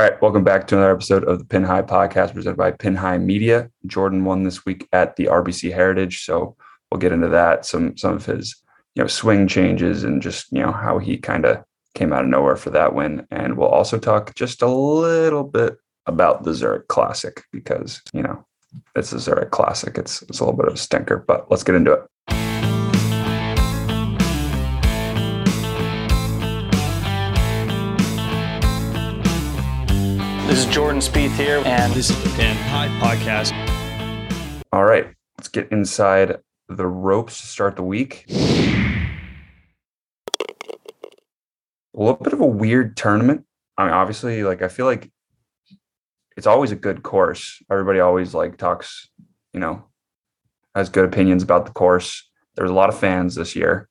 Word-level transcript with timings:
All 0.00 0.06
right, 0.08 0.22
welcome 0.22 0.44
back 0.44 0.66
to 0.66 0.76
another 0.76 0.94
episode 0.94 1.24
of 1.24 1.40
the 1.40 1.44
Pin 1.44 1.62
High 1.62 1.82
Podcast 1.82 2.32
presented 2.32 2.56
by 2.56 2.70
Pin 2.70 2.96
High 2.96 3.18
Media. 3.18 3.70
Jordan 3.84 4.24
won 4.24 4.44
this 4.44 4.64
week 4.64 4.88
at 4.94 5.16
the 5.16 5.26
RBC 5.26 5.74
Heritage, 5.74 6.24
so 6.24 6.56
we'll 6.90 6.98
get 6.98 7.12
into 7.12 7.28
that. 7.28 7.66
Some 7.66 7.98
some 7.98 8.14
of 8.14 8.24
his 8.24 8.56
you 8.94 9.02
know 9.02 9.06
swing 9.06 9.46
changes 9.46 10.02
and 10.02 10.22
just 10.22 10.50
you 10.52 10.60
know 10.62 10.72
how 10.72 10.96
he 10.96 11.18
kind 11.18 11.44
of 11.44 11.62
came 11.94 12.14
out 12.14 12.24
of 12.24 12.30
nowhere 12.30 12.56
for 12.56 12.70
that 12.70 12.94
win, 12.94 13.26
and 13.30 13.58
we'll 13.58 13.68
also 13.68 13.98
talk 13.98 14.34
just 14.34 14.62
a 14.62 14.68
little 14.68 15.44
bit 15.44 15.76
about 16.06 16.44
the 16.44 16.54
Zurich 16.54 16.88
Classic 16.88 17.42
because 17.52 18.00
you 18.14 18.22
know 18.22 18.46
it's 18.96 19.12
a 19.12 19.18
Zurich 19.18 19.50
Classic. 19.50 19.98
It's 19.98 20.22
it's 20.22 20.40
a 20.40 20.44
little 20.44 20.56
bit 20.56 20.68
of 20.68 20.76
a 20.76 20.78
stinker, 20.78 21.18
but 21.18 21.50
let's 21.50 21.62
get 21.62 21.74
into 21.74 21.92
it. 21.92 22.06
This 31.00 31.08
is 31.08 31.14
Jordan 31.14 31.30
Spieth 31.30 31.36
here, 31.36 31.62
and 31.64 31.94
This 31.94 32.10
is 32.10 32.22
the 32.22 32.28
Pin 32.36 32.54
High 32.54 32.88
Podcast. 33.00 33.54
All 34.70 34.84
right, 34.84 35.06
let's 35.38 35.48
get 35.48 35.72
inside 35.72 36.36
the 36.68 36.86
ropes 36.86 37.40
to 37.40 37.46
start 37.46 37.76
the 37.76 37.82
week. 37.82 38.26
A 38.28 39.08
little 41.94 42.16
bit 42.16 42.34
of 42.34 42.42
a 42.42 42.46
weird 42.46 42.98
tournament. 42.98 43.46
I 43.78 43.84
mean, 43.84 43.94
obviously, 43.94 44.42
like 44.42 44.60
I 44.60 44.68
feel 44.68 44.84
like 44.84 45.10
it's 46.36 46.46
always 46.46 46.70
a 46.70 46.76
good 46.76 47.02
course. 47.02 47.62
Everybody 47.72 48.00
always 48.00 48.34
like 48.34 48.58
talks, 48.58 49.08
you 49.54 49.60
know, 49.60 49.86
has 50.74 50.90
good 50.90 51.06
opinions 51.06 51.42
about 51.42 51.64
the 51.64 51.72
course. 51.72 52.30
There's 52.56 52.68
a 52.68 52.74
lot 52.74 52.90
of 52.90 52.98
fans 52.98 53.36
this 53.36 53.56
year, 53.56 53.88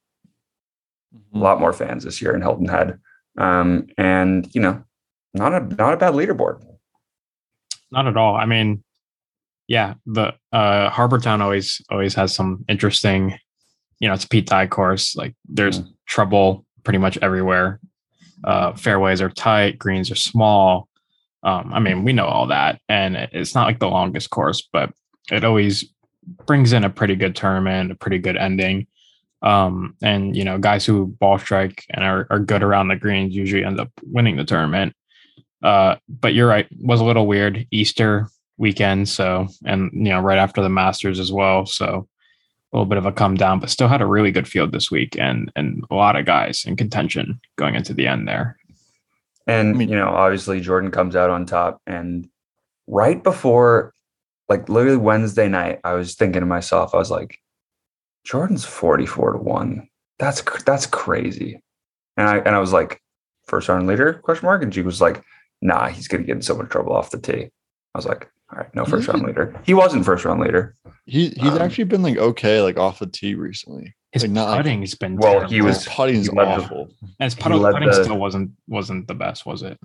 a 1.33 1.37
lot 1.39 1.59
more 1.59 1.73
fans 1.73 2.03
this 2.03 2.21
year 2.21 2.35
in 2.35 2.43
Hilton 2.43 2.67
Head, 2.67 2.99
um, 3.35 3.87
and 3.97 4.47
you 4.53 4.61
know, 4.61 4.83
not 5.33 5.55
a 5.55 5.59
not 5.59 5.95
a 5.95 5.97
bad 5.97 6.13
leaderboard. 6.13 6.63
Not 7.91 8.07
at 8.07 8.17
all. 8.17 8.35
I 8.35 8.45
mean, 8.45 8.83
yeah, 9.67 9.95
the 10.05 10.33
uh 10.51 10.89
Harbor 10.89 11.19
Town 11.19 11.41
always 11.41 11.81
always 11.89 12.13
has 12.15 12.33
some 12.33 12.65
interesting, 12.67 13.37
you 13.99 14.07
know, 14.07 14.13
it's 14.13 14.25
a 14.25 14.29
Pete 14.29 14.47
Dye 14.47 14.67
course. 14.67 15.15
Like 15.15 15.35
there's 15.47 15.79
Mhm. 15.81 15.93
trouble 16.07 16.65
pretty 16.83 16.99
much 16.99 17.17
everywhere. 17.21 17.79
Uh 18.43 18.73
fairways 18.73 19.21
are 19.21 19.29
tight, 19.29 19.77
greens 19.79 20.09
are 20.11 20.15
small. 20.15 20.87
Um, 21.43 21.71
I 21.73 21.79
mean, 21.79 22.03
we 22.03 22.13
know 22.13 22.25
all 22.25 22.47
that. 22.47 22.81
And 22.89 23.15
it's 23.15 23.55
not 23.55 23.65
like 23.65 23.79
the 23.79 23.87
longest 23.89 24.29
course, 24.29 24.67
but 24.73 24.91
it 25.31 25.43
always 25.43 25.85
brings 26.45 26.73
in 26.73 26.83
a 26.83 26.89
pretty 26.89 27.15
good 27.15 27.35
tournament, 27.35 27.91
a 27.91 27.95
pretty 27.95 28.17
good 28.17 28.35
ending. 28.37 28.87
Um, 29.41 29.95
and 30.01 30.35
you 30.35 30.43
know, 30.43 30.57
guys 30.57 30.85
who 30.85 31.07
ball 31.19 31.37
strike 31.39 31.85
and 31.91 32.03
are, 32.03 32.27
are 32.29 32.39
good 32.39 32.61
around 32.61 32.89
the 32.89 32.97
greens 32.97 33.33
usually 33.35 33.63
end 33.63 33.79
up 33.79 33.89
winning 34.03 34.35
the 34.35 34.43
tournament. 34.43 34.93
Uh, 35.63 35.95
but 36.07 36.33
you're 36.33 36.47
right, 36.47 36.67
was 36.81 37.01
a 37.01 37.05
little 37.05 37.27
weird 37.27 37.67
Easter 37.71 38.29
weekend, 38.57 39.09
so 39.09 39.47
and 39.65 39.89
you 39.93 40.09
know, 40.09 40.21
right 40.21 40.37
after 40.37 40.61
the 40.61 40.69
Masters 40.69 41.19
as 41.19 41.31
well. 41.31 41.65
So 41.65 42.07
a 42.71 42.77
little 42.77 42.85
bit 42.85 42.97
of 42.97 43.05
a 43.05 43.11
come 43.11 43.35
down, 43.35 43.59
but 43.59 43.69
still 43.69 43.87
had 43.87 44.01
a 44.01 44.05
really 44.05 44.31
good 44.31 44.47
field 44.47 44.71
this 44.71 44.91
week 44.91 45.17
and 45.17 45.51
and 45.55 45.83
a 45.89 45.95
lot 45.95 46.15
of 46.15 46.25
guys 46.25 46.63
in 46.65 46.75
contention 46.75 47.39
going 47.57 47.75
into 47.75 47.93
the 47.93 48.07
end 48.07 48.27
there. 48.27 48.57
And 49.47 49.79
you 49.81 49.95
know, 49.95 50.09
obviously 50.09 50.61
Jordan 50.61 50.91
comes 50.91 51.15
out 51.15 51.31
on 51.31 51.45
top. 51.45 51.81
And 51.87 52.29
right 52.85 53.21
before, 53.23 53.93
like 54.47 54.69
literally 54.69 54.97
Wednesday 54.97 55.47
night, 55.47 55.79
I 55.83 55.93
was 55.93 56.15
thinking 56.15 56.41
to 56.41 56.45
myself, 56.45 56.93
I 56.93 56.97
was 56.97 57.09
like, 57.09 57.39
Jordan's 58.23 58.65
44 58.65 59.33
to 59.33 59.37
1. 59.39 59.89
That's 60.19 60.43
that's 60.65 60.85
crazy. 60.85 61.61
And 62.17 62.27
I 62.27 62.37
and 62.37 62.49
I 62.49 62.59
was 62.59 62.73
like, 62.73 63.01
first 63.47 63.69
round 63.69 63.87
leader, 63.87 64.13
question 64.13 64.45
mark. 64.45 64.61
And 64.61 64.73
she 64.73 64.81
was 64.81 65.01
like, 65.01 65.23
nah, 65.61 65.87
he's 65.87 66.07
gonna 66.07 66.23
get 66.23 66.35
in 66.37 66.41
so 66.41 66.55
much 66.55 66.69
trouble 66.69 66.93
off 66.93 67.11
the 67.11 67.19
tee. 67.19 67.45
I 67.93 67.97
was 67.97 68.05
like, 68.05 68.29
all 68.51 68.59
right, 68.59 68.73
no 68.75 68.83
He 68.85 68.91
first 68.91 69.07
round 69.07 69.23
leader. 69.23 69.59
He 69.65 69.73
wasn't 69.73 70.05
first 70.05 70.25
round 70.25 70.39
leader. 70.41 70.75
He 71.05 71.29
he's 71.29 71.51
Um, 71.53 71.59
actually 71.61 71.83
been 71.85 72.03
like 72.03 72.17
okay, 72.17 72.61
like 72.61 72.77
off 72.77 72.99
the 72.99 73.07
tee 73.07 73.35
recently. 73.35 73.95
His 74.11 74.23
Like, 74.23 74.31
not 74.31 74.49
like- 74.49 74.57
putting's 74.63 74.95
been 74.95 75.17
Well, 75.17 75.41
he 75.41 75.57
terrible. 75.57 75.67
was- 75.67 75.83
His 75.85 75.93
putting's 75.93 76.27
he 76.29 76.35
led 76.35 76.45
the- 76.59 76.63
awful. 76.63 76.89
and 77.19 77.25
his 77.25 77.33
he 77.35 77.41
putting, 77.41 77.61
the- 77.61 78.03
still 78.03 78.17
wasn't 78.17 78.51
wasn't 78.67 79.07
the 79.07 79.15
best, 79.15 79.45
was 79.45 79.61
it? 79.63 79.79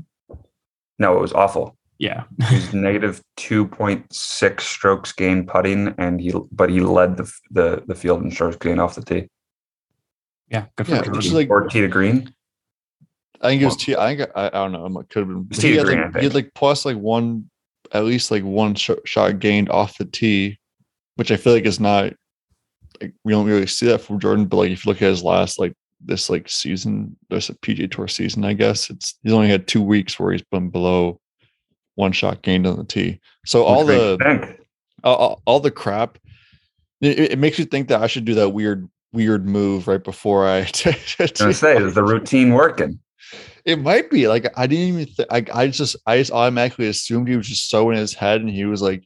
No, 0.99 1.17
it 1.17 1.21
was 1.21 1.33
awful. 1.33 1.77
Yeah, 1.99 2.25
He's 2.49 2.75
negative 2.75 3.23
2.6 3.37 4.61
strokes 4.65 5.13
gained 5.13 5.47
putting, 5.47 5.95
and 5.99 6.21
he 6.21 6.33
but 6.51 6.69
he 6.71 6.81
led 6.81 7.17
the 7.17 7.33
the, 7.51 7.83
the 7.87 7.95
field 7.95 8.23
in 8.23 8.31
strokes 8.31 8.57
gained 8.57 8.81
off 8.81 8.95
the 8.97 9.03
tee. 9.05 9.29
yeah, 10.49 10.67
good 10.77 10.87
for 10.87 10.93
Yeah, 10.93 10.97
Jordan. 10.99 11.13
which 11.17 11.27
is 11.27 11.33
like 11.33 11.51
or 11.51 11.69
tee 11.69 11.81
to 11.83 11.89
green. 11.89 12.35
I 13.45 13.49
think 13.51 13.63
it 13.63 13.67
was 13.67 13.73
Well- 13.75 13.79
T. 13.79 13.97
I 13.97 14.17
think 14.17 14.31
I, 14.35 14.47
I 14.47 14.51
don't 14.51 14.73
know. 14.73 15.01
It 15.01 15.09
could 15.11 15.29
have 15.29 15.49
been. 15.49 15.61
He 15.61 15.77
had, 15.77 15.87
green, 15.87 16.01
like, 16.01 16.17
I 16.17 16.19
he 16.21 16.25
had 16.25 16.35
like 16.35 16.53
plus 16.55 16.85
like 16.85 16.97
one, 16.97 17.49
at 17.93 18.05
least 18.05 18.31
like 18.31 18.43
one 18.43 18.75
sh- 18.75 18.91
shot 19.05 19.39
gained 19.39 19.69
off 19.71 19.99
the 19.99 20.05
tee, 20.07 20.59
which 21.17 21.31
I 21.31 21.37
feel 21.37 21.53
like 21.53 21.67
is 21.67 21.79
not 21.81 22.13
like 23.01 23.13
we 23.25 23.33
don't 23.33 23.47
really 23.47 23.67
see 23.67 23.87
that 23.87 24.01
from 24.01 24.19
Jordan. 24.19 24.47
But 24.47 24.57
like 24.57 24.71
if 24.71 24.85
you 24.85 24.91
look 24.91 25.03
at 25.03 25.09
his 25.11 25.23
last 25.23 25.59
like 25.59 25.75
this 26.05 26.29
like 26.31 26.49
season, 26.49 27.17
this 27.31 27.51
PGA 27.51 27.91
Tour 27.91 28.09
season, 28.09 28.45
I 28.45 28.55
guess 28.55 28.91
it's 28.91 29.19
he's 29.23 29.33
only 29.33 29.49
had 29.49 29.67
two 29.69 29.83
weeks 29.83 30.19
where 30.19 30.33
he's 30.33 30.43
been 30.51 30.71
below 30.71 31.21
one 31.97 32.13
shot 32.13 32.43
gained 32.43 32.67
on 32.67 32.77
the 32.77 32.85
tee. 32.85 33.21
So 33.47 33.63
all 33.65 33.85
the 33.85 34.57
all, 35.05 35.43
all- 35.45 35.61
the 35.61 35.71
crap 35.71 36.19
it, 37.01 37.33
it 37.33 37.39
makes 37.39 37.59
you 37.59 37.65
think 37.67 37.89
that 37.89 38.01
i 38.01 38.07
should 38.07 38.25
do 38.25 38.35
that 38.35 38.49
weird 38.51 38.89
weird 39.13 39.47
move 39.47 39.87
right 39.87 40.03
before 40.03 40.47
i 40.49 40.59
I 40.85 40.97
was 41.19 41.33
gonna 41.39 41.53
say 41.53 41.77
is 41.77 41.95
the 41.95 42.03
routine 42.03 42.55
working. 42.55 42.99
It 43.65 43.79
might 43.81 44.11
be 44.11 44.29
like 44.29 44.47
i 44.57 44.67
didn't 44.67 44.89
even 45.01 45.07
th- 45.15 45.29
I, 45.31 45.45
I 45.63 45.69
just 45.69 45.97
i 46.07 46.19
just 46.19 46.31
automatically 46.33 46.87
assumed 46.89 47.29
he 47.29 47.37
was 47.37 47.49
just 47.49 47.71
so 47.71 47.91
in 47.91 47.97
his 47.97 48.13
head 48.15 48.41
and 48.41 48.51
he 48.51 48.65
was 48.65 48.83
like 48.83 49.05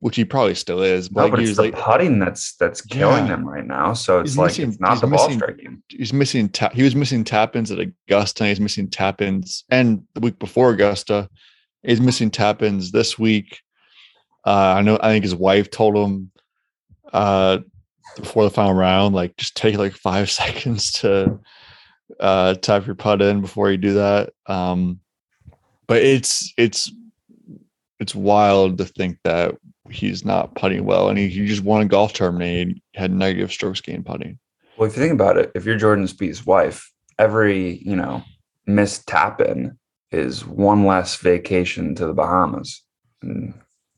which 0.00 0.16
he 0.16 0.24
probably 0.24 0.54
still 0.56 0.82
is 0.82 1.08
but, 1.08 1.20
No, 1.20 1.22
like, 1.24 1.30
but 1.32 1.38
he 1.40 1.44
it's 1.44 1.50
was 1.50 1.56
the 1.58 1.62
like 1.64 1.74
putting 1.78 2.18
that's 2.18 2.56
that's 2.56 2.80
killing 2.80 3.24
Yeah. 3.26 3.36
them 3.36 3.46
right 3.48 3.64
now. 3.64 3.92
So 3.92 4.18
it's 4.18 4.30
He's 4.32 4.36
like 4.38 4.46
missing- 4.48 4.68
it's 4.70 4.80
not 4.80 5.00
the 5.00 5.06
ball 5.06 5.30
striking. 5.30 5.80
he's 5.88 6.12
missing 6.12 6.48
tap 6.48 6.72
he 6.72 6.82
was 6.82 6.96
missing 6.96 7.22
tap 7.22 7.54
ins 7.54 7.70
at 7.70 7.78
augusta 7.78 8.46
he's 8.46 8.58
missing 8.58 8.88
tap 8.88 9.20
ins 9.22 9.62
and 9.70 10.02
the 10.14 10.20
week 10.20 10.38
before 10.40 10.70
augusta 10.70 11.28
he's 11.84 12.00
missing 12.00 12.30
tap 12.32 12.62
ins 12.62 12.90
this 12.90 13.16
week 13.16 13.60
uh 14.44 14.74
i 14.76 14.82
know 14.82 14.98
i 15.02 15.08
think 15.12 15.22
his 15.22 15.36
wife 15.36 15.70
told 15.70 15.94
him 15.96 16.32
uh 17.12 17.58
before 18.16 18.42
the 18.42 18.50
final 18.50 18.74
round 18.74 19.14
like 19.14 19.36
just 19.36 19.56
take 19.56 19.76
like 19.78 19.92
five 19.92 20.28
seconds 20.42 20.90
to 20.92 21.38
uh 22.20 22.54
tap 22.54 22.86
your 22.86 22.94
putt 22.94 23.22
in 23.22 23.40
before 23.40 23.70
you 23.70 23.76
do 23.76 23.94
that 23.94 24.30
um 24.46 25.00
but 25.86 25.98
it's 26.02 26.52
it's 26.56 26.92
it's 28.00 28.14
wild 28.14 28.78
to 28.78 28.84
think 28.84 29.18
that 29.24 29.54
he's 29.90 30.24
not 30.24 30.54
putting 30.54 30.84
well 30.84 31.08
and 31.08 31.18
he, 31.18 31.28
he 31.28 31.46
just 31.46 31.62
won 31.62 31.82
a 31.82 31.86
golf 31.86 32.12
tournament 32.12 32.68
and 32.68 32.80
had 32.94 33.12
negative 33.12 33.52
strokes 33.52 33.80
gained 33.80 34.06
putting 34.06 34.38
Well, 34.76 34.88
if 34.88 34.96
you 34.96 35.02
think 35.02 35.12
about 35.12 35.36
it, 35.36 35.52
if 35.54 35.64
you're 35.64 35.76
Jordan 35.76 36.06
Spieth's 36.06 36.46
wife, 36.46 36.90
every 37.18 37.78
you 37.84 37.94
know 37.96 38.22
missed 38.66 39.06
tap 39.06 39.40
in 39.40 39.78
is 40.10 40.46
one 40.46 40.84
less 40.86 41.16
vacation 41.16 41.94
to 41.96 42.06
the 42.06 42.14
Bahamas 42.14 42.82
and 43.22 43.54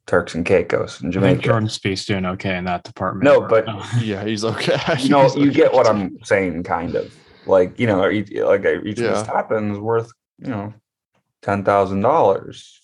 Turks 0.07 0.35
and 0.35 0.45
Caicos 0.45 1.01
and 1.01 1.09
I 1.09 1.13
think 1.13 1.25
Jamaica. 1.25 1.43
Jordan 1.43 1.69
Spieth's 1.69 2.05
doing 2.05 2.27
okay 2.27 2.57
in 2.59 2.65
that 2.65 2.85
department. 2.85 3.25
No, 3.25 3.47
but- 3.47 3.67
Yeah, 4.03 4.25
he's 4.25 4.45
okay. 4.45 4.77
you 4.99 5.09
know, 5.09 5.23
He's 5.25 5.37
you 5.37 5.53
get 5.53 5.73
what 5.73 5.87
I'm 5.87 6.19
saying, 6.25 6.65
kind 6.65 6.95
of 6.95 7.15
like 7.47 7.79
you 7.79 7.87
know, 7.87 8.09
each, 8.11 8.33
like 8.33 8.65
each 8.85 8.99
Yeah. 8.99 9.11
missed 9.13 9.27
tap 9.27 9.53
in 9.53 9.73
is 9.73 9.79
worth 9.79 10.11
you 10.39 10.49
know 10.49 10.75
ten 11.43 11.63
thousand 11.65 12.01
dollars, 12.01 12.81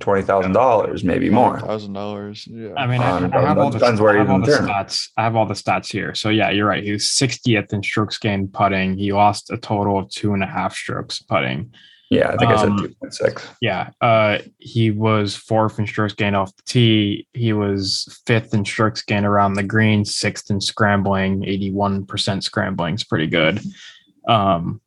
twenty 0.00 0.22
thousand 0.22 0.52
dollars, 0.52 1.04
maybe 1.04 1.28
more. 1.30 1.60
Thousand 1.60 1.92
dollars. 1.92 2.46
Yeah. 2.50 2.72
I 2.76 2.86
mean, 2.86 3.02
I, 3.02 3.10
Um, 3.10 3.30
I 3.34 3.40
have 3.42 3.58
all 3.58 3.70
the, 3.70 3.78
depends 3.78 4.00
where 4.00 4.14
I 4.14 4.18
have 4.18 4.30
all 4.30 4.40
the 4.40 4.46
the 4.46 4.52
stats. 4.58 5.08
I 5.16 5.22
have 5.24 5.36
all 5.36 5.46
the 5.46 5.54
stats 5.54 5.92
here. 5.92 6.14
So 6.14 6.30
yeah, 6.30 6.50
you're 6.50 6.66
right. 6.66 6.82
He 6.82 6.92
was 6.92 7.04
60th 7.04 7.72
in 7.72 7.82
strokes 7.82 8.16
gained 8.18 8.52
putting. 8.54 8.96
He 8.96 9.12
lost 9.12 9.50
a 9.50 9.58
total 9.58 9.98
of 9.98 10.08
two 10.10 10.32
and 10.32 10.42
a 10.42 10.46
half 10.46 10.74
strokes 10.74 11.20
putting. 11.20 11.72
Yeah, 12.10 12.30
I 12.30 12.36
think 12.38 12.50
I 12.50 12.56
said 12.56 12.68
Um, 12.70 12.78
two 12.78 12.94
point 12.98 13.12
six. 13.12 13.46
Yeah. 13.60 13.90
Uh, 14.00 14.38
he 14.56 14.90
was 14.90 15.36
fourth 15.36 15.78
in 15.78 15.86
strokes 15.86 16.14
gained 16.14 16.34
off 16.36 16.56
the 16.56 16.62
tee. 16.64 17.28
He 17.34 17.52
was 17.52 18.18
fifth 18.26 18.54
in 18.54 18.64
strokes 18.64 19.02
gained 19.02 19.26
around 19.26 19.52
the 19.52 19.62
green, 19.62 20.06
sixth 20.06 20.50
in 20.50 20.62
scrambling, 20.62 21.42
81% 21.42 22.42
scrambling 22.42 22.94
is 22.94 23.04
pretty 23.04 23.26
good. 23.26 23.60
Um, 24.28 24.80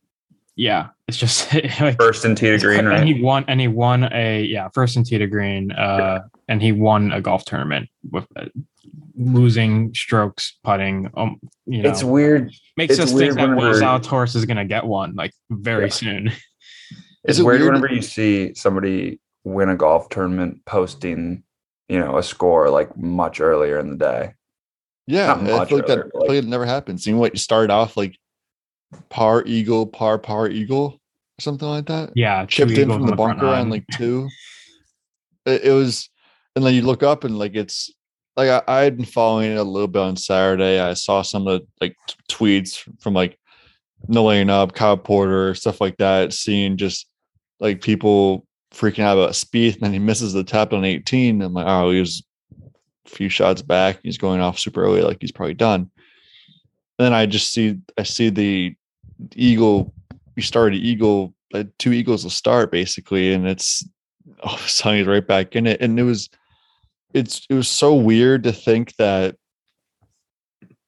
yeah, 0.55 0.89
it's 1.07 1.17
just 1.17 1.53
like 1.81 1.97
First 1.97 2.23
and 2.25 2.37
tee 2.37 2.51
to 2.51 2.57
green, 2.59 2.87
and 2.87 3.07
he 3.07 3.21
won 3.21 3.43
and 3.47 3.59
he 3.59 3.67
won 3.67 4.03
a 4.13 4.43
yeah 4.43 4.69
first 4.73 4.95
in 4.95 5.03
tee 5.03 5.17
to 5.17 5.27
green 5.27 5.71
uh 5.71 6.19
and 6.47 6.61
he 6.61 6.71
won 6.71 7.11
a 7.11 7.19
golf 7.21 7.43
tournament 7.45 7.89
with 8.11 8.25
uh, 8.35 8.45
losing 9.15 9.93
strokes 9.93 10.57
putting 10.63 11.09
um 11.15 11.39
you 11.65 11.81
know 11.81 11.89
It's 11.89 12.03
weird. 12.03 12.51
makes 12.77 12.93
it's 12.93 13.01
us 13.01 13.13
weird 13.13 13.35
think 13.35 13.39
that 13.39 13.49
Will 13.55 13.69
whenever- 13.71 13.79
Zalatoris 13.79 14.35
is 14.35 14.45
gonna 14.45 14.65
get 14.65 14.85
one 14.85 15.15
like 15.15 15.31
very 15.49 15.85
Yeah. 15.85 15.89
soon 15.89 16.31
It's 17.23 17.37
it 17.39 17.43
weird, 17.43 17.61
weird- 17.61 17.73
whenever 17.75 17.93
you 17.93 18.01
see 18.01 18.53
somebody 18.55 19.19
win 19.43 19.69
a 19.69 19.75
golf 19.75 20.09
tournament 20.09 20.65
posting, 20.65 21.43
you 21.87 21.99
know, 21.99 22.17
a 22.17 22.23
score 22.23 22.69
like 22.71 22.95
much 22.97 23.39
earlier 23.39 23.77
in 23.79 23.91
the 23.91 23.95
day. 23.97 24.33
yeah, 25.07 25.33
I 25.33 25.35
much 25.41 25.69
feel 25.69 25.77
like 25.77 25.87
that. 25.87 25.97
earlier, 25.99 26.07
I 26.07 26.19
feel 26.19 26.27
like 26.35 26.43
it 26.43 26.47
never 26.47 26.65
happens. 26.65 27.03
Seeing 27.03 27.17
what 27.19 27.33
you 27.33 27.39
started 27.39 27.71
off 27.71 27.95
like 27.95 28.17
par 29.09 29.43
eagle, 29.45 29.87
par 29.87 30.17
par 30.17 30.49
eagle. 30.49 30.99
or 31.39 31.41
something 31.41 31.67
like 31.67 31.85
that. 31.87 32.11
Yeah, 32.15 32.45
chipped 32.45 32.71
in 32.71 32.89
from 32.89 33.03
on 33.03 33.05
the 33.07 33.15
bunker 33.15 33.47
on 33.47 33.69
like 33.69 33.85
two. 33.93 34.29
It, 35.45 35.65
it 35.65 35.71
was, 35.71 36.09
and 36.55 36.65
then 36.65 36.73
you 36.73 36.81
look 36.81 37.03
up 37.03 37.23
and 37.23 37.37
like 37.37 37.55
it's 37.55 37.91
like 38.35 38.49
I, 38.49 38.61
I 38.67 38.81
had 38.81 38.97
been 38.97 39.05
following 39.05 39.51
it 39.51 39.57
a 39.57 39.63
little 39.63 39.87
bit 39.87 40.01
on 40.01 40.15
Saturday. 40.15 40.79
I 40.79 40.93
saw 40.93 41.21
some 41.21 41.47
of 41.47 41.61
the 41.61 41.67
like 41.79 41.95
tweets 42.29 42.77
from 43.01 43.13
like 43.13 43.37
no 44.07 44.25
laying 44.25 44.49
up, 44.49 44.73
Kyle 44.73 44.97
Porter, 44.97 45.53
stuff 45.55 45.81
like 45.81 45.97
that. 45.97 46.33
Seeing 46.33 46.77
just 46.77 47.07
like 47.59 47.81
people 47.81 48.45
freaking 48.73 49.03
out 49.03 49.17
about 49.17 49.31
Spieth, 49.31 49.73
and 49.75 49.83
then 49.83 49.93
he 49.93 49.99
misses 49.99 50.33
the 50.33 50.43
tap 50.43 50.73
on 50.73 50.85
18. 50.85 51.41
I'm 51.41 51.53
like, 51.53 51.67
oh, 51.67 51.91
he 51.91 51.99
was 51.99 52.23
a 53.05 53.09
few 53.09 53.29
shots 53.29 53.61
back. 53.61 53.99
He's 54.03 54.17
going 54.17 54.41
off 54.41 54.59
super 54.59 54.83
early, 54.83 55.01
like 55.01 55.17
he's 55.21 55.31
probably 55.31 55.53
done. 55.53 55.91
And 56.99 57.05
then 57.05 57.13
I 57.13 57.25
just 57.25 57.51
see 57.51 57.77
I 57.97 58.03
see 58.03 58.29
the 58.29 58.75
eagle. 59.35 59.93
We 60.35 60.41
started 60.41 60.77
eagle, 60.77 61.33
uh, 61.53 61.65
two 61.79 61.91
eagles 61.93 62.23
to 62.23 62.29
start 62.29 62.71
basically, 62.71 63.33
and 63.33 63.47
it's 63.47 63.87
all 64.43 64.55
of 64.55 64.65
a 64.65 64.69
sudden 64.69 64.99
he's 64.99 65.07
right 65.07 65.25
back 65.25 65.55
in 65.55 65.67
it. 65.67 65.81
And 65.81 65.99
it 65.99 66.03
was, 66.03 66.29
it's 67.13 67.45
it 67.49 67.53
was 67.53 67.67
so 67.67 67.93
weird 67.95 68.43
to 68.43 68.51
think 68.53 68.95
that, 68.95 69.35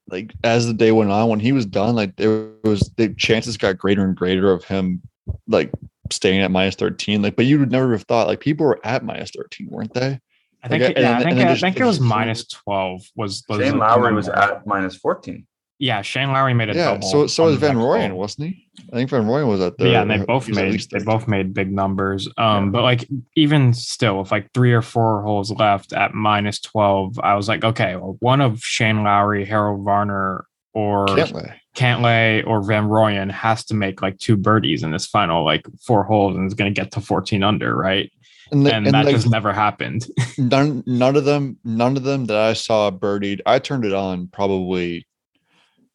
like 0.09 0.33
as 0.43 0.67
the 0.67 0.73
day 0.73 0.91
went 0.91 1.11
on, 1.11 1.29
when 1.29 1.39
he 1.39 1.51
was 1.51 1.65
done, 1.65 1.95
like 1.95 2.15
there 2.15 2.49
was 2.63 2.91
the 2.97 3.13
chances 3.15 3.57
got 3.57 3.77
greater 3.77 4.03
and 4.05 4.15
greater 4.15 4.51
of 4.51 4.63
him, 4.63 5.01
like 5.47 5.71
staying 6.11 6.41
at 6.41 6.51
minus 6.51 6.75
thirteen. 6.75 7.21
Like, 7.21 7.35
but 7.35 7.45
you 7.45 7.59
would 7.59 7.71
never 7.71 7.91
have 7.93 8.03
thought 8.03 8.27
like 8.27 8.39
people 8.39 8.65
were 8.65 8.79
at 8.85 9.03
minus 9.03 9.31
thirteen, 9.35 9.67
weren't 9.69 9.93
they? 9.93 10.19
I 10.61 10.67
think, 10.69 10.81
Like, 10.83 10.91
it- 10.91 10.97
and 10.97 11.03
yeah, 11.03 11.11
then- 11.11 11.15
I 11.15 11.23
think, 11.23 11.39
and 11.39 11.49
I 11.49 11.51
just- 11.53 11.61
think 11.61 11.75
it 11.77 11.81
it 11.81 11.85
was 11.85 11.99
minus 11.99 12.47
twelve. 12.47 13.01
Was, 13.15 13.43
was 13.49 13.59
Shane 13.59 13.71
the 13.73 13.77
Lowry 13.79 14.13
was 14.13 14.29
at 14.29 14.65
minus 14.65 14.95
14. 14.95 15.45
Yeah, 15.79 16.01
Shane 16.01 16.31
Lowry 16.31 16.53
made 16.53 16.69
a 16.69 16.75
Yeah. 16.75 16.93
double. 16.93 17.07
So 17.07 17.27
so 17.27 17.45
was 17.45 17.57
Van 17.57 17.75
Rooyen, 17.75 18.13
wasn't 18.13 18.49
he? 18.49 18.67
I 18.91 18.95
think 18.95 19.09
Van 19.09 19.25
Rooyen 19.25 19.47
was 19.47 19.59
at 19.61 19.77
the. 19.77 19.89
Yeah, 19.89 20.01
and 20.01 20.09
they 20.11 20.17
both 20.17 20.47
made 20.47 20.73
they 20.73 20.77
13. 20.99 21.05
both 21.05 21.27
made 21.27 21.53
big 21.53 21.71
numbers. 21.71 22.27
Um, 22.37 22.71
but 22.71 22.83
like 22.83 23.07
even 23.35 23.73
still, 23.73 24.19
with 24.19 24.31
like 24.31 24.51
three 24.53 24.71
or 24.73 24.81
four 24.81 25.23
holes 25.23 25.51
left 25.51 25.93
at 25.93 26.13
minus 26.13 26.59
twelve, 26.59 27.19
I 27.19 27.35
was 27.35 27.47
like, 27.47 27.63
okay, 27.63 27.95
well, 27.95 28.17
one 28.19 28.39
of 28.41 28.59
Shane 28.59 29.03
Lowry, 29.03 29.45
Harold 29.45 29.83
Varner, 29.83 30.45
or 30.73 31.05
Cantlay. 31.07 31.53
Cantlay 31.75 32.45
or 32.47 32.61
Van 32.63 32.85
Rooyen 32.85 33.31
has 33.31 33.65
to 33.65 33.73
make 33.73 34.01
like 34.01 34.17
two 34.19 34.37
birdies 34.37 34.83
in 34.83 34.91
this 34.91 35.05
final 35.07 35.43
like 35.43 35.65
four 35.85 36.03
holes 36.03 36.35
and 36.35 36.47
is 36.47 36.53
going 36.53 36.73
to 36.73 36.79
get 36.81 36.91
to 36.91 37.01
14 37.01 37.43
under, 37.43 37.75
right? 37.75 38.11
And, 38.51 38.65
the, 38.65 38.73
And, 38.75 38.85
and 38.85 38.93
that 38.93 39.05
like, 39.05 39.15
just 39.15 39.29
never 39.29 39.51
happened. 39.53 40.05
none 40.37 40.83
none 40.85 41.15
of 41.15 41.25
them 41.25 41.57
none 41.63 41.97
of 41.97 42.03
them 42.03 42.25
that 42.25 42.37
I 42.37 42.53
saw 42.53 42.91
birdied. 42.91 43.41
I 43.45 43.59
turned 43.59 43.85
it 43.85 43.93
on 43.93 44.27
probably 44.27 45.07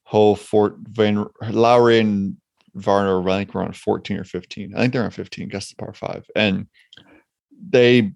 hole 0.08 0.34
Fort 0.34 0.74
Van 0.78 1.26
Lowry 1.50 1.98
and 1.98 2.34
Varner 2.74 3.28
I 3.28 3.36
think 3.36 3.52
were 3.52 3.62
on 3.62 3.74
14 3.74 4.16
or 4.16 4.24
15. 4.24 4.74
I 4.74 4.78
think 4.80 4.94
they're 4.94 5.04
on 5.04 5.10
15, 5.10 5.48
guess 5.48 5.68
the 5.68 5.76
par 5.76 5.92
five. 5.92 6.24
And 6.34 6.66
they 7.52 8.12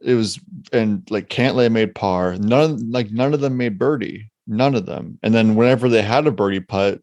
it 0.00 0.14
was 0.14 0.38
and 0.72 1.02
like 1.10 1.28
Cantlay 1.28 1.72
made 1.72 1.96
par. 1.96 2.36
None 2.36 2.92
like 2.92 3.10
none 3.10 3.34
of 3.34 3.40
them 3.40 3.56
made 3.56 3.80
birdie. 3.80 4.30
None 4.46 4.76
of 4.76 4.86
them. 4.86 5.18
And 5.24 5.34
then 5.34 5.56
whenever 5.56 5.88
they 5.88 6.02
had 6.02 6.28
a 6.28 6.30
birdie 6.30 6.60
putt, 6.60 7.00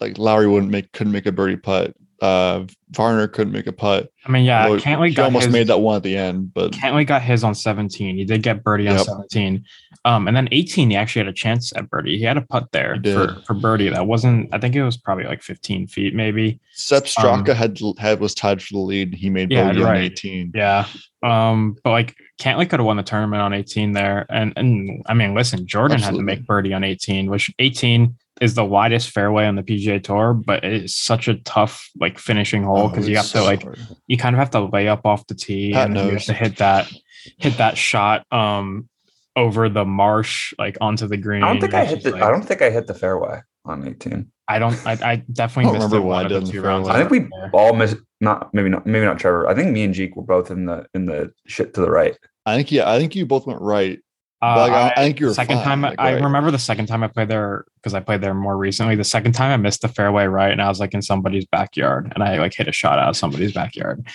like 0.00 0.18
Lowry 0.18 0.48
wouldn't 0.48 0.72
make 0.72 0.90
couldn't 0.90 1.12
make 1.12 1.26
a 1.26 1.32
birdie 1.32 1.56
putt. 1.58 1.94
Uh 2.20 2.64
Varner 2.90 3.28
couldn't 3.28 3.52
make 3.52 3.66
a 3.66 3.72
putt. 3.72 4.10
I 4.24 4.30
mean, 4.30 4.44
yeah, 4.44 4.64
Although 4.66 4.78
Cantlay 4.80 5.08
he 5.08 5.14
got 5.14 5.26
almost 5.26 5.46
his, 5.46 5.52
made 5.52 5.66
that 5.66 5.78
one 5.78 5.96
at 5.96 6.02
the 6.02 6.16
end, 6.16 6.52
but 6.54 6.72
Cantlay 6.72 7.06
got 7.06 7.22
his 7.22 7.44
on 7.44 7.54
17. 7.54 8.16
He 8.16 8.24
did 8.24 8.42
get 8.42 8.64
birdie 8.64 8.88
on 8.88 8.96
Yep. 8.96 9.04
17. 9.06 9.64
Um, 10.04 10.26
and 10.26 10.34
then 10.36 10.48
18, 10.52 10.90
he 10.90 10.96
actually 10.96 11.20
had 11.20 11.28
a 11.28 11.34
chance 11.34 11.72
at 11.76 11.90
birdie. 11.90 12.16
He 12.16 12.24
had 12.24 12.38
a 12.38 12.42
putt 12.42 12.72
there 12.72 12.98
for, 13.04 13.42
for 13.46 13.54
birdie. 13.54 13.90
That 13.90 14.06
wasn't, 14.06 14.48
I 14.54 14.58
think 14.58 14.74
it 14.74 14.82
was 14.82 14.96
probably 14.96 15.24
like 15.24 15.42
15 15.42 15.86
feet, 15.86 16.14
maybe. 16.14 16.60
Sepp 16.72 17.02
Um, 17.18 17.44
Straka 17.44 17.54
had 17.54 17.78
had 17.98 18.20
was 18.20 18.34
tied 18.34 18.62
for 18.62 18.72
the 18.72 18.78
lead. 18.80 19.14
He 19.14 19.28
made 19.28 19.50
Yeah, 19.52 19.68
bogey 19.68 19.82
on 19.82 19.96
18. 19.96 20.52
Yeah. 20.54 20.86
Um, 21.22 21.76
but 21.84 21.90
like 21.90 22.14
Cantlay 22.40 22.68
could 22.70 22.80
have 22.80 22.86
won 22.86 22.96
the 22.96 23.02
tournament 23.02 23.42
on 23.42 23.52
18 23.52 23.92
there. 23.92 24.24
And 24.30 24.52
and 24.56 25.02
I 25.06 25.14
mean, 25.14 25.34
listen, 25.34 25.66
Jordan 25.66 26.00
had 26.00 26.14
to 26.14 26.22
make 26.22 26.46
birdie 26.46 26.72
on 26.72 26.84
18, 26.84 27.28
which 27.28 27.50
18 27.58 28.16
is 28.40 28.54
the 28.54 28.64
widest 28.64 29.10
fairway 29.10 29.46
on 29.46 29.56
the 29.56 29.62
PGA 29.62 30.02
tour, 30.02 30.32
but 30.34 30.64
it's 30.64 30.94
such 30.94 31.28
a 31.28 31.34
tough 31.42 31.88
like 31.98 32.18
finishing 32.18 32.62
hole 32.62 32.88
because 32.88 33.06
Oh, 33.06 33.08
you 33.08 33.16
have 33.16 33.24
it's 33.24 33.32
to 33.32 33.42
like 33.42 33.62
hard. 33.62 33.78
you 34.06 34.16
kind 34.16 34.34
of 34.34 34.38
have 34.38 34.50
to 34.50 34.60
lay 34.66 34.88
up 34.88 35.04
off 35.06 35.26
the 35.26 35.34
tee 35.34 35.72
Pat 35.72 35.86
and 35.88 35.96
then 35.96 36.06
you 36.06 36.12
have 36.12 36.24
to 36.24 36.32
hit 36.34 36.56
that 36.58 36.90
hit 37.38 37.56
that 37.58 37.76
shot 37.76 38.24
um 38.32 38.88
over 39.36 39.68
the 39.68 39.84
marsh 39.84 40.52
like 40.58 40.76
onto 40.80 41.06
the 41.06 41.16
green. 41.16 41.42
I 41.42 41.48
don't 41.52 41.60
think 41.60 41.74
I 41.74 41.84
hit 41.84 42.02
the 42.02 42.10
like- 42.12 42.22
I 42.22 42.30
don't 42.30 42.42
think 42.42 42.62
I 42.62 42.70
hit 42.70 42.86
the 42.86 42.94
fairway 42.94 43.40
on 43.64 43.86
18. 43.86 44.30
I 44.50 44.58
don't 44.58 44.74
I, 44.86 44.92
I 44.92 45.16
definitely 45.32 45.70
I 45.70 45.72
don't 45.72 45.72
missed 45.74 45.92
remember 45.92 45.96
it 45.98 46.00
what 46.08 46.14
I 46.14 46.22
one 46.22 46.26
of 46.26 46.30
did 46.32 46.42
the 46.42 46.46
in 46.46 46.52
two 46.52 46.62
rounds. 46.62 46.88
I 46.88 46.96
think 46.98 47.10
we 47.10 47.18
there. 47.20 47.50
all 47.52 47.74
missed 47.74 47.96
not 48.20 48.52
maybe 48.54 48.68
not 48.70 48.86
maybe 48.86 49.04
not 49.04 49.18
Trevor. 49.18 49.46
I 49.48 49.54
think 49.54 49.70
me 49.72 49.82
and 49.84 49.94
Jeek 49.94 50.16
were 50.16 50.22
both 50.22 50.50
in 50.50 50.64
the 50.66 50.86
in 50.94 51.06
the 51.06 51.32
shit 51.46 51.74
to 51.74 51.80
the 51.82 51.90
right. 51.90 52.16
I 52.46 52.56
think 52.56 52.72
yeah, 52.72 52.90
I 52.90 52.98
think 52.98 53.14
you 53.14 53.26
both 53.26 53.46
went 53.46 53.60
right. 53.60 53.98
Uh, 54.40 54.56
like, 54.56 54.72
I, 54.72 54.92
I 54.96 55.04
think 55.04 55.18
you 55.18 55.26
were 55.26 55.34
second 55.34 55.56
fine, 55.56 55.64
time 55.64 55.80
like, 55.82 55.98
I 55.98 56.14
right. 56.14 56.22
remember 56.22 56.50
the 56.52 56.58
second 56.58 56.86
time 56.86 57.02
I 57.02 57.08
played 57.08 57.28
there 57.28 57.64
because 57.76 57.94
I 57.94 58.00
played 58.00 58.20
there 58.20 58.34
more 58.34 58.56
recently. 58.56 58.94
The 58.94 59.02
second 59.02 59.32
time 59.32 59.50
I 59.50 59.56
missed 59.56 59.82
the 59.82 59.88
fairway 59.88 60.26
right 60.26 60.52
and 60.52 60.62
I 60.62 60.68
was 60.68 60.78
like 60.78 60.94
in 60.94 61.02
somebody's 61.02 61.44
backyard 61.46 62.12
and 62.14 62.22
I 62.22 62.38
like 62.38 62.54
hit 62.54 62.68
a 62.68 62.72
shot 62.72 63.00
out 63.00 63.08
of 63.08 63.16
somebody's 63.16 63.52
backyard. 63.52 64.06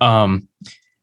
Um 0.00 0.48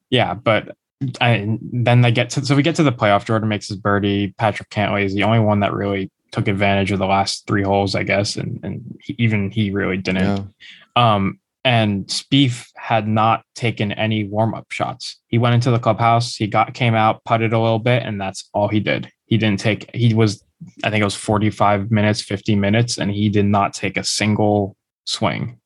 yeah, 0.09 0.33
but 0.33 0.75
I 1.21 1.59
then 1.61 2.01
they 2.01 2.11
get 2.11 2.31
to 2.31 2.45
so 2.45 2.55
we 2.55 2.63
get 2.63 2.75
to 2.77 2.83
the 2.83 2.91
playoff. 2.91 3.25
Jordan 3.25 3.49
makes 3.49 3.67
his 3.67 3.77
birdie. 3.77 4.33
Patrick 4.37 4.69
Cantlay 4.69 5.03
is 5.03 5.13
the 5.13 5.23
only 5.23 5.39
one 5.39 5.59
that 5.59 5.73
really 5.73 6.09
took 6.31 6.47
advantage 6.47 6.91
of 6.91 6.99
the 6.99 7.05
last 7.05 7.45
three 7.47 7.63
holes, 7.63 7.95
I 7.95 8.03
guess, 8.03 8.35
and 8.35 8.59
and 8.63 8.97
he, 9.01 9.15
even 9.19 9.51
he 9.51 9.71
really 9.71 9.97
didn't. 9.97 10.53
Yeah. 10.95 11.15
Um, 11.15 11.39
and 11.65 12.05
Spieth 12.05 12.67
had 12.77 13.07
not 13.07 13.43
taken 13.55 13.91
any 13.91 14.23
warm 14.23 14.53
up 14.53 14.71
shots. 14.71 15.19
He 15.27 15.39
went 15.39 15.55
into 15.55 15.71
the 15.71 15.79
clubhouse, 15.79 16.35
he 16.35 16.45
got 16.45 16.75
came 16.75 16.93
out, 16.93 17.23
putted 17.25 17.53
a 17.53 17.59
little 17.59 17.79
bit, 17.79 18.03
and 18.03 18.21
that's 18.21 18.47
all 18.53 18.67
he 18.67 18.79
did. 18.79 19.11
He 19.25 19.37
didn't 19.37 19.59
take. 19.59 19.93
He 19.93 20.13
was, 20.13 20.43
I 20.83 20.91
think 20.91 21.01
it 21.01 21.05
was 21.05 21.15
forty 21.15 21.49
five 21.49 21.89
minutes, 21.89 22.21
fifty 22.21 22.55
minutes, 22.55 22.99
and 22.99 23.09
he 23.09 23.29
did 23.29 23.47
not 23.47 23.73
take 23.73 23.97
a 23.97 24.03
single 24.03 24.77
swing. 25.05 25.59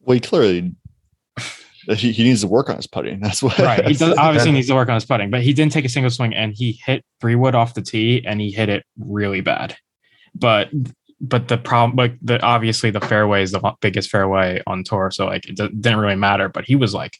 Well, 0.00 0.14
he 0.14 0.20
clearly 0.20 0.74
he, 1.86 2.12
he 2.12 2.24
needs 2.24 2.40
to 2.40 2.46
work 2.46 2.70
on 2.70 2.76
his 2.76 2.86
putting. 2.86 3.20
That's 3.20 3.42
what 3.42 3.58
Right. 3.58 3.86
He 3.86 3.94
does 3.94 4.16
obviously 4.16 4.52
needs 4.52 4.68
to 4.68 4.74
work 4.74 4.88
on 4.88 4.94
his 4.94 5.04
putting, 5.04 5.30
but 5.30 5.42
he 5.42 5.52
didn't 5.52 5.72
take 5.72 5.84
a 5.84 5.90
single 5.90 6.10
swing, 6.10 6.34
and 6.34 6.54
he 6.54 6.80
hit 6.82 7.04
three 7.20 7.34
wood 7.34 7.54
off 7.54 7.74
the 7.74 7.82
tee, 7.82 8.24
and 8.26 8.40
he 8.40 8.50
hit 8.50 8.70
it 8.70 8.84
really 8.98 9.42
bad. 9.42 9.76
But 10.34 10.70
but 11.20 11.48
the 11.48 11.58
problem, 11.58 11.96
like 11.96 12.18
the 12.22 12.40
obviously 12.42 12.90
the 12.90 13.00
fairway 13.00 13.42
is 13.42 13.52
the 13.52 13.74
biggest 13.80 14.10
fairway 14.10 14.62
on 14.66 14.84
tour, 14.84 15.10
so 15.10 15.26
like 15.26 15.48
it 15.48 15.56
d- 15.56 15.68
didn't 15.68 15.98
really 15.98 16.16
matter. 16.16 16.48
But 16.48 16.64
he 16.66 16.76
was 16.76 16.92
like, 16.94 17.16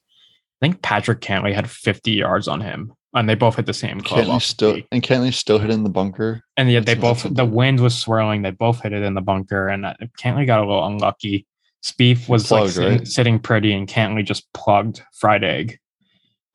I 0.61 0.67
think 0.67 0.83
Patrick 0.83 1.21
Cantlay 1.21 1.55
had 1.55 1.71
50 1.71 2.13
yards 2.13 2.47
on 2.49 2.61
him, 2.61 2.93
and 3.15 3.29
they 3.29 3.35
both 3.35 3.57
hit 3.57 3.67
the 3.67 3.73
same 3.75 4.01
club. 4.01 4.21
Can't 4.25 4.33
the 4.33 4.39
still 4.41 4.81
and 4.93 5.03
Cantlay 5.03 5.33
still 5.33 5.59
hit 5.59 5.71
in 5.71 5.83
the 5.83 5.91
bunker. 5.91 6.43
And 6.57 6.71
yeah, 6.71 6.81
they 6.81 6.95
That's- 6.95 7.23
both 7.23 7.35
the 7.35 7.45
wind 7.45 7.81
was 7.81 7.97
swirling. 7.97 8.43
They 8.43 8.51
both 8.51 8.83
hit 8.83 8.93
it 8.93 9.03
in 9.03 9.15
the 9.15 9.23
bunker, 9.23 9.69
and 9.69 9.87
uh, 9.87 9.95
Cantlay 10.21 10.47
got 10.47 10.61
a 10.61 10.67
little 10.67 10.87
unlucky. 10.87 11.47
Spieth 11.83 12.29
was 12.29 12.51
like 12.51 12.61
Plugged, 12.63 12.75
sitting, 12.75 12.99
right? 12.99 13.07
sitting 13.09 13.39
pretty, 13.39 13.73
and 13.73 13.87
Cantlay 13.89 14.25
just 14.25 14.53
plugged 14.53 15.03
fried 15.13 15.45
egg, 15.45 15.79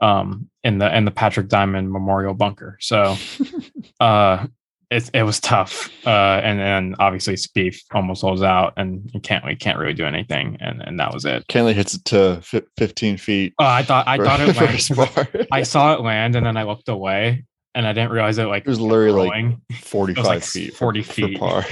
um, 0.02 0.50
in 0.64 0.78
the 0.78 0.96
in 0.96 1.06
the 1.06 1.12
Patrick 1.12 1.48
Diamond 1.48 1.92
Memorial 1.92 2.34
bunker. 2.34 2.78
So, 2.82 3.16
uh, 4.00 4.46
it 4.92 5.10
it 5.14 5.24
was 5.24 5.40
tough. 5.40 5.90
Uh, 6.06 6.10
and 6.44 6.60
then 6.60 6.96
obviously 7.00 7.36
Spieth 7.36 7.80
almost 7.94 8.22
holds 8.22 8.44
out, 8.44 8.74
and 8.78 9.10
Cantlay 9.24 9.58
can't 9.60 9.80
really 9.80 9.94
do 9.94 10.06
anything, 10.06 10.58
and 10.60 10.82
and 10.82 11.00
that 11.00 11.14
was 11.14 11.26
it. 11.26 11.48
Cantlay 11.48 11.74
hits 11.74 11.96
it 11.96 12.06
to 12.06 12.40
fif- 12.44 12.66
15 12.78 13.18
feet. 13.18 13.54
Oh, 13.60 13.66
I 13.66 13.82
thought 13.84 14.08
I 14.08 14.18
for- 14.18 14.26
thought 14.26 14.40
it 14.42 14.54
for 14.56 15.06
landed. 15.06 15.28
his. 15.34 15.48
I 15.52 15.64
saw 15.64 15.94
it 15.96 16.02
land, 16.02 16.36
and 16.36 16.46
then 16.46 16.58
I 16.58 16.64
looked 16.64 16.90
away, 16.90 17.46
and 17.74 17.88
I 17.88 17.94
didn't 17.94 18.12
realize 18.12 18.38
it 18.38 18.44
like 18.46 18.64
It 18.66 18.70
was 18.70 18.80
literally 18.82 19.30
like 19.30 19.46
45 19.82 20.26
like 20.26 20.44
feet. 20.44 20.76
40 20.76 21.02
for, 21.04 21.14
feet. 21.14 21.38
For 21.38 21.40
par. 21.40 21.66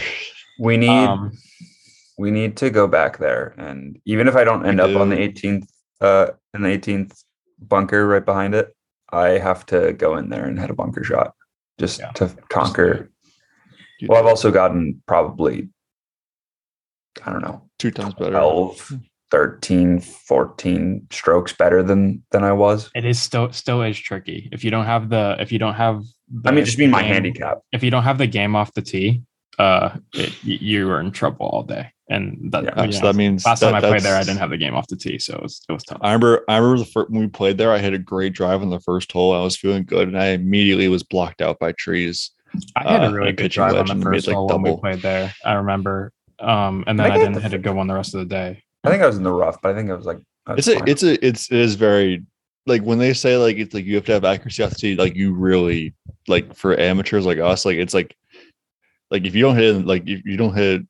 We 0.61 0.77
need 0.77 0.89
Um, 0.89 1.31
we 2.17 2.31
need 2.31 2.57
to 2.57 2.69
go 2.69 2.85
back 2.87 3.17
there 3.17 3.53
and 3.57 3.97
even 4.05 4.27
if 4.27 4.35
I 4.35 4.43
don't 4.43 4.65
end 4.65 4.81
up 4.81 4.93
on 4.97 5.07
the 5.09 5.15
18th 5.15 5.67
uh 6.01 6.27
in 6.53 6.61
the 6.63 6.67
18th 6.77 7.23
bunker 7.59 8.05
right 8.07 8.25
behind 8.25 8.53
it, 8.55 8.75
I 9.11 9.37
have 9.37 9.65
to 9.67 9.93
go 9.93 10.17
in 10.17 10.27
there 10.29 10.43
and 10.45 10.59
hit 10.59 10.69
a 10.69 10.73
bunker 10.73 11.03
shot 11.03 11.33
just 11.79 11.99
Yeah. 11.99 12.11
to 12.11 12.27
conquer. 12.49 13.09
You 13.99 14.07
Well, 14.09 14.19
I've 14.19 14.25
also 14.27 14.51
gotten 14.51 15.01
probably 15.07 15.69
I 17.25 17.31
don't 17.31 17.41
know, 17.41 17.69
two 17.79 17.91
times 17.91 18.13
better. 18.13 18.31
12, 18.31 18.93
13, 19.31 19.99
14 19.99 21.07
strokes 21.11 21.53
better 21.53 21.83
than 21.83 22.23
than 22.31 22.43
I 22.43 22.51
was. 22.53 22.89
it 22.95 23.03
is 23.05 23.21
still 23.21 23.51
still 23.51 23.81
is 23.81 23.97
tricky 23.99 24.47
if 24.51 24.63
you 24.63 24.71
don't 24.71 24.85
have 24.85 25.09
the 25.09 25.35
if 25.39 25.51
you 25.51 25.59
don't 25.59 25.73
have 25.75 26.03
the 26.31 26.49
I 26.49 26.51
mean, 26.53 26.65
just 26.65 26.77
mean 26.77 26.91
my 26.91 27.01
handicap. 27.03 27.59
if 27.71 27.83
you 27.83 27.91
don't 27.91 28.03
have 28.03 28.17
the 28.19 28.27
game 28.27 28.55
off 28.55 28.73
the 28.73 28.81
tee 28.81 29.23
uh 29.59 29.97
it, 30.13 30.33
you 30.43 30.89
are 30.89 30.99
in 31.01 31.11
trouble 31.11 31.45
all 31.47 31.63
day. 31.63 31.91
And 32.11 32.51
that, 32.51 32.63
Yeah, 32.63 32.85
you 32.85 32.91
so 32.91 33.01
know, 33.01 33.07
that 33.07 33.15
means 33.15 33.45
last 33.45 33.59
that, 33.59 33.67
time 33.71 33.75
i 33.75 33.81
played 33.81 34.01
there 34.01 34.15
i 34.15 34.21
didn't 34.23 34.39
have 34.39 34.49
the 34.49 34.57
game 34.57 34.73
off 34.73 34.87
the 34.87 34.95
tee 34.95 35.19
so 35.19 35.35
it 35.35 35.43
was, 35.43 35.61
it 35.69 35.71
was 35.73 35.83
tough. 35.83 35.99
I 36.01 36.07
remember 36.07 36.43
I 36.47 36.57
remember 36.57 36.79
the 36.79 36.85
first 36.85 37.11
when 37.11 37.21
we 37.21 37.27
played 37.27 37.59
there, 37.59 37.71
I 37.71 37.77
had 37.77 37.93
a 37.93 37.99
great 37.99 38.33
drive 38.33 38.63
on 38.63 38.71
the 38.71 38.79
first 38.79 39.11
hole. 39.11 39.31
I 39.35 39.43
was 39.43 39.55
feeling 39.55 39.83
good 39.83 40.07
and 40.07 40.17
I 40.17 40.29
immediately 40.29 40.87
was 40.87 41.03
blocked 41.03 41.41
out 41.41 41.59
by 41.59 41.73
trees. 41.73 42.31
i 42.75 42.91
had 42.91 43.03
uh, 43.03 43.09
a 43.09 43.13
really 43.13 43.29
and 43.29 43.37
good 43.37 43.51
drive 43.51 43.75
on 43.75 43.85
the 43.85 43.91
and 43.91 43.99
made, 43.99 44.05
first 44.15 44.27
like, 44.27 44.35
hole 44.35 44.47
when 44.47 44.61
we 44.63 44.75
played 44.77 45.01
there 45.01 45.31
i 45.45 45.53
remember. 45.53 46.11
Um 46.39 46.83
and 46.87 46.97
then 46.97 47.11
i 47.11 47.15
I 47.15 47.17
didn't 47.19 47.33
the 47.33 47.41
hit 47.41 47.53
a 47.53 47.59
good 47.59 47.75
one 47.75 47.85
the 47.87 47.93
rest 47.93 48.15
of 48.15 48.21
the 48.21 48.25
day. 48.25 48.63
I 48.85 48.89
think 48.89 49.03
I 49.03 49.07
was 49.07 49.17
in 49.17 49.23
the 49.23 49.31
rough, 49.31 49.61
but 49.61 49.69
I 49.71 49.75
think 49.75 49.91
I 49.91 49.93
was 49.93 50.05
like 50.07 50.19
That's 50.47 50.67
it's 50.67 50.79
a 50.81 50.89
it's 50.89 51.03
a 51.03 51.25
it's 51.27 51.51
it 51.51 51.59
is 51.59 51.75
very 51.75 52.23
like 52.65 52.81
when 52.81 52.97
they 52.97 53.13
say 53.13 53.37
like 53.37 53.57
it's 53.57 53.73
like 53.75 53.85
you 53.85 53.95
have 53.95 54.05
to 54.05 54.13
have 54.13 54.25
accuracy 54.25 54.63
off 54.63 54.69
the 54.71 54.75
tee 54.77 54.95
like 54.95 55.15
you 55.15 55.33
really 55.33 55.93
like 56.27 56.55
for 56.55 56.79
amateurs 56.79 57.25
like 57.25 57.37
us 57.39 57.65
like 57.65 57.77
it's 57.77 57.93
like 57.93 58.15
like 59.11 59.25
if 59.25 59.35
you 59.35 59.41
don't 59.41 59.55
hit 59.57 59.75
it, 59.75 59.85
like 59.85 60.07
if 60.07 60.25
you 60.25 60.37
don't 60.37 60.55
hit 60.55 60.81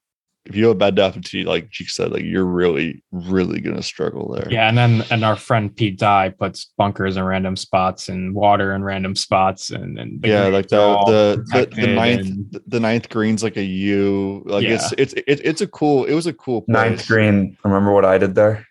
if 0.46 0.56
you 0.56 0.64
have 0.66 0.76
a 0.76 0.80
bad 0.80 0.96
day 0.96 1.04
off 1.04 1.14
the 1.14 1.22
tee 1.22 1.44
like 1.44 1.70
Cheek 1.70 1.90
said 1.90 2.12
like 2.12 2.24
you're 2.24 2.46
really 2.46 3.04
really 3.12 3.60
gonna 3.60 3.84
struggle 3.84 4.34
there 4.34 4.48
Yeah, 4.50 4.68
and 4.70 4.78
then 4.78 5.04
and 5.12 5.24
our 5.24 5.36
friend 5.36 5.76
Pete 5.76 6.00
Dye 6.00 6.30
puts 6.30 6.72
bunkers 6.78 7.18
in 7.18 7.24
random 7.24 7.56
spots 7.56 8.10
and 8.10 8.34
water 8.34 8.74
in 8.74 8.84
random 8.84 9.16
spots 9.16 9.70
and, 9.70 10.00
and 10.00 10.26
yeah 10.26 10.48
like 10.48 10.68
the 10.70 10.78
the, 11.06 11.66
the 11.76 11.82
the 11.82 11.88
ninth 11.88 12.26
and- 12.28 12.62
the 12.68 12.80
ninth 12.80 13.10
green's 13.10 13.44
like 13.44 13.58
a 13.58 13.64
U 13.64 14.42
like 14.46 14.64
it's 14.66 14.92
it's 14.98 15.14
it, 15.14 15.26
it's 15.28 15.62
a 15.62 15.68
cool 15.68 16.06
it 16.06 16.14
was 16.14 16.26
a 16.26 16.34
cool 16.34 16.62
place. 16.64 16.74
ninth 16.74 17.08
green. 17.08 17.58
Remember 17.64 17.92
what 17.92 18.06
I 18.06 18.18
did 18.18 18.34
there? 18.34 18.66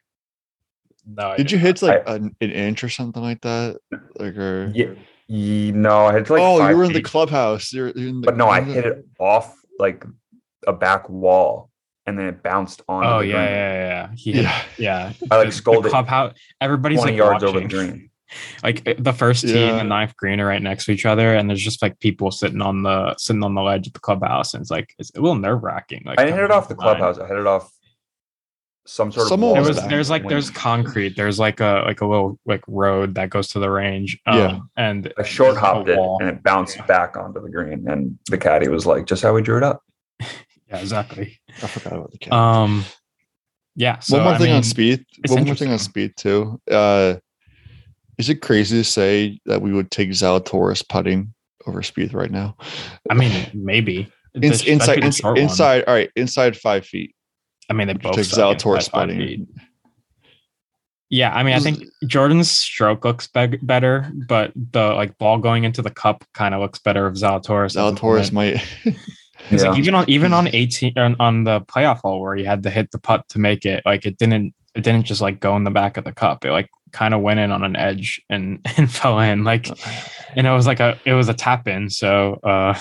no, 1.07 1.29
I 1.31 1.37
did 1.37 1.51
you 1.53 1.59
didn't. 1.59 1.79
hit 1.81 1.83
like 1.83 2.03
an, 2.07 2.35
an 2.41 2.51
inch 2.51 2.83
or 2.85 2.89
something 2.89 3.23
like 3.23 3.41
that 3.43 3.79
like 4.19 4.37
or 4.37 4.71
Yeah. 4.75 4.95
Ye- 5.29 5.73
No, 5.73 6.07
I 6.07 6.13
had 6.15 6.27
to 6.27 6.33
like. 6.33 6.43
oh 6.43 6.59
five 6.59 6.71
you 6.71 6.77
were 6.77 6.85
in 6.85 6.93
the 6.93 7.03
clubhouse 7.03 7.73
you're, 7.73 7.89
you're 7.91 8.09
in 8.09 8.21
the, 8.23 8.25
but 8.27 8.37
no, 8.37 8.49
I 8.49 8.61
hit 8.63 8.85
it 8.87 9.05
off 9.21 9.55
like 9.79 10.05
a 10.67 10.73
back 10.73 11.09
wall, 11.09 11.71
and 12.07 12.19
then 12.19 12.27
it 12.27 12.43
bounced 12.43 12.83
on. 12.89 13.05
Oh 13.05 13.19
the 13.21 13.27
yeah, 13.29 13.33
green. 13.33 13.45
yeah, 13.45 13.73
yeah, 13.73 13.85
yeah. 13.89 14.11
He 14.17 14.33
hit, 14.33 14.43
yeah 14.45 14.63
yeah. 14.79 15.13
I 15.31 15.37
like 15.37 15.53
The- 15.55 15.81
the 15.83 15.89
clubhouse. 15.91 16.35
Everybody's 16.61 16.99
twenty 16.99 17.13
like 17.13 17.19
yards 17.19 17.45
watching. 17.45 17.57
over 17.57 17.61
the 17.69 17.75
green. 17.75 18.11
Like 18.63 18.87
uh, 18.87 18.93
the 18.99 19.15
first 19.15 19.41
tee 19.41 19.53
and 19.57 19.59
Yeah. 19.77 19.77
the 19.79 19.85
ninth 19.85 20.15
green 20.15 20.39
are 20.39 20.47
right 20.47 20.61
next 20.61 20.85
to 20.85 20.93
each 20.93 21.07
other, 21.07 21.35
and 21.35 21.49
there's 21.49 21.63
just 21.63 21.81
like 21.81 21.99
people 21.99 22.31
sitting 22.31 22.61
on 22.61 22.83
the 22.83 23.17
sitting 23.17 23.43
on 23.43 23.55
the 23.55 23.63
ledge 23.63 23.87
of 23.87 23.95
the 23.95 24.01
clubhouse, 24.01 24.53
and 24.53 24.61
it's 24.61 24.71
like 24.71 24.95
it's 24.99 25.11
a 25.17 25.21
little 25.21 25.35
nerve 25.35 25.63
wracking. 25.63 26.03
Like 26.05 26.21
I 26.21 26.31
hit 26.31 26.39
it 26.41 26.51
off 26.51 26.69
the 26.69 26.75
from 26.75 26.85
behind. 26.85 26.99
clubhouse. 26.99 27.19
I 27.19 27.27
hit 27.27 27.39
it 27.39 27.47
off 27.47 27.73
some 28.89 29.13
sort 29.13 29.25
of. 29.25 29.29
Someone 29.29 29.49
wall 29.51 29.55
There 29.55 29.63
was 29.69 29.77
was 29.81 29.89
there's 29.89 30.11
like 30.11 30.29
there's 30.29 30.51
concrete. 30.51 31.17
There's 31.17 31.39
like 31.39 31.61
a 31.61 31.83
like 31.87 32.01
a 32.01 32.07
little 32.07 32.39
like 32.47 32.63
road 32.67 33.15
that 33.17 33.31
goes 33.31 33.49
to 33.49 33.59
the 33.59 33.71
range. 33.71 34.19
Um, 34.27 34.39
Yeah. 34.39 34.59
and 34.77 35.13
a 35.17 35.25
short 35.25 35.55
there's, 35.55 35.63
like, 35.63 35.73
a 35.73 35.75
hopped 35.77 35.89
it 35.91 35.99
wall. 35.99 36.19
and 36.21 36.29
it 36.31 36.43
bounced 36.43 36.85
back 36.87 37.17
onto 37.17 37.41
the 37.43 37.51
green. 37.51 37.87
And 37.89 38.19
the 38.31 38.39
caddy 38.39 38.69
was 38.69 38.87
like, 38.87 39.07
just 39.07 39.23
how 39.23 39.33
we 39.35 39.43
drew 39.43 39.57
it 39.59 39.63
up. 39.63 39.83
Yeah, 40.71 40.81
exactly. 40.81 41.41
I 41.63 41.67
forgot 41.67 41.95
about 41.95 42.11
the 42.13 42.19
caddy 42.19 42.37
Um, 42.37 42.85
yeah. 43.75 44.01
So, 44.01 44.17
one 44.19 44.25
more 44.25 44.33
I 44.35 44.39
thing 44.39 44.53
on 44.53 44.61
Spieth. 44.61 45.03
it's 45.25 45.33
One 45.33 45.47
more 45.47 45.55
thing 45.55 45.71
on 45.71 45.79
Spieth 45.79 46.15
too. 46.17 46.61
Uh, 46.71 47.15
is 48.19 48.29
it 48.29 48.43
crazy 48.43 48.77
to 48.77 48.85
say 48.85 49.41
that 49.47 49.63
we 49.63 49.73
would 49.73 49.91
take 49.91 50.11
Zalatoris 50.11 50.87
putting 50.87 51.33
over 51.67 51.81
Spieth 51.81 52.13
right 52.13 52.31
now? 52.31 52.55
I 53.09 53.15
mean, 53.15 53.33
maybe 53.55 54.13
In, 54.35 54.43
This- 54.43 54.59
that'd 54.59 54.73
inside, 54.75 54.97
the 55.01 55.07
ins- 55.07 55.17
short 55.17 55.37
one. 55.37 55.43
inside. 55.45 55.85
All 55.87 55.95
right, 55.95 56.11
inside 56.17 56.55
five 56.55 56.85
feet. 56.85 57.15
I 57.69 57.73
mean, 57.75 57.87
they 57.87 57.93
Would 57.95 58.03
both 58.03 58.15
take 58.15 58.25
Zalatoris 58.27 58.91
five 58.91 59.09
putting. 59.09 59.47
Yeah, 61.11 61.35
I 61.35 61.43
mean, 61.43 61.55
I 61.55 61.61
think 61.61 61.85
Jordan's 62.07 62.51
stroke 62.51 63.05
looks 63.05 63.29
beg- 63.29 63.67
better, 63.67 64.11
but 64.29 64.53
the 64.73 64.89
like 64.93 65.17
ball 65.17 65.39
going 65.39 65.65
into 65.65 65.81
the 65.81 65.91
cup 65.91 66.23
kind 66.35 66.55
of 66.55 66.61
looks 66.61 66.79
better 66.79 67.07
of 67.07 67.15
Zalatoris. 67.15 67.77
Zalatoris 67.77 68.33
might. 68.33 68.63
It's 69.51 69.63
Yeah. 69.63 69.71
like 69.71 69.79
even 69.79 69.95
on 69.95 70.05
even 70.11 70.33
on 70.35 70.49
18 70.49 70.99
on, 70.99 71.17
on 71.21 71.45
the 71.45 71.61
playoff 71.63 72.01
hole 72.01 72.21
where 72.21 72.35
he 72.35 72.43
had 72.45 72.65
to 72.65 72.71
hit 72.71 72.91
the 72.91 72.99
putt 72.99 73.27
to 73.31 73.39
make 73.39 73.65
it, 73.65 73.83
like 73.87 74.05
it 74.05 74.19
didn't 74.19 74.53
it 74.75 74.83
didn't 74.83 75.05
just 75.05 75.21
like 75.21 75.39
go 75.39 75.55
in 75.57 75.63
the 75.63 75.71
back 75.71 75.97
of 75.97 76.03
the 76.05 76.13
cup. 76.13 76.45
It 76.45 76.51
like 76.51 76.69
kind 76.93 77.15
of 77.15 77.21
went 77.23 77.39
in 77.39 77.53
on 77.53 77.63
an 77.63 77.77
edge 77.77 78.21
and 78.29 78.59
and 78.77 78.91
fell 78.93 79.21
in. 79.21 79.45
Like 79.45 79.69
and 80.35 80.45
it 80.47 80.51
was 80.51 80.67
like 80.67 80.81
a 80.81 80.99
it 81.05 81.15
was 81.15 81.29
a 81.29 81.35
tap 81.35 81.69
in. 81.69 81.89
So 81.89 82.35
uh 82.43 82.79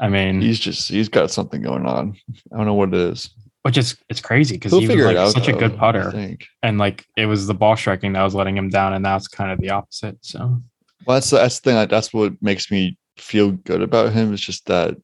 I 0.00 0.08
mean 0.08 0.40
he's 0.40 0.58
just 0.58 0.88
he's 0.90 1.08
got 1.08 1.30
something 1.30 1.62
going 1.62 1.86
on. 1.86 2.16
I 2.52 2.56
don't 2.56 2.66
know 2.66 2.74
what 2.74 2.88
it 2.88 2.94
is. 3.00 3.30
Which 3.64 3.78
is 3.78 3.96
it's 4.10 4.20
crazy 4.20 4.56
because 4.56 4.72
He'll 4.72 4.86
was 4.94 5.04
like 5.06 5.16
out. 5.16 5.32
such 5.32 5.48
a 5.48 5.52
good 5.54 5.76
putter. 5.78 6.10
think. 6.10 6.46
And 6.62 6.76
like 6.76 7.04
it 7.16 7.24
was 7.26 7.46
the 7.46 7.54
ball 7.54 7.76
striking 7.76 8.12
that 8.12 8.22
was 8.22 8.34
letting 8.34 8.56
him 8.56 8.68
down, 8.68 8.92
and 8.92 9.02
now 9.02 9.16
it's 9.16 9.26
kind 9.26 9.50
of 9.50 9.58
the 9.58 9.70
opposite. 9.70 10.18
So 10.20 10.60
Well, 11.06 11.16
that's 11.16 11.30
that's 11.30 11.60
the 11.60 11.70
thing. 11.70 11.76
Like, 11.76 11.88
that's 11.88 12.12
what 12.12 12.34
makes 12.42 12.70
me 12.70 12.98
feel 13.16 13.52
good 13.52 13.80
about 13.80 14.12
him. 14.12 14.34
It's 14.34 14.42
just 14.42 14.66
that 14.66 14.96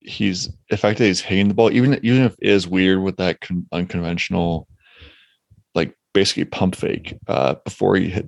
he's 0.00 0.48
the 0.70 0.78
fact 0.78 0.98
that 0.98 1.04
he's 1.04 1.20
hitting 1.20 1.48
the 1.48 1.54
ball, 1.54 1.70
even 1.72 1.98
even 2.02 2.22
if 2.22 2.32
it 2.40 2.48
is 2.48 2.66
weird 2.66 3.02
with 3.02 3.18
that 3.18 3.42
con- 3.42 3.66
unconventional, 3.70 4.66
like 5.74 5.94
basically 6.14 6.44
pump 6.46 6.76
fake 6.76 7.18
uh, 7.28 7.56
before 7.66 7.96
he 7.96 8.08
hit, 8.08 8.26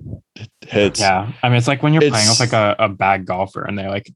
hits. 0.61 0.99
yeah, 0.99 1.31
I 1.41 1.49
mean 1.49 1.57
it's 1.57 1.67
like 1.67 1.81
when 1.81 1.93
you're 1.93 2.01
playing 2.01 2.29
with 2.29 2.39
like 2.39 2.53
a, 2.53 2.75
a 2.77 2.89
bad 2.89 3.25
golfer 3.25 3.63
and 3.63 3.77
they 3.77 3.87
like 3.87 4.11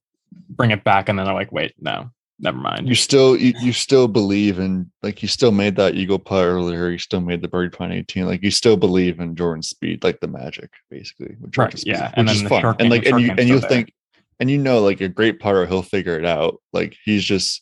bring 0.50 0.70
it 0.70 0.84
back 0.84 1.10
and 1.10 1.18
then 1.18 1.26
they're 1.26 1.34
like, 1.34 1.52
wait, 1.52 1.74
no, 1.80 2.12
never 2.42 2.58
mind. 2.58 2.90
You 2.90 2.96
still 2.96 3.38
you, 3.38 3.54
you 3.62 3.72
still 3.72 4.08
believe 4.08 4.60
in 4.60 4.92
like 5.04 5.22
you 5.22 5.28
still 5.28 5.52
made 5.52 5.76
that 5.78 5.96
eagle 5.96 6.20
putt 6.20 6.44
earlier. 6.44 6.90
You 6.90 6.98
still 6.98 7.22
made 7.22 7.42
the 7.42 7.48
birdie 7.48 7.70
putt 7.70 7.92
18. 7.92 8.26
Like 8.26 8.44
you 8.44 8.52
still 8.52 8.76
believe 8.76 9.20
in 9.20 9.36
Jordan's 9.36 9.70
speed, 9.70 10.04
like 10.04 10.20
the 10.20 10.28
magic, 10.28 10.72
basically. 10.90 11.38
Right, 11.56 11.74
Spieth, 11.74 11.86
yeah, 11.86 12.12
and 12.16 12.28
then 12.28 12.44
the 12.44 12.50
fun. 12.50 12.76
And 12.80 12.90
like 12.90 13.06
and 13.06 13.22
you 13.22 13.32
and 13.32 13.48
you 13.48 13.60
there. 13.60 13.70
think 13.70 13.94
and 14.40 14.50
you 14.50 14.58
know 14.58 14.82
like 14.82 15.02
a 15.02 15.08
great 15.08 15.40
putter, 15.40 15.66
he'll 15.66 15.84
figure 15.84 16.18
it 16.18 16.26
out. 16.26 16.62
Like 16.74 16.98
he's 17.06 17.24
just 17.24 17.62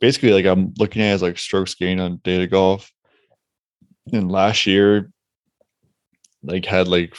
basically 0.00 0.32
like 0.32 0.44
I'm 0.44 0.74
looking 0.78 1.02
at 1.02 1.12
his 1.12 1.22
like 1.22 1.38
strokes 1.38 1.74
gained 1.74 2.00
on 2.00 2.20
data 2.22 2.46
golf. 2.46 2.92
And 4.12 4.30
last 4.30 4.66
year, 4.66 5.10
like 6.42 6.66
had 6.66 6.88
like 6.88 7.14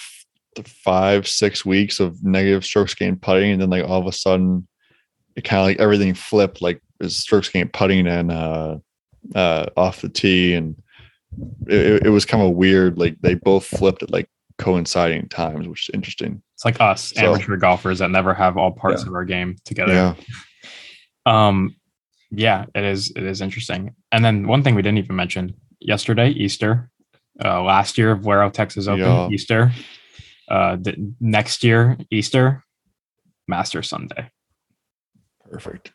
five, 0.64 1.28
six 1.28 1.66
weeks 1.66 2.00
of 2.00 2.24
negative 2.24 2.64
strokes 2.64 2.94
gained 2.94 3.24
putting, 3.24 3.52
and 3.52 3.62
then 3.62 3.72
like 3.72 3.84
all 3.84 4.00
of 4.00 4.06
a 4.06 4.12
sudden 4.12 4.68
it 5.36 5.44
kind 5.44 5.60
of 5.60 5.66
like 5.68 5.80
everything 5.80 6.14
flipped, 6.14 6.62
like 6.62 6.82
his 7.02 7.18
strokes 7.18 7.50
came 7.50 7.68
putting 7.70 8.08
and 8.08 8.32
uh 8.32 8.78
uh 9.36 9.66
off 9.76 10.02
the 10.02 10.10
tee 10.10 10.54
and 10.54 10.76
it, 11.68 12.06
it- 12.06 12.10
was 12.10 12.26
kind 12.26 12.44
of 12.44 12.52
weird. 12.56 12.98
Like 12.98 13.18
they 13.22 13.34
both 13.36 13.66
flipped 13.66 14.04
at 14.04 14.12
like 14.12 14.30
coinciding 14.58 15.28
times, 15.30 15.68
which 15.68 15.90
is 15.90 15.94
interesting. 15.94 16.42
It's 16.54 16.64
like 16.66 16.80
us 16.80 17.14
So- 17.16 17.34
amateur 17.34 17.58
golfers 17.58 18.00
that 18.00 18.12
never 18.12 18.34
have 18.34 18.58
all 18.58 18.72
parts 18.72 19.04
Yeah. 19.04 19.10
of 19.10 19.16
our 19.16 19.26
game 19.26 19.58
together. 19.66 19.94
Yeah. 19.94 20.16
Um, 21.26 21.76
yeah, 22.32 22.66
it 22.74 22.84
is. 22.84 23.12
It 23.12 23.24
is 23.24 23.42
interesting. 23.42 23.96
And 24.12 24.24
then 24.24 24.48
one 24.48 24.64
thing 24.64 24.76
we 24.76 24.82
didn't 24.82 24.98
even 25.00 25.16
mention 25.16 25.56
yesterday, 25.80 26.30
Easter. 26.30 26.90
Uh, 27.44 27.62
last 27.64 27.98
year, 27.98 28.16
Valero 28.16 28.50
Texas 28.50 28.88
Open, 28.88 29.00
Yeah. 29.02 29.28
Easter. 29.30 29.72
Uh, 30.50 30.76
the 30.78 31.14
next 31.20 31.64
year, 31.64 31.98
Easter, 32.12 32.64
Master 33.48 33.82
Sunday. 33.84 34.30
Perfect. 35.56 35.94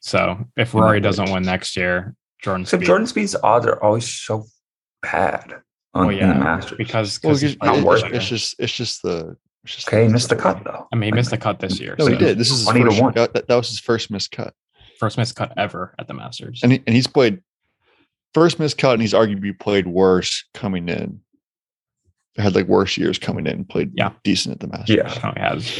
So 0.00 0.44
if 0.56 0.72
Yeah, 0.74 0.80
Rory 0.80 1.00
doesn't 1.00 1.30
win 1.32 1.42
next 1.42 1.76
year, 1.76 2.14
Jordan 2.42 2.62
Except 2.62 2.82
Spieth- 2.82 2.86
Jordan 2.86 3.06
Spieth's 3.06 3.36
odds 3.42 3.66
are 3.66 3.82
always 3.82 4.08
so 4.08 4.44
bad 5.02 5.54
on 5.94 6.06
Well, 6.06 6.16
yeah, 6.16 6.32
the 6.32 6.38
Masters. 6.38 6.78
because 6.78 7.20
Well, 7.22 7.32
'cause 7.32 7.40
he's 7.40 7.52
it's, 7.54 7.62
not 7.62 7.70
playing 7.72 7.84
worth 7.84 7.98
it's, 8.04 8.08
it. 8.08 8.12
this 8.12 8.28
just 8.28 8.54
it's 8.60 8.72
just 8.72 9.02
the 9.02 9.36
it's 9.64 9.74
just 9.74 9.88
okay, 9.88 10.04
he 10.06 10.08
missed 10.12 10.28
the 10.28 10.36
cut 10.36 10.62
though. 10.64 10.86
I 10.92 10.96
mean, 10.96 11.12
he 11.12 11.16
missed 11.16 11.30
the 11.30 11.36
cut 11.36 11.58
this 11.58 11.80
year. 11.80 11.96
No, 11.98 12.06
he 12.06 12.16
did. 12.16 12.38
This 12.38 12.50
is 12.50 12.58
his 12.58 12.66
20 12.68 12.80
to 12.80 12.86
first, 12.90 13.02
one. 13.02 13.12
that, 13.14 13.32
that 13.34 13.48
was 13.54 13.68
his 13.68 13.80
first 13.80 14.10
missed 14.10 14.30
cut. 14.30 14.54
First 15.00 15.18
missed 15.18 15.34
cut 15.34 15.52
ever 15.56 15.94
at 15.98 16.06
the 16.06 16.14
Masters. 16.14 16.60
And 16.62 16.72
he, 16.72 16.82
and 16.86 16.94
he's 16.94 17.06
played 17.08 17.42
first 18.34 18.58
missed 18.60 18.78
cut 18.78 18.92
and 18.92 19.02
he's 19.02 19.12
arguably 19.14 19.58
played 19.58 19.88
worse 19.88 20.44
coming 20.54 20.88
in. 20.88 21.20
Had 22.36 22.54
like 22.54 22.68
worse 22.68 22.96
years 22.96 23.18
coming 23.18 23.46
in, 23.48 23.52
and 23.54 23.68
played 23.68 23.90
Yeah. 23.96 24.12
decent 24.22 24.54
at 24.54 24.60
the 24.60 24.68
Masters. 24.68 24.96
Yeah. 24.96 25.02
Oh, 25.02 25.14
Definitely 25.14 25.40
has. 25.42 25.78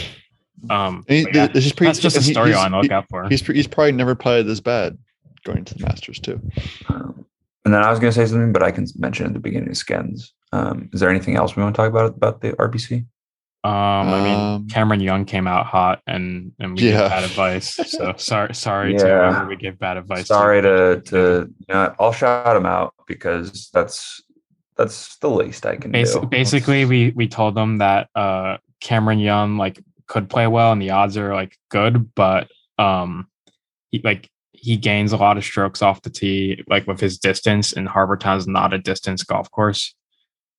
Um, 0.71 1.05
And 1.09 1.17
he- 1.19 1.27
yeah, 1.35 1.47
this 1.47 1.67
is 1.67 1.73
pretty, 1.73 1.89
that's 1.89 1.99
just 2.01 2.17
a 2.17 2.19
and 2.19 2.27
he- 2.27 2.35
storyline 2.35 2.47
he's- 2.57 2.71
to 2.71 2.81
look 2.81 2.91
out 2.91 3.07
for. 3.09 3.29
He's 3.29 3.47
he's 3.47 3.67
probably 3.67 3.93
never 3.93 4.15
played 4.15 4.47
this 4.47 4.61
bad 4.61 4.99
going 5.45 5.65
to 5.65 5.75
the 5.75 5.85
Masters 5.85 6.19
too. 6.19 6.41
Um, 6.89 7.25
and 7.65 7.73
then 7.75 7.83
I 7.83 7.91
was 7.91 7.99
going 8.01 8.13
to 8.13 8.15
say 8.19 8.27
something, 8.27 8.53
but 8.53 8.63
I 8.63 8.71
can 8.71 8.87
mention 8.99 9.27
at 9.27 9.33
the 9.35 9.39
beginning 9.41 9.69
of 9.71 9.77
Skins. 9.77 10.33
Um, 10.53 10.89
is 10.93 11.01
there 11.01 11.11
anything 11.11 11.37
else 11.37 11.55
we 11.57 11.63
want 11.63 11.75
to 11.75 11.81
talk 11.81 11.91
about 11.91 12.15
about 12.17 12.41
the 12.41 12.53
RBC? 12.55 13.05
Um, 13.65 13.73
I 13.73 14.23
mean, 14.23 14.41
Um, 14.41 14.67
Cameron 14.69 15.01
Young 15.01 15.25
came 15.25 15.47
out 15.47 15.67
hot, 15.67 16.01
and 16.07 16.53
and 16.59 16.77
we 16.77 16.83
Yeah. 16.85 17.01
gave 17.03 17.11
bad 17.11 17.25
advice. 17.25 17.75
So 17.75 18.15
sorry, 18.17 18.55
sorry 18.55 18.97
to 18.97 19.05
Yeah. 19.07 19.31
whoever 19.33 19.49
we 19.49 19.57
give 19.57 19.79
bad 19.79 19.97
advice. 19.97 20.27
Sorry 20.29 20.63
to 20.63 21.01
to 21.07 21.49
you 21.69 21.75
know, 21.75 21.95
I'll 22.01 22.13
shout 22.13 22.57
him 22.57 22.67
out 22.67 22.95
because 23.07 23.69
that's 23.73 24.23
that's 24.77 25.17
the 25.17 25.29
least 25.29 25.67
I 25.67 25.77
can 25.77 25.91
Bas- 25.91 26.15
do. 26.15 26.25
basically, 26.27 26.85
we 26.85 27.13
we 27.17 27.27
told 27.29 27.55
them 27.55 27.79
that 27.79 28.09
uh 28.15 28.59
Cameron 28.81 29.19
Young 29.19 29.57
like 29.59 29.83
could 30.09 30.29
play 30.29 30.47
well, 30.47 30.73
and 30.73 30.83
the 30.83 30.91
odds 30.91 31.17
are 31.17 31.35
like 31.35 31.57
good, 31.71 32.15
but 32.15 32.49
um, 32.79 33.29
he 33.91 34.01
like 34.03 34.29
he 34.53 34.77
gains 34.77 35.13
a 35.13 35.17
lot 35.17 35.37
of 35.37 35.45
strokes 35.45 35.83
off 35.83 36.03
the 36.03 36.11
tee, 36.11 36.65
like 36.69 36.87
with 36.87 36.99
his 37.01 37.19
distance, 37.19 37.73
and 37.73 37.89
Harbor 37.89 38.17
Town's 38.17 38.47
not 38.49 38.73
a 38.75 38.79
distance 38.79 39.23
golf 39.23 39.51
course. 39.51 39.95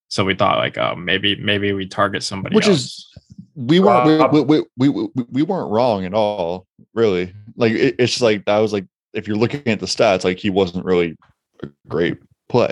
So 0.08 0.24
we 0.26 0.36
thought 0.36 0.58
like, 0.58 0.78
oh, 0.78 0.96
maybe 0.96 1.36
maybe 1.36 1.74
we 1.74 1.88
target 1.88 2.24
somebody, 2.24 2.56
Which 2.56 2.68
else. 2.68 2.80
is- 2.80 3.10
We 3.56 3.80
weren't 3.82 4.32
we, 4.32 4.42
we, 4.42 4.64
we, 4.78 4.90
we, 4.90 5.26
we 5.30 5.42
weren't 5.44 5.70
wrong 5.72 6.06
at 6.06 6.14
all, 6.14 6.66
really. 6.94 7.34
Like 7.58 7.74
it, 7.74 7.96
it's 8.00 8.14
just 8.14 8.22
like 8.22 8.46
that 8.46 8.60
was 8.60 8.72
like 8.72 8.86
if 9.14 9.28
you're 9.28 9.36
looking 9.38 9.68
at 9.68 9.80
the 9.82 9.86
stats, 9.86 10.24
like 10.24 10.40
he 10.40 10.50
wasn't 10.50 10.86
really 10.86 11.18
a 11.62 11.68
great 11.88 12.18
play. 12.48 12.72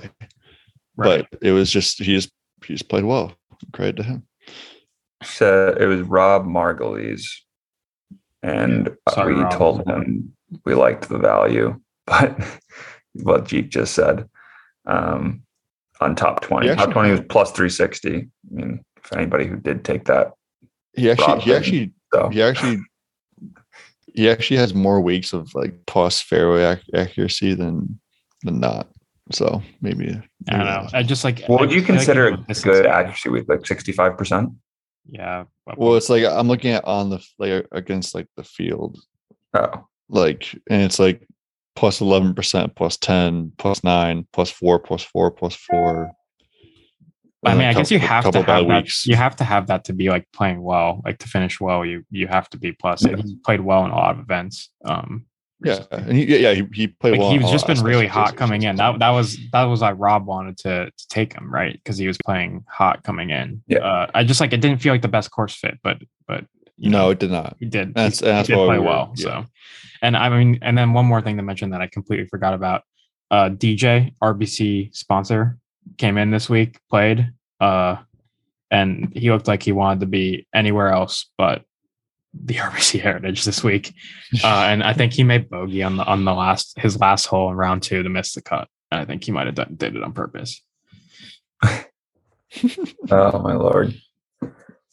right. 0.95 1.25
But 1.29 1.39
it 1.41 1.51
was 1.51 1.69
just 1.69 1.97
he 1.99 2.05
just 2.15 2.29
he 2.65 2.73
just 2.73 2.87
played 2.89 3.03
well. 3.03 3.33
Credit 3.73 3.97
to 3.97 4.03
him. 4.03 4.23
So 5.23 5.75
it 5.79 5.85
was 5.85 6.01
Rob 6.01 6.45
Margulies, 6.45 7.23
and 8.43 8.95
Sorry, 9.09 9.33
we 9.33 9.41
Rob. 9.41 9.51
told 9.51 9.87
him 9.87 10.35
we 10.65 10.75
liked 10.75 11.09
the 11.09 11.17
value, 11.17 11.79
but 12.05 12.39
what 13.13 13.45
Jeek 13.45 13.69
just 13.69 13.93
said. 13.93 14.29
Um, 14.85 15.43
on 15.99 16.15
top 16.15 16.41
20. 16.41 16.69
He 16.69 16.75
top 16.75 16.91
20 16.91 17.11
was 17.11 17.21
plus 17.29 17.51
360. 17.51 18.15
I 18.15 18.27
mean, 18.51 18.85
if 19.03 19.13
anybody 19.13 19.45
who 19.47 19.55
did 19.57 19.83
take 19.83 20.05
that. 20.05 20.33
He 20.93 21.09
actually, 21.09 21.25
Rob 21.27 21.41
he 21.41 21.49
Brady. 21.49 21.57
actually, 21.57 21.93
So 22.13 22.29
he 22.29 22.41
actually, 22.41 22.77
he 24.13 24.29
actually 24.29 24.57
has 24.57 24.73
more 24.73 25.01
weeks 25.01 25.33
of 25.33 25.53
like 25.53 25.73
plus 25.87 26.21
fairway 26.21 26.63
ac- 26.63 26.93
accuracy 26.93 27.53
than 27.53 27.99
than 28.43 28.59
not. 28.59 28.87
So 29.31 29.61
maybe, 29.81 30.09
I 30.49 30.51
don't 30.57 30.65
know. 30.65 30.87
I 30.93 31.03
just 31.03 31.23
like. 31.23 31.43
what 31.47 31.57
I 31.59 31.61
would 31.65 31.71
you 31.73 31.81
feel 31.81 31.95
like 31.95 32.05
consider 32.05 32.31
know 32.31 32.43
a 32.47 32.53
good 32.53 32.85
accuracy 32.85 33.29
with 33.29 33.49
like 33.49 33.61
65%? 33.61 34.55
Yeah. 35.09 35.45
Well, 35.77 35.95
it's 35.95 36.09
like 36.09 36.23
I'm 36.25 36.47
looking 36.47 36.71
at 36.71 36.85
on 36.85 37.09
the 37.09 37.25
like 37.39 37.65
against 37.71 38.15
like 38.15 38.27
the 38.35 38.43
field, 38.43 38.99
Oh, 39.53 39.87
like, 40.09 40.53
and 40.69 40.81
it's 40.83 40.99
like 40.99 41.25
plus 41.75 42.01
eleven 42.01 42.33
percent, 42.33 42.75
plus 42.75 42.97
ten, 42.97 43.51
plus 43.57 43.83
nine, 43.83 44.27
plus 44.33 44.49
four, 44.49 44.79
plus 44.79 45.03
four, 45.03 45.31
plus 45.31 45.55
four. 45.55 46.11
I 47.45 47.51
and 47.51 47.59
mean, 47.59 47.67
a 47.67 47.71
I 47.71 47.73
guess 47.73 47.91
you 47.91 47.99
have 47.99 48.29
to 48.31 48.41
have 48.41 48.67
that. 48.67 49.05
You 49.05 49.15
have 49.15 49.35
to 49.37 49.43
have 49.43 49.67
that 49.67 49.85
to 49.85 49.93
be 49.93 50.09
like 50.09 50.27
playing 50.33 50.61
well, 50.61 51.01
like 51.05 51.19
to 51.19 51.27
finish 51.27 51.59
well. 51.59 51.85
You 51.85 52.03
you 52.09 52.27
have 52.27 52.49
to 52.49 52.57
be 52.57 52.71
plus. 52.73 53.05
Yeah. 53.05 53.15
He's 53.15 53.35
played 53.45 53.61
well 53.61 53.85
in 53.85 53.91
a 53.91 53.95
lot 53.95 54.15
of 54.15 54.19
events. 54.19 54.69
Um, 54.83 55.25
Yeah, 55.63 55.83
and 55.91 56.15
he, 56.15 56.39
yeah, 56.39 56.53
he, 56.53 56.67
he 56.71 56.87
played 56.87 57.11
like 57.11 57.19
well. 57.19 57.29
he 57.29 57.37
in 57.37 57.41
was 57.41 57.47
all 57.47 57.53
just 57.53 57.67
been 57.67 57.81
really 57.81 58.05
hot 58.05 58.35
coming 58.35 58.61
in. 58.61 58.75
That 58.75 58.99
that 58.99 59.09
was 59.09 59.39
that 59.51 59.63
was 59.63 59.81
like 59.81 59.95
Rob 59.97 60.25
wanted 60.27 60.57
to 60.59 60.91
to 60.95 61.07
take 61.07 61.33
him 61.33 61.51
right 61.51 61.73
because 61.73 61.97
he 61.97 62.07
was 62.07 62.17
playing 62.23 62.63
hot 62.69 63.03
coming 63.03 63.31
in. 63.31 63.63
Yeah. 63.67 63.79
Uh, 63.79 64.11
I 64.13 64.23
just 64.23 64.39
like 64.39 64.53
it 64.53 64.61
didn't 64.61 64.81
feel 64.81 64.93
like 64.93 65.01
the 65.01 65.07
best 65.07 65.31
course 65.31 65.55
fit, 65.55 65.79
but 65.81 65.97
but 66.27 66.45
you 66.75 66.91
no, 66.91 66.99
know, 66.99 67.09
it 67.09 67.19
did 67.19 67.31
not. 67.31 67.55
he 67.59 67.65
did. 67.65 67.95
That's- 67.95 68.19
he, 68.19 68.25
that's 68.25 68.47
he 68.47 68.53
did 68.53 68.65
play 68.65 68.77
we 68.77 68.85
well. 68.85 69.13
yeah. 69.15 69.23
So, 69.23 69.45
and 70.03 70.15
I 70.15 70.29
mean, 70.29 70.59
and 70.61 70.77
then 70.77 70.93
one 70.93 71.05
more 71.05 71.21
thing 71.23 71.37
to 71.37 71.43
mention 71.43 71.71
that 71.71 71.81
I 71.81 71.87
completely 71.87 72.27
forgot 72.27 72.53
about. 72.53 72.83
Uh, 73.29 73.49
DJ 73.49 74.13
RBC 74.21 74.95
sponsor 74.95 75.57
came 75.97 76.17
in 76.17 76.29
this 76.31 76.49
week, 76.49 76.79
played, 76.89 77.31
uh, 77.59 77.97
and 78.69 79.11
he 79.15 79.31
looked 79.31 79.47
like 79.47 79.63
he 79.63 79.71
wanted 79.71 80.01
to 80.01 80.05
be 80.05 80.47
anywhere 80.53 80.89
else 80.89 81.31
but 81.37 81.63
the 82.33 82.55
RBC 82.57 82.99
Heritage 83.01 83.43
this 83.45 83.63
week. 83.63 83.93
Uh, 84.43 84.47
and 84.47 84.83
I 84.83 84.93
think 84.93 85.13
he 85.13 85.23
made 85.23 85.49
bogey 85.49 85.83
on 85.83 85.97
the 85.97 86.05
on 86.05 86.25
the 86.25 86.33
last 86.33 86.77
his 86.79 86.99
last 86.99 87.25
hole 87.25 87.49
in 87.49 87.55
round 87.57 87.83
two 87.83 88.03
to 88.03 88.09
miss 88.09 88.33
the 88.33 88.41
cut. 88.41 88.67
And 88.91 89.01
I 89.01 89.05
think 89.05 89.23
he 89.23 89.31
might 89.31 89.47
have 89.47 89.55
done, 89.55 89.75
did 89.75 89.95
it 89.95 90.03
on 90.03 90.13
purpose. 90.13 90.61
oh 91.63 93.39
my 93.39 93.53
lord. 93.55 93.93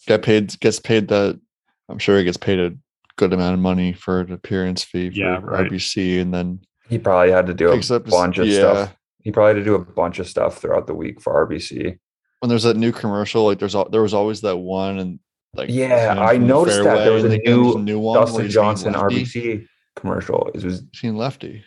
Get 0.07 0.23
paid, 0.23 0.59
gets 0.61 0.81
paid 0.81 1.09
that. 1.09 1.41
I'm 1.89 1.99
sure 1.99 2.19
he 2.19 2.25
gets 2.25 2.37
paid 2.37 2.59
a 2.59 2.73
good 3.17 3.33
amount 3.33 3.55
of 3.55 3.61
money 3.61 3.93
for 3.93 4.21
an 4.21 4.33
appearance 4.33 4.83
fee 4.83 5.11
for 5.11 5.17
Yeah, 5.17 5.39
right. 5.43 5.71
RBC, 5.71 6.21
and 6.21 6.33
then 6.35 6.61
He 6.89 6.99
probably 6.99 7.31
had 7.33 7.47
to 7.47 7.55
do 7.55 7.69
a 7.71 7.75
picks 7.75 7.91
up 7.91 8.05
his- 8.05 8.13
bunch 8.15 8.39
of 8.39 8.47
yeah. 8.47 8.59
stuff. 8.59 8.97
He 9.23 9.31
probably 9.31 9.55
had 9.55 9.61
to 9.61 9.65
do 9.65 9.75
a 9.75 9.79
bunch 9.85 10.19
of 10.19 10.29
stuff 10.29 10.59
throughout 10.59 10.87
the 10.87 10.95
week 10.95 11.21
for 11.23 11.47
RBC. 11.47 11.99
When 12.41 12.49
there's 12.51 12.65
that 12.65 12.77
new 12.77 12.93
commercial, 12.93 13.45
like 13.47 13.59
there's 13.59 13.75
al- 13.75 13.89
there 13.89 14.03
was 14.03 14.13
alwaes 14.13 14.43
that 14.43 14.57
one, 14.59 14.99
and 14.99 15.19
like 15.57 15.69
Yeah, 15.71 16.17
I 16.19 16.35
from 16.35 16.43
the 16.43 16.49
fairway, 16.49 16.49
noticed 16.49 16.85
that. 16.85 17.05
There 17.05 17.13
was 17.13 17.25
and 17.25 17.33
a 17.35 17.37
then 17.37 17.45
there's 17.45 17.77
new 17.77 17.99
one 17.99 18.15
where 18.17 18.27
Dustin 18.27 18.51
Johnson 18.51 18.93
lefty. 18.93 19.25
RBC 19.25 19.67
commercial. 19.97 20.51
It 20.55 20.65
was 20.65 20.83
Seen 20.95 21.17
lefty. 21.17 21.65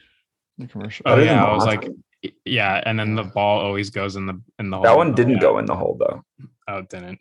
The 0.58 0.68
commercial. 0.68 1.04
Oh 1.06 1.12
better 1.16 1.26
than 1.26 1.36
yeah, 1.36 1.42
the 1.42 1.48
I 1.48 1.54
was 1.54 1.66
like, 1.66 1.82
one. 1.84 2.04
yeah, 2.46 2.82
and 2.86 3.00
then 3.00 3.16
the 3.16 3.24
ball 3.24 3.60
always 3.62 3.90
goes 3.90 4.16
in 4.16 4.26
the 4.26 4.42
in 4.60 4.70
the 4.70 4.78
hole. 4.78 4.84
that 4.86 4.98
one 4.98 5.14
didn't 5.14 5.34
Yeah. 5.36 5.40
go 5.42 5.58
in 5.60 5.66
the 5.66 5.76
hole 5.76 5.98
though. 6.00 6.24
Oh, 6.68 6.78
it 6.80 6.90
didn't. 6.90 7.20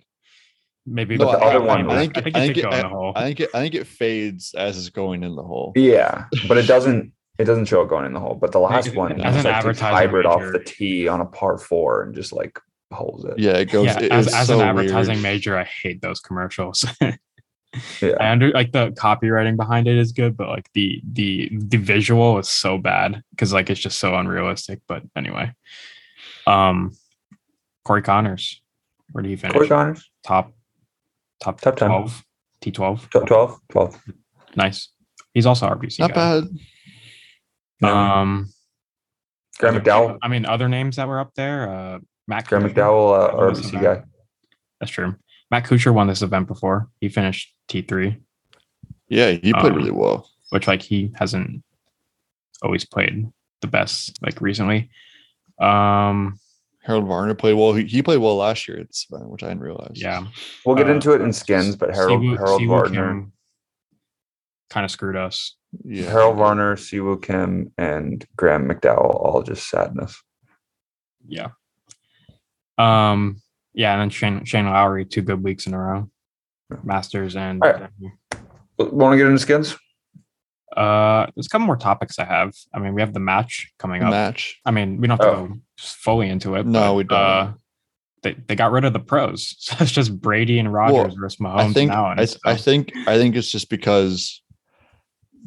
Maybe, 0.89 1.17
No, 1.17 1.27
but 1.27 1.41
the 1.41 1.45
I- 1.45 1.49
other 1.55 1.65
I 1.65 1.67
one 1.67 1.89
think- 1.89 2.17
I 2.17 2.21
I 2.21 2.23
think, 2.23 2.37
think 2.37 2.57
it 2.59 2.59
it- 2.59 2.65
I- 2.67 2.77
in 2.77 2.83
the 2.83 2.89
hole. 2.89 3.13
I 3.17 3.23
think 3.25 3.41
it, 3.41 3.51
I 3.55 3.61
think 3.61 3.75
it 3.75 3.87
fades 3.87 4.55
as 4.55 4.79
it's 4.79 4.89
going 4.89 5.23
in 5.25 5.35
the 5.35 5.43
hole. 5.43 5.73
Yeah, 5.75 6.27
but 6.49 6.59
it 6.59 6.67
doesn't. 6.67 7.13
It 7.39 7.45
doesn't 7.45 7.67
show 7.67 7.83
it 7.83 7.89
going 7.89 8.07
in 8.07 8.15
the 8.15 8.21
hole. 8.21 8.35
But 8.35 8.53
the 8.53 8.61
last 8.61 8.95
one, 8.95 9.13
As 9.13 9.13
one, 9.13 9.13
an 9.13 9.19
he 9.19 9.23
just, 9.25 9.45
like, 9.45 9.55
advertising 9.57 9.95
hybrid 9.95 10.25
off 10.27 10.41
the 10.53 10.59
tee 10.65 11.07
on 11.07 11.21
a 11.21 11.27
par 11.27 11.59
four 11.59 12.03
and 12.05 12.15
just 12.15 12.33
like 12.33 12.59
holds 12.97 13.25
it. 13.25 13.38
Yeah, 13.38 13.53
it 13.53 13.67
goes. 13.71 13.87
yeah, 13.87 14.00
it 14.00 14.12
as, 14.12 14.26
is 14.26 14.35
as 14.35 14.47
so 14.49 14.61
an 14.61 14.69
advertising 14.69 15.15
weird. 15.15 15.23
major, 15.23 15.57
I 15.59 15.65
hate 15.65 16.03
those 16.03 16.21
commercials. 16.21 16.85
Yeah. 18.00 18.15
I 18.21 18.31
under 18.31 18.50
like 18.53 18.73
the 18.73 18.91
copywriting 18.93 19.57
behind 19.57 19.87
it 19.87 19.99
is 19.99 20.12
good, 20.12 20.35
but 20.35 20.49
like 20.49 20.71
the 20.73 21.02
the 21.13 21.50
the 21.52 21.76
visual 21.76 22.39
is 22.39 22.49
so 22.49 22.78
bad 22.78 23.23
because 23.30 23.52
like 23.52 23.69
it's 23.69 23.80
just 23.80 23.99
so 23.99 24.15
unrealistic. 24.15 24.80
But 24.89 25.02
anyway, 25.15 25.52
um, 26.47 26.93
Corey 27.85 28.00
Conners, 28.00 28.63
where 29.13 29.23
do 29.23 29.28
you 29.28 29.37
finish? 29.37 29.52
Corey 29.54 29.69
Conners, 29.69 30.09
top 30.25 30.54
top 31.43 31.61
Top 31.61 31.76
10. 31.76 31.89
twelve, 31.89 32.25
T 32.63 32.71
twelve, 32.71 33.11
12, 33.11 33.61
12. 33.71 34.00
nice. 34.56 34.89
He's 35.35 35.45
also 35.45 35.69
RBC. 35.69 35.99
Not 35.99 36.15
guy. 36.15 36.41
bad. 37.82 37.91
Um, 37.91 38.49
Graham 39.59 39.78
McDowell. 39.80 40.19
I 40.23 40.28
mean, 40.28 40.47
other 40.47 40.69
names 40.69 40.97
that 40.97 41.09
were 41.09 41.21
up 41.21 41.35
there. 41.35 41.69
Uh, 41.69 41.99
Matt 42.28 42.47
Graham 42.47 42.62
Kuchar. 42.65 42.75
McDowell, 42.75 43.28
uh, 43.30 43.34
RBC 43.36 43.78
a 43.78 43.82
guy. 43.82 44.02
That's 44.80 44.91
true. 44.93 45.15
Matt 45.50 45.65
Kuchar 45.65 45.95
won 45.95 46.06
this 46.08 46.23
event 46.23 46.49
before. 46.49 46.89
He 47.00 47.08
finished 47.08 47.54
T 47.69 47.82
three, 47.82 48.19
Yeah, 49.08 49.30
he 49.32 49.52
played 49.52 49.73
Um, 49.73 49.76
really 49.78 49.91
well. 49.93 50.28
which 50.50 50.67
like 50.67 50.82
he 50.82 51.12
hasn't 51.17 51.62
always 52.62 52.84
played 52.84 53.26
the 53.60 53.67
best 53.69 54.19
like 54.23 54.41
recently. 54.41 54.91
Um, 55.60 56.39
Harold 56.82 57.06
Varner 57.06 57.34
played 57.34 57.54
well. 57.54 57.73
He, 57.75 57.84
he 57.84 58.02
played 58.02 58.19
well 58.19 58.36
last 58.36 58.69
year. 58.69 58.78
It's 58.78 59.06
which 59.10 59.43
I 59.43 59.49
didn't 59.49 59.62
realize. 59.62 59.93
yeah. 59.95 60.26
We'll 60.65 60.76
get 60.76 60.89
Uh, 60.89 60.95
into 60.95 61.12
it 61.12 61.21
in 61.21 61.32
skins, 61.32 61.75
but 61.76 61.95
Harold 61.95 62.23
Harold 62.39 62.62
Varner, 62.67 63.26
kind 64.71 64.84
of 64.84 64.91
screwed 64.91 65.17
us. 65.17 65.56
yeah. 65.84 66.10
Harold 66.10 66.36
Varner, 66.36 66.76
Siwoo 66.76 67.21
Kim, 67.23 67.73
and 67.78 68.25
Graham 68.36 68.69
McDowell 68.69 69.15
all 69.15 69.43
just 69.43 69.69
sadness. 69.69 70.21
Yeah. 71.26 71.49
Um. 72.78 73.41
Yeah, 73.75 73.93
and 73.93 74.00
then 74.00 74.10
Shane 74.10 74.45
Shane 74.45 74.65
Lowry, 74.67 75.04
two 75.04 75.21
good 75.23 75.43
weeks 75.43 75.67
in 75.67 75.75
a 75.75 75.78
row, 75.78 76.10
Masters 76.82 77.36
and. 77.36 77.62
All 77.62 77.71
right. 77.73 77.91
Want 78.78 79.12
to 79.12 79.17
get 79.19 79.26
into 79.26 79.39
skins? 79.39 79.76
Uh, 80.76 81.26
there's 81.34 81.47
a 81.47 81.49
couple 81.49 81.67
more 81.67 81.76
topics 81.76 82.19
I 82.19 82.25
have. 82.25 82.52
I 82.75 82.78
mean, 82.78 82.95
we 82.95 83.00
have 83.00 83.15
the 83.15 83.21
match 83.21 83.73
coming 83.78 84.02
up. 84.02 84.10
match. 84.10 84.60
I 84.67 84.71
mean, 84.71 85.00
we 85.00 85.08
don't 85.08 85.23
have 85.23 85.32
to 85.32 85.41
Oh. 85.43 85.47
go 85.49 85.54
fully 85.78 86.28
into 86.28 86.54
it. 86.56 86.67
No, 86.67 86.91
but, 86.91 86.95
we 86.95 87.04
don't. 87.04 87.19
Uh, 87.19 87.52
they, 88.23 88.34
they 88.49 88.54
got 88.56 88.73
rid 88.73 88.84
of 88.84 88.93
the 88.93 88.99
pros, 89.00 89.54
so 89.58 89.76
it's 89.80 89.93
just 89.93 90.21
Brady 90.21 90.58
and 90.58 90.71
Rodgers 90.73 91.15
versus 91.15 91.39
Mahomes. 91.41 91.60
I 91.60 91.73
think 91.73 91.91
and 91.93 92.21
I, 92.21 92.25
so- 92.26 92.39
I 92.45 92.56
think 92.56 92.93
I 93.06 93.17
think 93.17 93.36
it's 93.36 93.50
just 93.50 93.71
because 93.71 94.43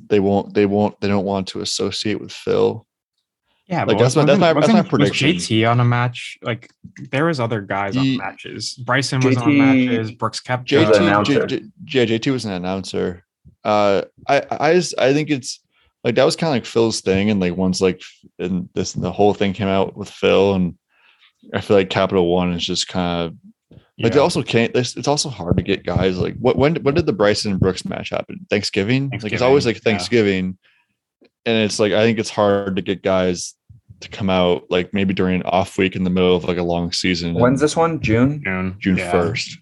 they 0.07 0.19
won't 0.19 0.53
they 0.53 0.65
won't 0.65 0.99
they 1.01 1.07
don't 1.07 1.25
want 1.25 1.47
to 1.49 1.61
associate 1.61 2.19
with 2.21 2.31
Phil. 2.31 2.87
Yeah, 3.69 3.79
like, 3.83 3.87
but 3.97 3.99
that's 3.99 4.15
my- 4.15 4.25
that's 4.25 4.39
my- 4.39 4.53
that's 4.53 4.67
my 4.67 4.73
wasn't- 4.81 4.91
was 4.91 5.09
prediction. 5.11 5.29
JT 5.29 5.65
on 5.71 5.79
a 5.79 5.85
match, 5.85 6.37
like 6.41 6.69
there 7.11 7.25
was 7.25 7.39
other 7.39 7.61
guys 7.61 7.95
on 7.95 8.03
He- 8.03 8.17
matches. 8.17 8.73
Bryson 8.73 9.21
was 9.21 9.37
on 9.37 9.57
matches. 9.57 10.11
Brooks 10.11 10.39
kept 10.39 10.69
He 10.69 10.75
was 10.77 10.87
an 10.89 11.03
JT 11.03 11.07
announcer. 11.07 11.45
J, 11.47 11.61
J, 11.85 12.05
JT 12.07 12.31
was 12.31 12.45
an 12.45 12.51
announcer. 12.51 13.23
Uh, 13.63 14.03
I 14.27 14.41
I 14.51 14.73
just 14.73 14.95
I 14.99 15.13
think 15.13 15.29
it's 15.29 15.59
like 16.03 16.15
that 16.15 16.23
was 16.23 16.35
kind 16.35 16.49
of 16.49 16.55
like 16.55 16.65
Phil's 16.65 17.01
thing, 17.01 17.29
and 17.29 17.39
like 17.39 17.55
once 17.55 17.79
like 17.81 18.01
and 18.39 18.67
this 18.73 18.93
the 18.93 19.11
whole 19.11 19.33
thing 19.33 19.53
came 19.53 19.67
out 19.67 19.95
with 19.97 20.09
Phil, 20.09 20.53
and 20.55 20.75
I 21.53 21.61
feel 21.61 21.77
like 21.77 21.89
Capital 21.89 22.25
One 22.33 22.53
is 22.53 22.65
just 22.65 22.87
kind 22.87 23.27
of 23.27 23.37
like 24.01 24.13
they 24.13 24.19
also 24.19 24.41
can't. 24.41 24.73
It's, 24.75 24.95
it's 24.95 25.09
also 25.09 25.29
hard 25.29 25.57
to 25.57 25.63
get 25.63 25.83
guys 25.83 26.17
like 26.17 26.35
what 26.37 26.55
when 26.57 26.75
when 26.77 26.95
did 26.95 27.05
the 27.05 27.11
Bryson 27.13 27.51
and 27.51 27.59
Brooks 27.59 27.83
match 27.83 28.11
happen? 28.11 28.45
Thanksgiving. 28.49 29.09
Like 29.21 29.33
it's 29.33 29.41
always 29.41 29.65
like 29.65 29.77
Thanksgiving, 29.81 30.45
yeah. 30.45 30.51
Thanksgiving, 31.21 31.45
and 31.45 31.57
it's 31.65 31.79
like 31.79 31.91
I 31.91 32.03
think 32.03 32.17
it's 32.17 32.29
hard 32.29 32.77
to 32.77 32.81
get 32.81 33.03
guys 33.03 33.55
to 34.01 34.09
come 34.09 34.29
out 34.29 34.63
like 34.69 34.93
maybe 34.93 35.13
during 35.13 35.35
an 35.35 35.43
off 35.43 35.77
week 35.77 35.95
in 35.95 36.03
the 36.03 36.09
middle 36.09 36.35
of 36.35 36.43
like 36.45 36.57
a 36.57 36.63
long 36.63 36.91
season. 36.91 37.29
and 37.31 37.39
When's 37.39 37.59
this 37.59 37.75
one? 37.75 37.99
June. 37.99 38.41
June 38.43 38.75
June 38.79 38.97
yeah. 38.97 39.11
first? 39.11 39.57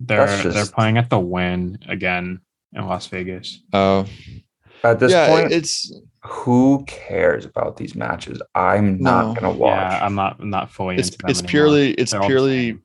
They're 0.00 0.26
That's 0.26 0.54
they're 0.54 0.66
playing 0.66 0.98
at 0.98 1.10
the 1.10 1.18
Wynn 1.18 1.78
again 1.88 2.40
in 2.72 2.86
Las 2.86 3.06
Vegas. 3.06 3.60
Uh, 3.72 4.04
At 4.84 5.00
this 5.00 5.10
yeah, 5.10 5.28
point, 5.28 5.52
it's 5.52 5.92
who 6.22 6.84
cares 6.86 7.44
about 7.44 7.76
these 7.76 7.94
matches? 7.94 8.40
I'm 8.54 8.98
No. 8.98 9.10
not 9.32 9.40
gonna 9.40 9.54
watch. 9.54 9.92
Yeah, 9.92 10.04
I'm 10.04 10.14
not 10.14 10.36
I'm 10.40 10.50
not 10.50 10.70
fully 10.70 10.96
it's 10.96 11.10
into 11.10 11.26
it's 11.28 11.42
purely 11.42 11.92
it's 11.92 12.12
They're 12.12 12.20
purely 12.22 12.78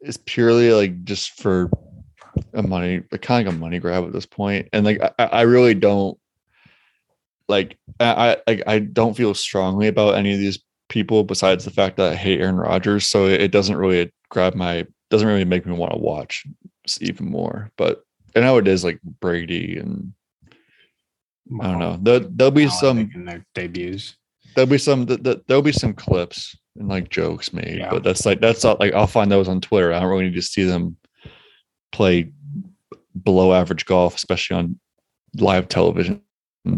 it's 0.00 0.18
purely 0.26 0.72
like 0.72 1.04
just 1.04 1.40
for 1.40 1.70
a 2.54 2.62
money 2.62 3.02
like 3.10 3.22
kind 3.22 3.46
of 3.46 3.52
like 3.52 3.56
a 3.56 3.58
money 3.58 3.78
grab 3.78 4.04
at 4.04 4.12
this 4.12 4.26
point 4.26 4.68
and 4.72 4.84
like 4.84 5.00
i, 5.18 5.24
I 5.24 5.40
really 5.42 5.74
don't 5.74 6.16
like 7.48 7.76
I, 8.00 8.36
I 8.46 8.62
i 8.66 8.78
don't 8.78 9.16
feel 9.16 9.34
strongly 9.34 9.88
about 9.88 10.14
any 10.14 10.32
of 10.32 10.38
these 10.38 10.58
people 10.88 11.24
besides 11.24 11.64
the 11.64 11.70
fact 11.70 11.96
that 11.96 12.12
i 12.12 12.14
hate 12.14 12.40
aaron 12.40 12.56
rodgers 12.56 13.06
so 13.06 13.26
it, 13.26 13.50
doesn't 13.50 13.76
really 13.76 14.12
grab 14.30 14.54
my 14.54 14.86
doesn't 15.10 15.26
really 15.28 15.44
make 15.44 15.66
me 15.66 15.72
want 15.72 15.92
to 15.92 15.98
watch 15.98 16.44
even 17.00 17.30
more 17.30 17.70
but 17.76 18.02
i 18.36 18.40
know 18.40 18.58
it 18.58 18.68
is 18.68 18.84
like 18.84 19.00
brady 19.02 19.76
and 19.78 20.12
i 21.60 21.66
don't 21.70 21.78
know 21.78 21.98
there, 22.02 22.20
there'll 22.20 22.50
be 22.50 22.68
some 22.68 22.98
making 22.98 23.24
their 23.24 23.44
debuts. 23.54 24.16
there'll 24.54 24.70
be 24.70 24.78
some 24.78 25.06
th- 25.06 25.22
th- 25.22 25.40
there'll 25.46 25.62
be 25.62 25.72
some 25.72 25.92
clips 25.94 26.56
and 26.76 26.88
like 26.88 27.08
jokes 27.08 27.52
made 27.52 27.78
Yeah. 27.78 27.90
but 27.90 28.02
that's 28.02 28.24
like 28.24 28.40
that's 28.40 28.64
not 28.64 28.80
like 28.80 28.92
i'll 28.92 29.06
find 29.06 29.30
those 29.30 29.48
on 29.48 29.60
twitter 29.60 29.92
i 29.92 30.00
don't 30.00 30.08
really 30.08 30.24
need 30.24 30.34
to 30.34 30.42
see 30.42 30.64
them 30.64 30.96
play 31.92 32.30
below 33.24 33.52
average 33.52 33.84
golf 33.86 34.14
especially 34.14 34.56
on 34.56 34.78
live 35.36 35.68
television 35.68 36.22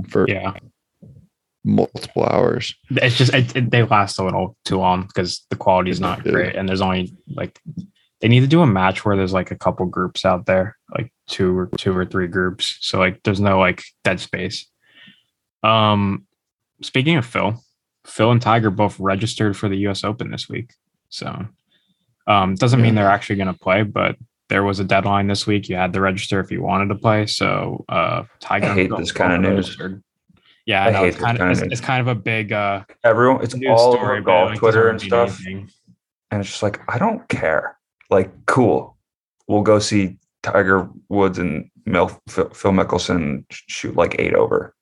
for 0.09 0.27
Yeah. 0.29 0.55
multiple 1.64 2.25
hours. 2.25 2.75
It's 2.90 3.16
just 3.16 3.35
it, 3.35 3.55
it- 3.57 3.71
they 3.71 3.83
last 3.83 4.19
a 4.19 4.25
little 4.25 4.57
too 4.64 4.79
long 4.79 5.03
because 5.07 5.45
the 5.51 5.57
quality 5.57 5.90
is 5.90 6.01
not 6.01 6.23
great, 6.23 6.57
and 6.57 6.69
there's 6.69 6.81
only 6.81 7.12
like 7.29 7.61
they 8.21 8.29
need 8.29 8.40
to 8.40 8.47
do 8.47 8.61
a 8.62 8.66
match 8.66 9.05
where 9.05 9.16
there's 9.16 9.33
like 9.33 9.51
a 9.51 9.57
couple 9.57 9.87
groups 9.87 10.25
out 10.25 10.47
there, 10.47 10.77
like 10.97 11.12
two 11.27 11.57
or 11.57 11.71
two 11.79 11.97
or 11.97 12.05
three 12.05 12.27
groups. 12.29 12.77
So 12.81 12.99
like 12.99 13.23
there's 13.23 13.40
no 13.40 13.59
like 13.59 13.83
dead 14.05 14.21
space. 14.21 14.66
Um, 15.62 16.27
speaking 16.83 17.16
of 17.16 17.27
Phil, 17.27 17.62
Phil 18.07 18.31
and 18.31 18.40
Tiger 18.40 18.71
both 18.71 18.99
registered 18.99 19.57
for 19.57 19.69
the 19.69 19.77
U.S. 19.79 20.05
Open 20.05 20.31
this 20.31 20.49
week. 20.49 20.73
So, 21.11 21.47
um, 22.27 22.55
doesn't 22.55 22.81
mean 22.81 22.95
they're 22.95 23.11
actually 23.11 23.37
going 23.37 23.53
to 23.53 23.59
play, 23.59 23.83
but 23.83 24.16
there 24.51 24.63
was 24.65 24.79
a 24.81 24.85
deadline 24.85 25.29
this 25.29 25.47
week. 25.47 25.69
You 25.71 25.77
had 25.77 25.93
to 25.95 26.01
register 26.01 26.41
if 26.41 26.51
you 26.51 26.61
wanted 26.63 26.89
to 26.89 26.97
play. 26.97 27.25
So, 27.27 27.85
uh, 27.89 28.25
Tiger. 28.41 28.67
and 28.67 28.79
hate 28.79 28.91
this 28.99 29.13
kinda 29.13 29.39
news. 29.39 29.69
registered. 29.69 30.03
Yeah, 30.67 30.85
I, 30.85 30.89
I 30.89 30.91
know. 30.91 30.99
hate 30.99 31.07
It's 31.09 31.17
this 31.17 31.25
kind 31.25 31.41
of 31.41 31.51
it's, 31.51 31.61
it's 31.63 31.81
kind 31.81 32.01
of 32.03 32.09
a 32.09 32.15
big 32.15 32.53
uh 32.53 32.85
Everyone, 33.03 33.43
it's 33.43 33.55
all 33.69 33.93
story, 33.95 34.19
over 34.19 34.21
golf 34.21 34.55
Twitter 34.57 34.89
and 34.91 35.01
stuff, 35.01 35.41
anything. 35.47 35.71
and 36.31 36.41
it's 36.43 36.51
just 36.51 36.63
like 36.63 36.81
I 36.89 36.99
don't 36.99 37.27
care. 37.29 37.79
Like, 38.11 38.31
cool, 38.47 38.99
we'll 39.49 39.63
go 39.63 39.79
see 39.79 40.19
Tiger 40.43 40.89
Woods 41.09 41.39
and 41.39 41.71
Mil- 41.87 42.21
Phil, 42.29 42.51
Phil 42.51 42.73
Mickelson 42.73 43.45
shoot 43.51 43.95
like 43.97 44.17
eight 44.19 44.35
over. 44.35 44.75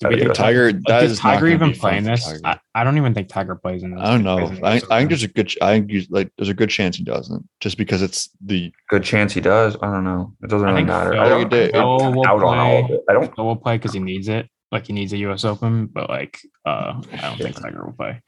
Did 0.00 0.08
we 0.08 0.14
Uh, 0.14 0.18
think 0.18 0.28
yeah. 0.28 0.32
Tiger, 0.32 0.72
Like, 0.72 0.82
that 0.86 1.04
is 1.04 1.12
is 1.12 1.18
Tiger 1.18 1.40
gonna 1.40 1.52
even 1.54 1.72
be 1.72 1.78
playing 1.78 2.04
this? 2.04 2.26
I, 2.42 2.58
I 2.74 2.84
don't 2.84 2.96
even 2.96 3.12
think 3.12 3.28
Tiger 3.28 3.54
plays 3.54 3.82
in 3.82 3.90
this. 3.90 4.00
I 4.02 4.10
don't 4.10 4.22
know. 4.24 4.38
I, 4.66 4.76
I 4.90 4.98
think 4.98 5.10
there's 5.10 5.22
a 5.22 5.28
good. 5.28 5.52
I 5.60 5.72
think 5.72 5.90
you, 5.90 6.04
like 6.08 6.32
there's 6.38 6.48
a 6.48 6.54
good 6.54 6.70
chance 6.70 6.96
he 6.96 7.04
doesn't, 7.04 7.46
just 7.60 7.76
because 7.76 8.00
it's 8.00 8.30
the. 8.44 8.72
Good 8.88 9.04
chance 9.04 9.34
he 9.34 9.42
does. 9.42 9.76
I 9.82 9.86
don't 9.92 10.04
know. 10.04 10.34
It 10.42 10.48
doesn't 10.48 10.66
I 10.66 10.72
really 10.72 10.84
matter. 10.84 11.10
Phil- 11.12 11.20
I 11.20 11.28
don't, 11.28 11.50
Phil 11.50 12.00
I'm 12.02 12.14
will 12.14 12.26
out 12.26 12.42
on 12.42 12.58
all 12.58 12.86
play. 12.88 12.98
I 13.08 13.12
don't. 13.12 13.36
Phil 13.36 13.44
will 13.46 13.56
play 13.56 13.76
because 13.76 13.92
he 13.92 14.00
needs 14.00 14.28
it. 14.28 14.48
Like 14.72 14.86
he 14.86 14.92
needs 14.94 15.12
a 15.12 15.18
U.S. 15.18 15.44
Open, 15.44 15.86
but 15.86 16.08
like 16.08 16.38
uh, 16.64 17.02
I 17.12 17.16
don't 17.20 17.36
think 17.38 17.60
Tiger 17.60 17.84
will 17.84 17.92
play. 17.92 18.22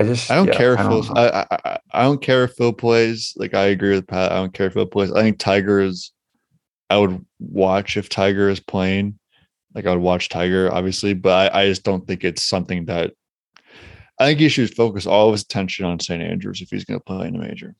I 0.00 0.04
just. 0.04 0.30
I 0.30 0.36
don't 0.36 0.46
yeah, 0.46 0.56
care 0.56 0.72
if 0.72 0.80
I 0.80 0.82
don't 0.84 1.08
know. 1.08 1.14
I, 1.20 1.40
I 1.40 1.58
I- 1.64 1.78
I 1.92 2.02
don't 2.02 2.22
care 2.22 2.44
if 2.44 2.52
Phil 2.54 2.72
plays. 2.72 3.34
Like 3.36 3.52
I 3.54 3.66
agree 3.66 3.94
with 3.94 4.06
Pat. 4.06 4.32
I 4.32 4.36
don't 4.36 4.54
care 4.54 4.68
if 4.68 4.72
Phil 4.72 4.86
plays. 4.86 5.12
I 5.12 5.20
think 5.22 5.38
Tiger 5.38 5.80
is. 5.80 6.12
I 6.88 6.96
would 6.98 7.24
watch 7.40 7.96
if 7.96 8.08
Tiger 8.08 8.48
is 8.48 8.60
playing. 8.60 9.18
Like 9.74 9.86
I 9.86 9.90
would 9.90 10.02
watch 10.02 10.28
Tiger, 10.28 10.72
obviously, 10.72 11.14
but 11.14 11.52
I, 11.54 11.62
I 11.62 11.66
just 11.66 11.82
don't 11.82 12.06
think 12.06 12.24
it's 12.24 12.42
something 12.42 12.86
that. 12.86 13.12
I 14.20 14.26
think 14.26 14.38
he 14.38 14.48
should 14.48 14.72
focus 14.74 15.06
all 15.06 15.28
of 15.28 15.32
his 15.32 15.42
attention 15.42 15.84
on 15.86 15.98
St. 15.98 16.22
Andrews 16.22 16.60
if 16.60 16.70
he's 16.70 16.84
going 16.84 17.00
to 17.00 17.04
play 17.04 17.26
in 17.26 17.34
a 17.34 17.38
major. 17.38 17.74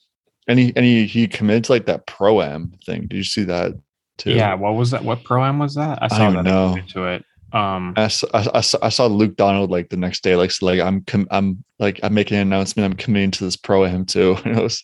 And 0.48 0.58
he 0.58 0.72
and 0.74 0.84
he, 0.84 1.06
he 1.06 1.28
committed 1.28 1.64
to 1.64 1.72
like 1.72 1.86
that 1.86 2.06
pro 2.06 2.42
am 2.42 2.72
thing. 2.84 3.02
Did 3.02 3.16
you 3.16 3.24
see 3.24 3.44
that 3.44 3.74
too? 4.18 4.32
Yeah, 4.32 4.54
what 4.54 4.74
was 4.74 4.90
that? 4.90 5.04
What 5.04 5.22
pro 5.22 5.44
am 5.44 5.60
was 5.60 5.76
that? 5.76 6.00
I 6.02 6.08
saw 6.08 6.18
don't 6.18 6.34
that 6.34 6.44
know. 6.44 6.74
into 6.76 7.04
it. 7.04 7.24
Um, 7.52 7.94
I 7.96 8.08
saw, 8.08 8.26
I, 8.34 8.46
I 8.54 8.60
saw- 8.60 8.78
I 8.82 8.88
saw 8.88 9.06
Luke 9.06 9.36
Donald 9.36 9.70
like 9.70 9.88
the 9.88 9.96
next 9.96 10.24
day, 10.24 10.34
like 10.34 10.50
like 10.60 10.80
I'm 10.80 11.02
com- 11.04 11.28
I'm 11.30 11.64
like 11.78 12.00
I'm 12.02 12.12
making 12.12 12.36
an 12.36 12.42
announcement. 12.48 12.84
I'm 12.84 12.96
committing 12.98 13.30
to 13.30 13.44
this 13.44 13.56
pro 13.56 13.84
am 13.86 14.04
too. 14.04 14.36
And 14.44 14.58
it 14.58 14.62
was 14.62 14.82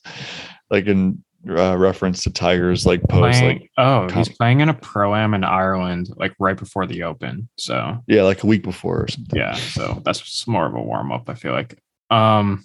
like 0.70 0.86
in 0.86 1.22
uh, 1.48 1.76
reference 1.76 2.22
to 2.24 2.31
Tigers 2.31 2.85
like 2.85 3.00
post 3.09 3.38
playing, 3.40 3.59
like 3.61 3.70
oh, 3.79 4.09
he's 4.11 4.29
playing 4.29 4.61
in 4.61 4.68
a 4.68 4.74
pro 4.74 5.14
am 5.14 5.33
in 5.35 5.42
Ireland, 5.44 6.11
like 6.16 6.35
right 6.38 6.57
before 6.57 6.87
the 6.87 7.05
Open. 7.05 7.48
So 7.57 7.98
yeah 8.07 8.22
like 8.22 8.42
a 8.42 8.46
week 8.46 8.62
before 8.62 9.03
or 9.05 9.09
something. 9.09 9.38
yeah, 9.38 9.55
so 9.55 10.03
that's 10.05 10.46
more 10.46 10.66
of 10.66 10.74
a 10.74 10.81
warm 10.83 11.12
up. 11.12 11.29
I 11.31 11.35
feel 11.35 11.53
like. 11.53 11.79
Um, 12.11 12.64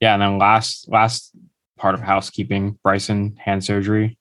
yeah, 0.00 0.14
and 0.14 0.22
then 0.22 0.38
last 0.38 0.88
last 0.88 1.30
part 1.78 1.94
of 1.94 2.00
housekeeping, 2.00 2.78
Bryson 2.82 3.36
hand 3.36 3.64
surgery. 3.64 4.18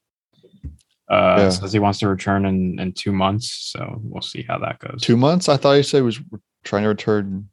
Uh, 1.10 1.36
Yeah. 1.40 1.50
says 1.50 1.74
he 1.74 1.80
wants 1.80 2.00
to 2.00 2.08
return 2.08 2.46
in 2.46 2.80
in 2.80 2.94
two 2.94 3.12
months, 3.12 3.52
so 3.72 4.00
we'll 4.04 4.22
see 4.22 4.44
how 4.48 4.60
that 4.60 4.80
goes. 4.80 5.02
Two 5.02 5.18
months. 5.18 5.50
I 5.50 5.58
thought 5.58 5.74
you 5.74 5.84
said 5.84 5.98
he 5.98 6.04
was 6.04 6.20
trying 6.64 6.84
to 6.84 6.90
return. 6.90 7.50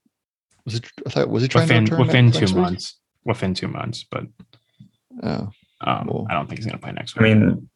Was 0.64 0.74
it? 0.76 0.84
I 1.06 1.10
thought 1.10 1.28
was 1.30 1.42
he 1.42 1.48
trying 1.48 1.66
within 1.66 1.84
to 1.86 1.90
return 1.92 2.06
within 2.06 2.30
two 2.32 2.40
next 2.40 2.52
week? 2.52 2.62
months. 2.62 2.96
Within 3.24 3.54
two 3.54 3.68
months, 3.68 4.04
but 4.10 4.24
Oh, 5.22 5.50
um, 5.80 6.08
Cool. 6.08 6.26
I 6.30 6.34
don't 6.34 6.46
think 6.48 6.58
he's 6.58 6.66
gonna 6.66 6.78
play 6.78 6.92
next 6.92 7.16
week. 7.16 7.26
I 7.30 7.34
mean, 7.34 7.68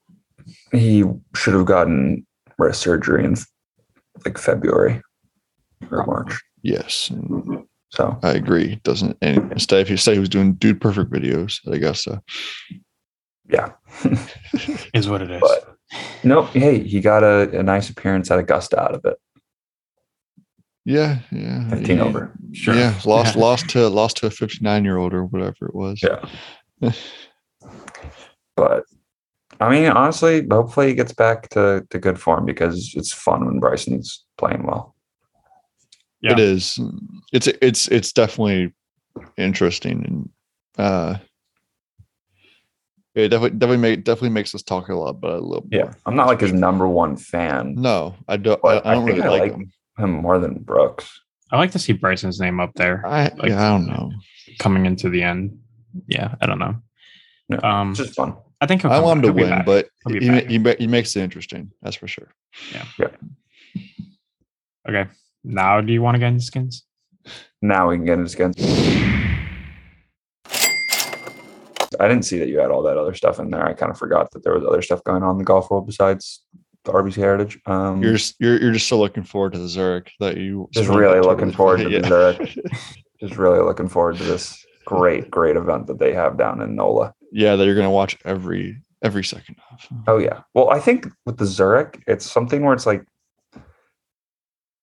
he 0.72 1.04
should 1.36 1.54
have 1.54 1.66
gotten 1.66 2.26
wrist 2.58 2.80
surgery 2.80 3.24
in 3.24 3.36
like 4.24 4.38
February 4.38 5.00
or 5.90 6.04
March. 6.06 6.40
yes, 6.62 7.10
So 7.90 8.18
I 8.22 8.30
agree. 8.32 8.80
Doesn't 8.84 9.16
and 9.22 9.50
instead 9.52 9.80
if 9.80 9.88
he 9.88 9.96
said 9.96 10.14
he 10.14 10.20
was 10.20 10.28
doing 10.28 10.54
dude 10.54 10.80
perfect 10.80 11.10
videos 11.10 11.58
at 11.66 11.72
Augusta. 11.74 12.22
yeah. 13.48 13.70
is 14.94 15.08
what 15.08 15.22
it 15.22 15.30
is. 15.30 15.40
But 15.40 15.76
nope. 16.24 16.48
Hey, 16.48 16.80
he 16.82 17.00
got 17.00 17.22
a, 17.22 17.58
a 17.58 17.62
nice 17.62 17.90
appearance 17.90 18.30
at 18.30 18.38
Augusta 18.38 18.80
out 18.80 18.94
of 18.94 19.04
it. 19.04 19.16
Yeah, 20.84 21.18
yeah. 21.30 21.68
15 21.68 21.96
yeah. 21.96 22.02
over. 22.02 22.32
sure. 22.52 22.74
Yeah, 22.74 22.98
lost 23.04 23.36
Yeah. 23.36 23.40
lost 23.40 23.68
to 23.70 23.88
lost 23.88 24.16
to 24.18 24.26
a 24.26 24.30
59 24.30 24.84
year 24.84 24.96
old 24.96 25.14
or 25.14 25.24
whatever 25.26 25.66
it 25.66 25.74
was. 25.74 26.02
Yeah. 26.02 26.92
But 28.56 28.84
I 29.60 29.70
mean, 29.70 29.86
honestly, 29.90 30.46
hopefully 30.50 30.88
he 30.88 30.94
gets 30.94 31.12
back 31.12 31.48
to, 31.50 31.86
to 31.90 31.98
good 31.98 32.18
form 32.20 32.44
because 32.46 32.92
it's 32.96 33.12
fun 33.12 33.44
when 33.46 33.60
Bryson's 33.60 34.24
playing 34.38 34.64
well. 34.66 34.94
Yeah. 36.20 36.32
It 36.32 36.38
is. 36.40 36.78
It's 37.32 37.46
it's 37.46 37.88
it's 37.88 38.12
definitely 38.12 38.72
interesting 39.36 40.04
and 40.06 40.28
uh 40.78 41.16
it 43.14 43.28
definitely 43.28 43.58
definitely 43.58 43.76
make, 43.82 44.04
definitely 44.04 44.30
makes 44.30 44.54
us 44.54 44.62
talk 44.62 44.88
a 44.88 44.94
lot 44.94 45.20
but 45.20 45.32
it 45.34 45.42
a 45.42 45.46
little 45.46 45.66
more. 45.70 45.94
I'm 46.06 46.16
not 46.16 46.28
like 46.28 46.40
his 46.40 46.52
number 46.52 46.88
one 46.88 47.16
fan. 47.16 47.74
No, 47.76 48.14
I 48.28 48.36
don't. 48.38 48.58
I, 48.64 48.68
I 48.84 48.94
don't 48.94 49.02
I 49.02 49.06
think 49.06 49.06
really 49.08 49.22
I 49.22 49.28
like, 49.28 49.42
like 49.42 49.52
him. 49.52 49.72
him 49.98 50.10
more 50.12 50.38
than 50.38 50.54
Brooks. 50.62 51.20
I 51.50 51.58
like 51.58 51.72
to 51.72 51.78
see 51.78 51.92
Bryson's 51.92 52.40
name 52.40 52.58
up 52.60 52.72
there 52.74 53.04
I 53.06 53.24
like- 53.36 53.50
yeah, 53.50 53.66
I 53.68 53.70
don't 53.76 53.86
know. 53.86 54.12
coming 54.58 54.86
into 54.86 55.10
the 55.10 55.22
end. 55.22 55.58
Yeah, 56.06 56.34
I 56.40 56.46
don't 56.46 56.58
know. 56.58 56.76
Yeah, 57.62 57.80
Um, 57.80 57.94
just 57.94 58.14
fun. 58.14 58.34
I 58.60 58.66
think 58.66 58.82
he'll 58.82 58.92
I 58.92 59.00
want 59.00 59.18
him 59.18 59.22
to 59.22 59.28
He'll 59.28 59.48
win, 59.48 59.50
back. 59.58 59.66
but 59.66 59.88
He'll 60.06 60.20
he, 60.20 60.58
he, 60.58 60.74
he 60.78 60.86
makes 60.86 61.16
it 61.16 61.22
interesting. 61.22 61.70
That's 61.82 61.96
for 61.96 62.06
sure. 62.08 62.28
Yeah. 62.72 63.08
Okay. 64.88 65.06
Now, 65.44 65.80
do 65.80 65.92
you 65.92 66.00
want 66.02 66.14
to 66.14 66.18
get 66.20 66.28
into 66.28 66.42
skins? 66.44 66.84
Now 67.60 67.88
we 67.88 67.96
can 67.96 68.04
get 68.04 68.18
into 68.18 68.28
skins. 68.30 68.56
I 72.00 72.08
didn't 72.08 72.24
see 72.24 72.38
that 72.38 72.48
you 72.48 72.58
had 72.58 72.70
all 72.70 72.82
that 72.82 72.96
other 72.96 73.14
stuff 73.14 73.38
in 73.38 73.50
there. 73.50 73.64
I 73.66 73.74
kind 73.74 73.90
of 73.92 73.98
forgot 73.98 74.30
that 74.32 74.42
there 74.42 74.54
was 74.54 74.64
other 74.64 74.82
stuff 74.82 75.04
going 75.04 75.22
on 75.22 75.32
in 75.32 75.38
the 75.38 75.44
golf 75.44 75.70
world 75.70 75.86
besides 75.86 76.42
the 76.84 76.92
RBC 76.92 77.16
Heritage. 77.16 77.58
Um, 77.66 78.02
You're 78.02 78.14
just, 78.14 78.34
you're 78.40 78.60
you're 78.60 78.72
just 78.72 78.88
so 78.88 78.98
looking 78.98 79.22
forward 79.24 79.52
to 79.52 79.58
the 79.58 79.68
Zurich 79.68 80.10
that 80.18 80.36
you 80.36 80.68
Just 80.72 80.88
really 80.88 81.14
totally- 81.16 81.26
looking 81.34 81.52
forward 81.52 81.78
to 81.80 81.88
the. 82.00 82.08
Zurich. 82.08 82.58
just 83.20 83.36
really 83.36 83.60
looking 83.60 83.88
forward 83.88 84.16
to 84.16 84.24
this 84.24 84.64
great, 84.84 85.30
great 85.30 85.54
event 85.56 85.86
that 85.86 85.98
they 86.00 86.12
have 86.12 86.36
down 86.38 86.60
in 86.60 86.74
NOLA. 86.74 87.14
Yeah, 87.32 87.56
that 87.56 87.64
you're 87.64 87.74
gonna 87.74 87.90
watch 87.90 88.16
every 88.24 88.80
every 89.02 89.24
second 89.24 89.56
of. 89.72 89.86
Oh 90.06 90.18
yeah. 90.18 90.42
Well, 90.54 90.70
I 90.70 90.78
think 90.78 91.08
with 91.26 91.38
the 91.38 91.46
Zurich, 91.46 92.02
it's 92.06 92.30
something 92.30 92.62
where 92.62 92.74
it's 92.74 92.86
like 92.86 93.04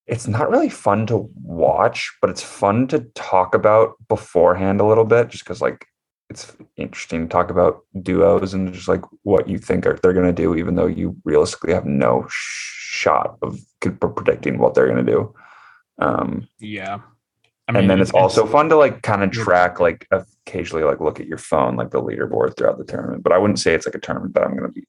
it's 0.07 0.27
not 0.27 0.49
really 0.49 0.69
fun 0.69 1.05
to 1.07 1.29
watch, 1.43 2.11
but 2.19 2.29
it's 2.29 2.41
fun 2.41 2.87
to 2.87 3.01
talk 3.13 3.53
about 3.53 3.93
beforehand 4.07 4.81
a 4.81 4.85
little 4.85 5.05
bit, 5.05 5.29
just 5.29 5.43
because 5.43 5.61
like 5.61 5.85
it's 6.29 6.55
interesting 6.77 7.23
to 7.23 7.27
talk 7.27 7.49
about 7.49 7.81
duos 8.01 8.53
and 8.53 8.73
just 8.73 8.87
like 8.87 9.01
what 9.23 9.47
you 9.47 9.57
think 9.57 9.85
are, 9.85 9.97
they're 10.01 10.13
going 10.13 10.25
to 10.25 10.33
do, 10.33 10.55
even 10.55 10.75
though 10.75 10.87
you 10.87 11.15
realistically 11.25 11.73
have 11.73 11.85
no 11.85 12.25
sh- 12.29 12.97
shot 12.99 13.37
of 13.41 13.59
predicting 13.99 14.57
what 14.59 14.73
they're 14.73 14.87
going 14.87 15.03
to 15.05 15.11
do. 15.11 15.33
Um, 15.99 16.47
Yeah. 16.59 16.99
I 17.77 17.79
and 17.81 17.89
then 17.89 17.99
it's, 18.01 18.11
also 18.11 18.45
fun 18.45 18.69
to 18.69 18.75
like 18.75 19.01
kind 19.03 19.23
of 19.23 19.31
track, 19.31 19.79
like 19.79 20.07
occasionally, 20.11 20.83
like 20.83 20.99
look 20.99 21.19
at 21.19 21.27
your 21.27 21.37
phone, 21.37 21.75
like 21.75 21.91
the 21.91 22.01
leaderboard 22.01 22.57
throughout 22.57 22.77
the 22.77 22.83
tournament. 22.85 23.23
But 23.23 23.31
I 23.31 23.37
wouldn't 23.37 23.59
say 23.59 23.73
it's 23.73 23.85
like 23.85 23.95
a 23.95 23.99
tournament 23.99 24.33
that 24.33 24.43
I'm 24.43 24.51
going 24.57 24.63
to 24.63 24.71
be 24.73 24.85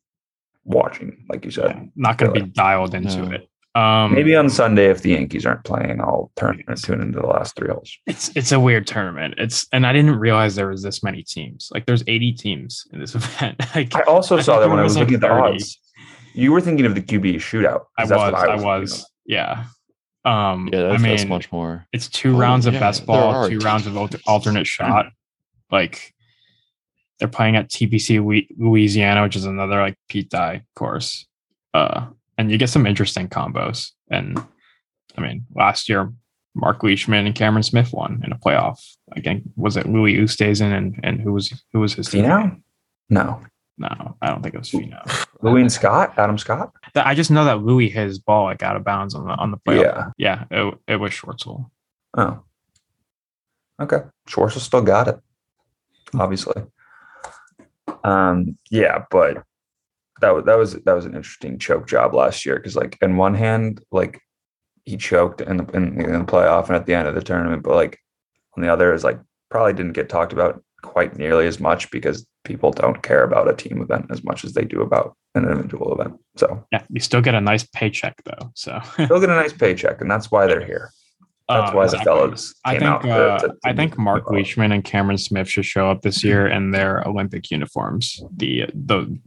watching, 0.65 1.25
like 1.29 1.45
you 1.45 1.51
said. 1.51 1.71
yeah, 1.77 1.83
not 1.97 2.19
going 2.19 2.33
to 2.35 2.41
be 2.45 2.47
dialed 2.51 2.95
into 2.95 3.23
No. 3.23 3.33
it. 3.33 3.47
Um, 3.77 4.15
Maybe 4.15 4.35
on 4.35 4.49
Sunday 4.51 4.87
if 4.91 5.03
the 5.03 5.11
Yankees 5.11 5.47
aren't 5.47 5.63
playing, 5.65 6.01
I'll 6.01 6.33
turn 6.35 6.61
and 6.67 6.77
tune 6.83 7.01
into 7.01 7.21
the 7.21 7.27
last 7.29 7.55
three 7.55 7.69
holes. 7.71 7.97
it's 8.07 8.35
it's 8.35 8.51
a 8.51 8.59
weird 8.59 8.85
tournament. 8.87 9.35
It's 9.39 9.69
and 9.73 9.87
I 9.87 9.93
didn't 9.93 10.17
realize 10.19 10.57
there 10.57 10.67
was 10.69 10.83
this 10.83 11.05
many 11.05 11.23
teams. 11.23 11.69
Like 11.73 11.87
there's 11.87 12.03
80 12.09 12.33
teams 12.33 12.85
in 12.93 12.99
this 12.99 13.15
event. 13.21 13.61
like 13.77 13.95
I 13.95 14.03
also 14.03 14.39
I 14.39 14.41
saw 14.41 14.59
that 14.59 14.67
when 14.69 14.79
there 14.79 14.81
I 14.81 14.83
was, 14.83 14.93
was 14.93 14.97
like, 14.97 15.03
looking 15.11 15.15
at 15.17 15.21
the 15.21 15.31
odds. 15.31 15.79
You 16.35 16.51
were 16.51 16.61
thinking 16.61 16.85
of 16.85 16.97
the 16.97 17.01
QB 17.03 17.37
shootout. 17.37 17.83
I 17.97 18.03
'cause 18.03 18.11
was, 18.11 18.19
that's 18.19 18.33
what 18.33 18.35
I 18.35 18.47
thinking 18.47 18.67
was, 18.67 19.11
yeah. 19.27 19.65
Um, 20.25 20.69
Yeah, 20.73 20.83
that's, 20.83 21.01
I 21.01 21.03
mean, 21.03 21.17
that's 21.17 21.29
much 21.29 21.51
more. 21.53 21.87
it's 21.93 22.09
two 22.09 22.35
Oh, 22.35 22.39
rounds 22.39 22.67
of 22.67 22.75
yeah, 22.75 22.81
best 22.81 23.07
ball, 23.07 23.49
two 23.49 23.59
rounds 23.59 23.87
of 23.87 23.97
alternate 24.27 24.67
shot. 24.67 25.07
Like 25.71 26.13
they're 27.19 27.29
playing 27.29 27.57
at 27.57 27.69
TPC 27.69 28.47
Louisiana, 28.59 29.23
which 29.23 29.37
is 29.37 29.45
another 29.45 29.81
like 29.81 29.97
Pete 30.09 30.31
Dye 30.31 30.63
course. 30.75 31.27
Uh, 31.75 32.07
and 32.39 32.51
you 32.51 32.59
get 32.59 32.69
some 32.71 32.87
interesting 32.87 33.29
combos. 33.29 33.91
And 34.11 34.39
I 35.17 35.21
mean, 35.21 35.47
last 35.55 35.89
year 35.89 36.13
Mark 36.55 36.83
Leishman 36.83 37.27
and 37.27 37.35
Cameron 37.35 37.63
Smith 37.63 37.93
won 37.93 38.21
in 38.25 38.33
a 38.33 38.39
playoff. 38.39 38.79
Again, 39.13 39.43
was 39.57 39.77
it 39.77 39.87
Louis 39.89 40.17
Oosthuizen 40.17 40.73
and 40.77 40.99
and 41.03 41.21
who 41.21 41.33
was 41.33 41.53
who 41.73 41.81
was 41.81 41.95
his 41.95 42.09
team? 42.09 42.25
Finau? 42.25 42.61
No. 43.09 43.41
No, 43.81 44.15
I 44.21 44.29
don't 44.29 44.43
think 44.43 44.55
it 44.55 44.59
was 44.59 44.71
Finau. 44.71 45.27
Louis 45.43 45.63
and 45.63 45.73
Scott? 45.73 46.13
Adam 46.19 46.37
Scott? 46.37 46.71
I 46.95 47.15
just 47.15 47.31
know 47.31 47.47
that 47.47 47.63
Louis 47.63 47.89
hit 47.89 48.09
his 48.09 48.19
ball 48.19 48.45
like 48.45 48.63
out 48.63 48.77
of 48.77 48.85
bounds 48.85 49.15
on 49.15 49.25
the 49.25 49.33
on 49.33 49.51
the 49.51 49.57
play. 49.57 49.81
Yeah. 49.81 50.11
yeah, 50.19 50.45
it, 50.51 50.79
it 50.87 50.97
was 50.97 51.13
Schwartzel. 51.13 51.71
Oh. 52.15 52.43
Okay. 53.81 54.03
Schwartzel 54.29 54.59
still 54.59 54.83
got 54.83 55.09
it. 55.09 55.19
Obviously. 56.13 56.63
Um, 58.05 58.59
yeah, 58.71 59.05
but 59.11 59.45
that 60.21 60.35
was 60.35 60.45
that 60.45 60.59
was 60.59 60.75
that 60.75 60.93
was 60.93 61.07
an 61.07 61.15
interesting 61.15 61.59
choke 61.59 61.89
job 61.89 62.13
last 62.13 62.45
year 62.45 62.57
because 62.57 62.77
like 62.77 62.99
in 63.01 63.17
one 63.17 63.35
hand, 63.35 63.83
like 63.91 64.21
he 64.85 64.99
choked 64.99 65.41
in 65.41 65.57
the 65.57 65.65
in, 65.73 65.99
in 66.03 66.19
the 66.19 66.25
playoff 66.27 66.67
and 66.67 66.77
at 66.77 66.85
the 66.85 66.93
end 66.93 67.09
of 67.09 67.15
the 67.15 67.23
tournament, 67.23 67.63
but 67.63 67.75
like 67.75 67.99
on 68.59 68.63
the 68.63 68.71
other 68.71 68.93
is 68.93 69.05
like 69.05 69.19
probably 69.49 69.73
didn't 69.73 69.95
get 69.95 70.11
talked 70.11 70.35
about 70.35 70.63
quite 70.83 71.17
nearly 71.17 71.47
as 71.47 71.61
much 71.61 71.91
because 71.91 72.27
people 72.45 72.71
don't 72.71 73.03
care 73.03 73.23
about 73.25 73.49
a 73.49 73.55
team 73.55 73.81
event 73.83 74.07
as 74.11 74.25
much 74.25 74.45
as 74.45 74.55
they 74.55 74.65
do 74.65 74.81
about 74.81 75.15
an 75.35 75.45
individual 75.45 75.93
event. 75.95 76.15
So 76.37 76.65
Yeah, 76.73 76.83
you 76.89 77.01
still 77.01 77.21
get 77.21 77.35
a 77.35 77.41
nice 77.41 77.65
paycheck 77.65 78.17
though. 78.25 78.51
So 78.55 78.81
they'll 78.97 79.21
get 79.21 79.31
a 79.31 79.35
nice 79.37 79.53
paycheck, 79.53 80.01
and 80.01 80.11
that's 80.11 80.31
why 80.31 80.47
they're 80.47 80.65
here. 80.65 80.91
That's 81.49 81.71
Uh, 81.73 81.75
why 81.75 81.85
exactly. 81.85 81.99
the 81.99 82.05
fellows 82.05 82.55
I 82.65 82.73
came 82.73 82.81
think 82.81 83.03
to- 83.03 83.11
uh, 83.13 83.39
to- 83.41 83.49
to 83.49 83.55
I 83.65 83.73
think 83.75 83.99
Mark. 83.99 84.31
Leishman 84.31 84.73
and 84.73 84.85
Cameron 84.85 85.19
Smith 85.19 85.49
should 85.49 85.65
show 85.65 85.91
up 85.91 86.03
this 86.03 86.23
year 86.25 86.47
in 86.47 86.71
their 86.71 87.07
Olympic 87.07 87.51
uniforms. 87.51 88.23
The 88.37 88.67
the 88.75 89.19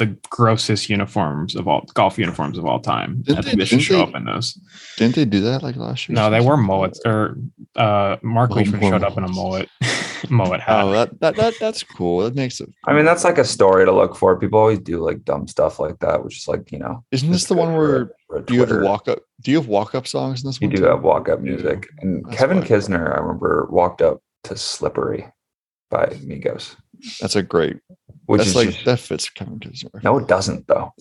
the 0.00 0.06
grossest 0.30 0.90
uniforms 0.90 1.54
of 1.54 1.68
all 1.68 1.84
golf 1.94 2.18
uniforms 2.18 2.58
of 2.58 2.66
all 2.66 2.80
time. 2.80 3.22
Didn't 3.22 3.44
think 3.44 3.56
they- 3.56 3.60
they 3.60 3.64
should 3.66 3.82
show 3.82 3.96
they- 3.98 4.02
up 4.02 4.14
in 4.16 4.24
those. 4.24 4.58
Didn't 4.96 5.14
they 5.14 5.24
do 5.24 5.40
that 5.42 5.62
like 5.62 5.76
last 5.76 6.08
year? 6.08 6.16
No, 6.16 6.28
they 6.28 6.40
were 6.40 6.56
mullets. 6.56 7.00
Or 7.06 7.36
uh, 7.76 8.16
Mark 8.22 8.50
Oh, 8.50 8.54
Leishman 8.56 8.80
showed 8.80 9.04
up 9.04 9.16
in 9.16 9.24
a 9.24 9.28
mullet 9.28 9.68
mullet 10.28 10.60
hat. 10.60 10.84
Oh, 10.84 10.90
that, 10.92 11.20
that 11.20 11.36
that 11.36 11.54
that's 11.60 11.82
cool. 11.84 12.18
That 12.24 12.34
makes 12.34 12.60
it. 12.60 12.68
I 12.86 12.92
mean, 12.92 13.04
that's 13.04 13.22
like 13.24 13.38
a 13.38 13.44
story 13.44 13.84
to 13.84 13.92
look 13.92 14.16
for. 14.16 14.36
People 14.38 14.58
always 14.58 14.80
do 14.80 14.98
like 15.04 15.24
dumb 15.24 15.46
stuff 15.46 15.78
like 15.78 15.98
that, 16.00 16.24
which 16.24 16.38
is 16.38 16.48
like 16.48 16.72
you 16.72 16.78
know. 16.78 17.04
Isn't 17.12 17.30
this 17.30 17.44
the 17.46 17.54
one 17.54 17.74
where 17.74 18.02
a- 18.02 18.08
for 18.26 18.40
do 18.42 18.54
you 18.54 18.64
have 18.64 18.82
walk 18.82 19.06
up? 19.08 19.20
Do 19.42 19.50
you 19.52 19.56
have 19.58 19.68
walk 19.68 19.94
up 19.94 20.06
songs 20.06 20.42
in 20.42 20.48
this 20.48 20.60
You 20.60 20.66
one? 20.68 20.74
do 20.76 20.82
too? 20.82 20.88
have 20.88 21.02
walk 21.02 21.28
up 21.28 21.40
music, 21.40 21.88
and 22.00 22.24
That's 22.24 22.36
Kevin. 22.36 22.60
Kisner, 22.62 23.14
I 23.16 23.20
remember, 23.20 23.68
walked 23.70 24.02
up 24.02 24.20
to 24.44 24.56
"Slippery" 24.56 25.26
by 25.90 26.06
Migos, 26.24 26.76
That's 27.20 27.34
a 27.36 27.42
great. 27.42 27.78
Which 28.30 28.38
that's 28.38 28.50
is 28.50 28.56
like 28.56 28.70
just- 28.70 28.84
that 28.84 28.98
fits 29.00 29.28
Kevin 29.30 29.58
Kisner. 29.58 30.02
no, 30.02 30.18
it 30.18 30.26
doesn't 30.28 30.66
though, 30.66 30.92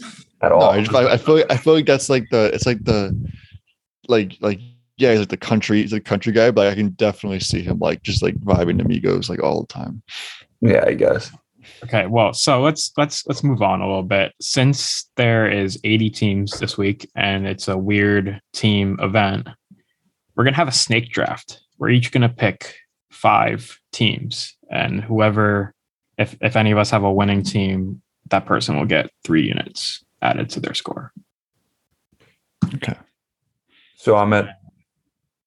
at 0.41 0.49
No, 0.49 0.55
all. 0.57 0.69
I, 0.71 0.79
just, 0.81 0.95
I, 0.95 1.13
I 1.13 1.17
feel 1.17 1.35
like, 1.35 1.45
I 1.49 1.57
feel 1.57 1.73
like 1.73 1.85
that's 1.85 2.09
like 2.09 2.25
the 2.31 2.51
it's 2.53 2.65
like 2.65 2.83
the 2.83 3.15
like 4.07 4.35
like 4.41 4.59
yeah 4.97 5.11
he's 5.11 5.19
like 5.19 5.29
the 5.29 5.37
country 5.37 5.81
he's 5.81 5.93
a 5.93 5.99
country 5.99 6.33
guy 6.33 6.51
but 6.51 6.67
I 6.67 6.75
can 6.75 6.89
definitely 6.91 7.39
see 7.39 7.61
him 7.61 7.79
like 7.79 8.01
just 8.03 8.21
like 8.21 8.35
vibing 8.41 8.77
to 8.79 8.83
Migos 8.85 9.29
like 9.29 9.41
all 9.41 9.61
the 9.61 9.67
time. 9.67 10.01
yeah, 10.61 10.83
I 10.85 10.93
guess. 10.93 11.31
Okay, 11.83 12.07
well, 12.07 12.33
so 12.33 12.61
let's 12.61 12.91
let's 12.97 13.25
let's 13.27 13.43
move 13.43 13.61
on 13.61 13.79
a 13.81 13.85
little 13.87 14.03
bit. 14.03 14.33
Since 14.41 15.09
there 15.17 15.49
is 15.49 15.79
80 15.83 16.09
teams 16.09 16.59
this 16.59 16.77
week 16.77 17.07
and 17.15 17.45
it's 17.47 17.67
a 17.67 17.77
weird 17.77 18.41
team 18.53 18.97
event, 19.01 19.47
we're 20.35 20.43
gonna 20.45 20.55
have 20.55 20.67
a 20.67 20.71
snake 20.73 21.11
draft. 21.11 21.61
We're 21.77 21.89
each 21.91 22.11
gonna 22.11 22.27
pick 22.29 22.75
five 23.11 23.77
teams, 23.93 24.55
and 24.71 25.01
whoever, 25.03 25.73
if 26.19 26.35
if 26.41 26.55
any 26.55 26.71
of 26.71 26.77
us 26.77 26.91
have 26.91 27.03
a 27.03 27.11
winning 27.11 27.41
team, 27.41 28.01
that 28.29 28.45
person 28.45 28.77
will 28.77 28.85
get 28.85 29.09
three 29.23 29.47
units 29.47 30.03
added 30.21 30.49
to 30.51 30.59
their 30.59 30.75
score. 30.75 31.11
Okay. 32.75 32.95
So 33.97 34.15
I'm 34.15 34.33
at 34.33 34.59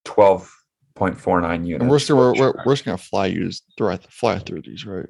twelve 0.05 0.53
point 0.95 1.19
four 1.21 1.41
nine 1.41 1.65
units. 1.65 1.83
And 1.83 1.91
we're 1.91 1.99
still 1.99 2.17
we're, 2.17 2.35
we're, 2.35 2.55
we're 2.67 2.73
just 2.75 2.85
gonna 2.85 2.99
fly 2.99 3.27
use 3.27 3.63
through 3.79 3.97
fly 4.11 4.39
through 4.39 4.63
these 4.63 4.85
right. 4.85 5.07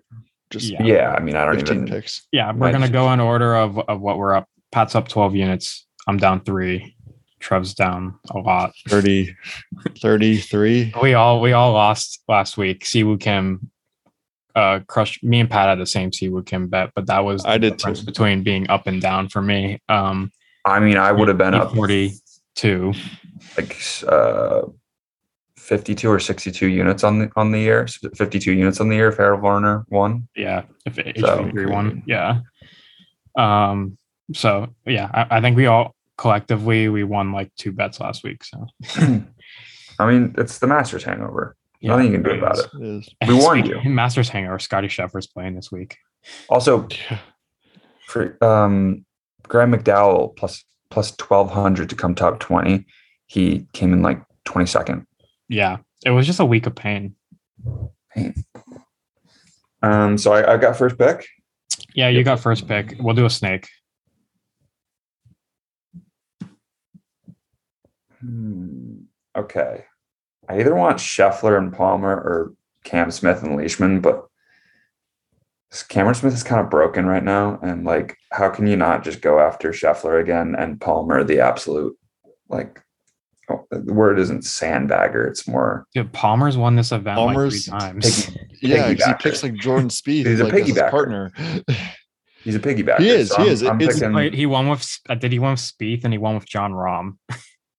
Just 0.50 0.68
Yeah. 0.68 0.82
yeah, 0.82 1.14
I 1.16 1.20
mean, 1.20 1.34
I 1.34 1.46
don't 1.46 1.56
15 1.56 1.76
even. 1.76 1.88
picks. 1.88 2.26
Yeah, 2.30 2.52
we're 2.52 2.70
Nice. 2.70 2.72
gonna 2.74 2.90
go 2.90 3.10
in 3.12 3.20
order 3.20 3.56
of 3.56 3.78
of 3.78 4.00
what 4.00 4.18
we're 4.18 4.34
up. 4.34 4.48
Pat's 4.70 4.94
up 4.94 5.08
12 5.08 5.34
units. 5.34 5.86
I'm 6.06 6.18
down 6.18 6.40
three. 6.44 6.94
Trev's 7.40 7.74
down 7.74 8.18
a 8.30 8.38
lot. 8.38 8.72
30, 8.88 9.34
33. 10.00 10.92
We 11.02 11.14
all 11.14 11.40
we 11.40 11.52
all 11.52 11.72
lost 11.72 12.22
last 12.28 12.56
week. 12.56 12.84
Siwoo 12.84 13.18
Kim 13.18 13.70
uh 14.54 14.80
crushed 14.86 15.22
me 15.22 15.40
and 15.40 15.50
Pat 15.50 15.68
had 15.68 15.78
the 15.78 15.86
same 15.86 16.10
Siwoo 16.10 16.44
Kim 16.44 16.68
bet, 16.68 16.90
but 16.94 17.06
that 17.06 17.20
was 17.20 17.44
I 17.44 17.54
the 17.54 17.70
did 17.70 17.76
difference 17.78 18.00
too. 18.00 18.06
between 18.06 18.42
being 18.42 18.68
up 18.70 18.86
and 18.86 19.00
down 19.00 19.28
for 19.28 19.42
me. 19.42 19.80
Um 19.88 20.30
I 20.64 20.78
mean, 20.80 20.96
I 20.96 21.10
would 21.12 21.28
have 21.28 21.38
been 21.38 21.54
up 21.54 21.74
42. 21.74 22.92
like 23.56 23.76
uh, 24.06 24.62
fifty-two 25.56 26.10
or 26.10 26.20
sixty-two 26.20 26.68
units 26.68 27.02
on 27.04 27.18
the 27.18 27.30
on 27.36 27.50
the 27.50 27.58
year. 27.58 27.86
Fifty-two 28.16 28.52
units 28.52 28.80
on 28.80 28.88
the 28.88 28.96
year. 28.96 29.08
if 29.08 29.16
Harold 29.16 29.40
Varner 29.40 29.84
won. 29.90 30.28
Yeah, 30.36 30.62
if 30.86 30.98
it 30.98 31.18
So, 31.18 31.44
HV3 31.44 31.70
one. 31.70 32.02
Yeah. 32.06 32.40
Um 33.36 33.96
so 34.34 34.68
yeah, 34.86 35.10
I, 35.12 35.38
I 35.38 35.40
think 35.40 35.56
we 35.56 35.66
all 35.66 35.94
collectively 36.18 36.88
we 36.88 37.04
won 37.04 37.32
like 37.32 37.50
two 37.56 37.72
bets 37.72 37.98
last 38.00 38.22
week. 38.22 38.44
So 38.44 38.66
I 39.98 40.06
mean, 40.10 40.34
it's 40.38 40.58
the 40.58 40.66
Masters 40.66 41.04
hangover. 41.04 41.56
Nothing 41.82 42.06
you 42.06 42.12
can 42.12 42.22
do 42.22 42.30
about 42.38 42.58
it. 42.58 42.66
It 42.80 42.82
is. 42.82 43.08
We 43.28 43.34
warned 43.34 43.66
you. 43.66 43.80
Masters 43.90 44.28
hangover. 44.28 44.58
Scotty 44.58 44.88
Scheffler's 44.88 45.26
playing 45.26 45.54
this 45.56 45.72
week. 45.72 45.96
Also, 46.48 46.86
for 48.06 48.36
um, 48.44 49.04
Graham 49.48 49.72
McDowell 49.72 50.36
plus 50.36 50.64
plus 50.90 51.10
twelve 51.16 51.50
hundred 51.50 51.90
to 51.90 51.96
come 51.96 52.14
top 52.14 52.38
twenty. 52.38 52.86
He 53.26 53.66
came 53.72 53.92
in 53.92 54.02
like 54.02 54.22
twenty 54.44 54.66
second. 54.66 55.06
Yeah. 55.48 55.78
It 56.04 56.10
was 56.10 56.26
just 56.26 56.40
a 56.40 56.44
week 56.44 56.66
of 56.66 56.74
pain. 56.74 57.14
pain. 58.14 58.34
Um, 59.82 60.18
so 60.18 60.32
I, 60.32 60.54
I 60.54 60.56
got 60.56 60.76
first 60.76 60.96
pick. 60.98 61.26
Yeah, 61.94 62.08
you 62.08 62.22
got 62.22 62.38
first 62.40 62.68
pick. 62.68 62.96
We'll 63.00 63.14
do 63.14 63.24
a 63.26 63.30
snake. 63.30 63.68
Hmm, 68.20 69.02
Okay. 69.36 69.84
I 70.48 70.58
either 70.60 70.74
want 70.74 70.98
Scheffler 70.98 71.56
and 71.56 71.72
Palmer 71.72 72.10
or 72.14 72.52
Cam 72.84 73.10
Smith 73.10 73.42
and 73.42 73.56
Leishman, 73.56 74.00
but 74.00 74.26
Cameron 75.88 76.14
Smith 76.14 76.34
is 76.34 76.42
kind 76.42 76.60
of 76.60 76.68
broken 76.68 77.06
right 77.06 77.24
now. 77.24 77.58
And 77.62 77.84
like, 77.84 78.16
how 78.30 78.50
can 78.50 78.66
you 78.66 78.76
not 78.76 79.04
just 79.04 79.20
go 79.22 79.38
after 79.38 79.70
Scheffler 79.70 80.20
again 80.20 80.54
and 80.58 80.80
Palmer, 80.80 81.24
the 81.24 81.40
absolute 81.40 81.96
like 82.48 82.80
oh, 83.50 83.64
the 83.70 83.94
word 83.94 84.18
isn't 84.18 84.42
sandbagger, 84.42 85.26
it's 85.28 85.48
more 85.48 85.86
Dude, 85.94 86.12
Palmer's 86.12 86.56
won 86.58 86.76
this 86.76 86.92
event 86.92 87.16
Palmer's 87.16 87.68
like 87.68 87.80
three 87.80 87.88
times. 88.02 88.26
piggy, 88.26 88.40
Yeah, 88.62 88.92
'cause 88.94 89.04
he 89.06 89.14
picks 89.14 89.42
like 89.42 89.54
Jordan 89.54 89.88
Spieth. 89.90 90.26
He's 90.26 90.40
a 90.40 90.44
like, 90.44 90.54
as 90.54 90.66
his 90.68 90.78
partner. 90.78 91.32
he's 92.44 92.54
a 92.56 92.60
piggyback. 92.60 92.98
He 92.98 93.08
is, 93.08 93.34
he 93.34 93.42
I'm- 93.42 93.48
is. 93.50 93.62
I'm 93.62 93.80
It's- 93.80 93.98
picking- 94.00 94.12
Wait, 94.14 94.34
he 94.34 94.44
won 94.44 94.68
with 94.68 94.86
uh, 95.08 95.14
did 95.14 95.32
he 95.32 95.38
win 95.38 95.52
with 95.52 95.60
Spieth 95.60 96.04
and 96.04 96.12
he 96.12 96.18
won 96.18 96.34
with 96.34 96.46
Jon 96.46 96.72
Rahm? 96.72 97.16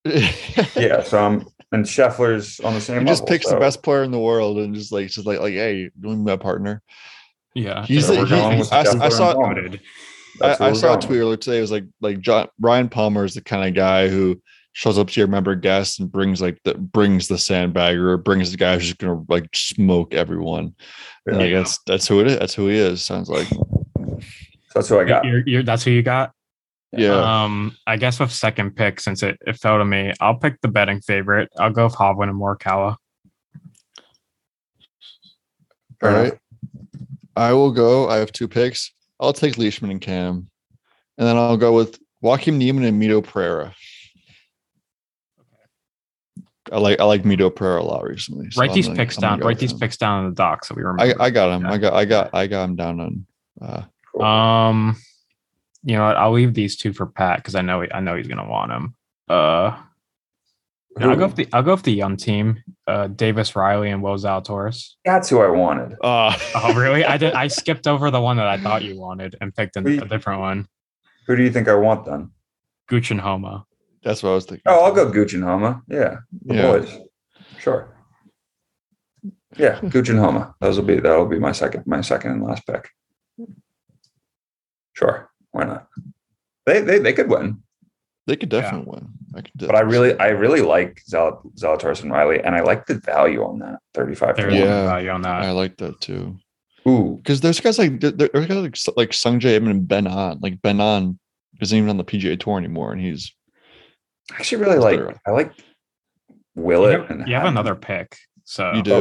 yeah, 0.76 1.02
so 1.04 1.24
I'm 1.24 1.46
and 1.74 1.84
Scheffler's 1.84 2.60
on 2.60 2.74
the 2.74 2.80
same 2.80 3.00
He 3.00 3.04
just 3.06 3.22
level, 3.22 3.26
picks 3.34 3.48
the 3.48 3.56
best 3.56 3.82
player 3.82 4.02
in 4.04 4.10
the 4.10 4.18
world 4.18 4.58
and 4.58 4.74
just 4.74 4.92
like 4.92 5.08
just 5.08 5.26
like 5.26 5.40
like 5.40 5.54
hey, 5.54 5.90
doing 6.00 6.24
my 6.24 6.36
partner. 6.36 6.82
Yeah, 7.54 7.84
He's 7.86 8.06
So 8.06 8.12
the- 8.14 8.20
we're 8.20 8.24
he- 8.26 8.30
going 8.30 8.60
I- 8.72 9.04
I 9.04 9.08
saw- 9.10 9.34
Palmer. 9.34 9.54
Noted. 9.62 9.80
That's 10.40 10.60
I, 10.60 10.66
I 10.66 10.68
we're 10.70 10.74
saw 10.74 10.96
a 10.98 11.00
tweet 11.00 11.20
earlier 11.20 11.36
today. 11.36 11.58
It 11.58 11.60
was 11.62 11.70
like 11.70 11.84
like 12.00 12.20
John 12.20 12.48
Ryan 12.60 12.88
Palmer 12.88 13.24
is 13.24 13.34
the 13.34 13.40
kind 13.42 13.68
of 13.68 13.74
guy 13.74 14.08
who 14.08 14.40
shows 14.72 14.98
up 14.98 15.08
to 15.08 15.20
your 15.20 15.28
member 15.28 15.54
guest 15.54 16.00
and 16.00 16.10
brings 16.10 16.42
like 16.42 16.58
the 16.64 16.74
brings 16.74 17.28
the 17.28 17.36
sandbagger 17.36 18.08
or 18.10 18.16
brings 18.16 18.50
the 18.50 18.56
guy 18.56 18.74
who's 18.74 18.86
just 18.86 18.98
gonna 18.98 19.22
like 19.28 19.48
smoke 19.54 20.12
everyone. 20.14 20.74
And, 21.26 21.38
like 21.38 21.52
that's 21.52 21.78
that's 21.86 22.08
who 22.08 22.20
it 22.20 22.26
is. 22.26 22.38
That's 22.40 22.54
who 22.54 22.66
he 22.66 22.76
is. 22.78 23.02
Sounds 23.02 23.28
like 23.28 23.46
that's 24.74 24.88
who 24.88 24.98
I 24.98 25.04
got. 25.04 25.24
You're, 25.24 25.46
you're, 25.46 25.62
that's 25.62 25.84
who 25.84 25.92
you 25.92 26.02
got. 26.02 26.32
Yeah. 26.98 27.44
Um, 27.44 27.76
I 27.86 27.96
guess 27.96 28.18
with 28.20 28.30
second 28.32 28.76
pick, 28.76 29.00
since 29.00 29.22
it, 29.22 29.38
it 29.46 29.56
fell 29.56 29.78
to 29.78 29.84
me, 29.84 30.12
I'll 30.20 30.36
pick 30.36 30.60
the 30.60 30.68
betting 30.68 31.00
favorite. 31.00 31.48
I'll 31.58 31.70
go 31.72 31.84
with 31.84 31.94
Hovland 31.94 32.30
and 32.30 32.40
Morikawa. 32.40 32.96
Fair 36.00 36.10
All 36.10 36.16
enough. 36.16 36.32
right. 36.32 36.40
I 37.36 37.52
will 37.52 37.72
go. 37.72 38.08
I 38.08 38.16
have 38.16 38.32
two 38.32 38.48
picks. 38.48 38.92
I'll 39.20 39.32
take 39.32 39.58
Leishman 39.58 39.90
and 39.90 40.00
Cam, 40.00 40.48
and 41.18 41.26
then 41.26 41.36
I'll 41.36 41.56
go 41.56 41.72
with 41.72 41.98
Joaquin 42.20 42.58
Niemann 42.58 42.84
and 42.84 43.00
Mito 43.00 43.22
Pereira. 43.24 43.74
I 46.72 46.78
like 46.78 46.98
I 47.00 47.04
like 47.04 47.22
Mito 47.24 47.54
Pereira 47.54 47.82
a 47.82 47.84
lot 47.84 48.04
recently. 48.04 48.50
so 48.50 48.60
write 48.60 48.70
I'm 48.70 48.74
these 48.76 48.86
gonna- 48.86 48.96
picks 48.96 49.16
I'm 49.18 49.20
down. 49.22 49.40
Write 49.40 49.58
these 49.58 49.72
him. 49.72 49.78
picks 49.80 49.96
down 49.96 50.24
in 50.24 50.30
the 50.30 50.34
doc 50.34 50.64
so 50.64 50.74
we 50.74 50.82
I 50.82 50.86
remember. 50.86 51.22
I 51.22 51.30
got 51.30 51.52
him. 51.54 51.66
I 51.66 51.78
got 51.78 51.92
I 51.92 52.04
got 52.04 52.30
I 52.34 52.46
got 52.46 52.64
him 52.64 52.76
down 52.76 53.00
on. 53.00 53.26
Uh, 53.60 54.22
Um, 54.24 54.96
you 55.84 55.96
know 55.96 56.06
what? 56.06 56.16
I'll 56.16 56.32
leave 56.32 56.54
these 56.54 56.76
two 56.76 56.92
for 56.92 57.06
Pat 57.06 57.38
because 57.38 57.54
I 57.54 57.62
know 57.62 57.84
I 57.92 58.00
know 58.00 58.16
he's 58.16 58.26
gonna 58.28 58.48
want 58.48 58.70
them. 58.70 58.94
Uh, 59.28 59.76
no, 60.98 61.10
I'll 61.10 61.16
go 61.16 61.26
with 61.26 61.36
the 61.36 61.48
I'll 61.52 61.62
go 61.62 61.74
with 61.74 61.82
the 61.82 61.92
young 61.92 62.16
team. 62.16 62.62
Uh, 62.86 63.08
Davis 63.08 63.56
Riley 63.56 63.90
and 63.90 64.02
Will 64.02 64.14
Zalatoris. 64.16 64.92
That's 65.04 65.28
who 65.28 65.40
I 65.40 65.48
wanted. 65.48 65.96
uh, 66.02 66.36
Oh, 66.54 66.74
really? 66.74 67.04
I 67.04 67.16
did. 67.16 67.32
I 67.34 67.48
skipped 67.48 67.86
over 67.86 68.10
the 68.10 68.20
one 68.20 68.36
that 68.36 68.46
I 68.46 68.58
thought 68.58 68.82
you 68.82 68.98
wanted 68.98 69.36
and 69.40 69.54
picked 69.54 69.76
a, 69.76 69.80
We- 69.80 69.98
a 69.98 70.04
different 70.06 70.40
one. 70.40 70.66
Who 71.26 71.36
do 71.36 71.42
you 71.42 71.50
think 71.50 71.68
I 71.68 71.74
want 71.74 72.04
then? 72.04 72.30
Gooch 72.86 73.10
and 73.10 73.20
Homa. 73.20 73.64
That's 74.02 74.22
what 74.22 74.30
I 74.30 74.34
was 74.34 74.44
thinking. 74.44 74.62
Oh, 74.66 74.84
I'll 74.84 74.92
go 74.94 75.10
Gooch 75.10 75.32
and 75.32 75.42
Homa. 75.42 75.82
Yeah, 75.88 76.18
the 76.44 76.54
Yeah. 76.54 76.62
boys. 76.62 76.98
Sure. 77.58 77.96
Yeah, 79.56 79.80
Gooch 79.88 80.10
and 80.10 80.18
Homa. 80.18 80.54
Those 80.60 80.76
will 80.78 80.84
be 80.84 81.00
that'll 81.00 81.26
be 81.26 81.38
my 81.38 81.52
second 81.52 81.86
my 81.86 82.02
second 82.02 82.32
and 82.32 82.44
last 82.44 82.66
pick. 82.66 82.90
Sure, 84.92 85.30
why 85.54 85.64
not? 85.64 85.86
They 86.66 86.80
they 86.80 86.98
they 86.98 87.12
could 87.12 87.28
win. 87.30 87.62
They 88.26 88.36
could 88.36 88.52
Yeah. 88.52 88.60
definitely 88.62 88.90
win. 88.92 89.08
I 89.36 89.40
could 89.42 89.52
But 89.56 89.74
I 89.76 89.80
really, 89.80 90.18
I 90.18 90.28
really 90.28 90.62
like 90.62 91.02
Zal- 91.06 91.42
Zalatoris 91.56 92.02
and 92.02 92.10
Riley, 92.10 92.40
and 92.42 92.54
I 92.54 92.60
like 92.60 92.86
the 92.86 92.94
value 92.94 93.44
on 93.44 93.58
that 93.60 93.78
thirty-five. 93.92 94.36
There's 94.36 94.52
to 94.54 94.60
one. 94.60 94.68
Yeah. 94.68 94.84
value 94.86 95.10
on 95.10 95.22
that. 95.22 95.42
I 95.42 95.50
like 95.52 95.76
that 95.78 96.00
too. 96.00 96.36
Ooh, 96.88 97.18
Because 97.22 97.40
there's 97.40 97.60
guys 97.60 97.78
like 97.78 98.00
there- 98.00 98.10
there- 98.10 98.30
there's 98.32 98.46
guys 98.46 98.56
like 98.88 98.96
like 98.96 99.12
Sung 99.12 99.40
Jae 99.40 99.54
Im 99.56 99.68
and 99.68 99.86
Ben 99.86 100.06
An. 100.06 100.38
Like 100.40 100.60
Ben 100.62 100.80
An 100.80 101.18
isn't 101.60 101.76
even 101.76 101.90
on 101.90 101.96
the 101.98 102.04
PGA 102.04 102.38
Tour 102.38 102.58
anymore, 102.58 102.92
and 102.92 103.00
he's 103.00 103.32
I 104.32 104.36
actually 104.36 104.62
really 104.64 104.78
like. 104.78 104.98
better. 104.98 105.20
I 105.26 105.30
like 105.30 105.52
You 106.28 106.34
Willett. 106.54 107.06
have, 107.08 107.28
you 107.28 107.34
have 107.34 107.44
another 107.46 107.74
pick. 107.74 108.16
So 108.44 108.72
you 108.72 108.82
do 108.82 108.92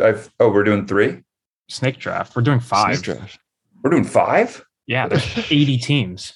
oh, 0.00 0.04
I've. 0.04 0.30
Oh, 0.40 0.50
we're 0.50 0.64
doing 0.64 0.86
three. 0.86 1.22
snake 1.68 1.98
draft. 1.98 2.36
We're 2.36 2.42
doing 2.42 2.60
five. 2.60 2.98
Snake 2.98 3.16
draft. 3.18 3.38
We're 3.82 3.90
doing 3.90 4.04
five. 4.04 4.64
Yeah, 4.86 5.08
there's 5.08 5.38
80 5.50 5.78
teams. 5.78 6.32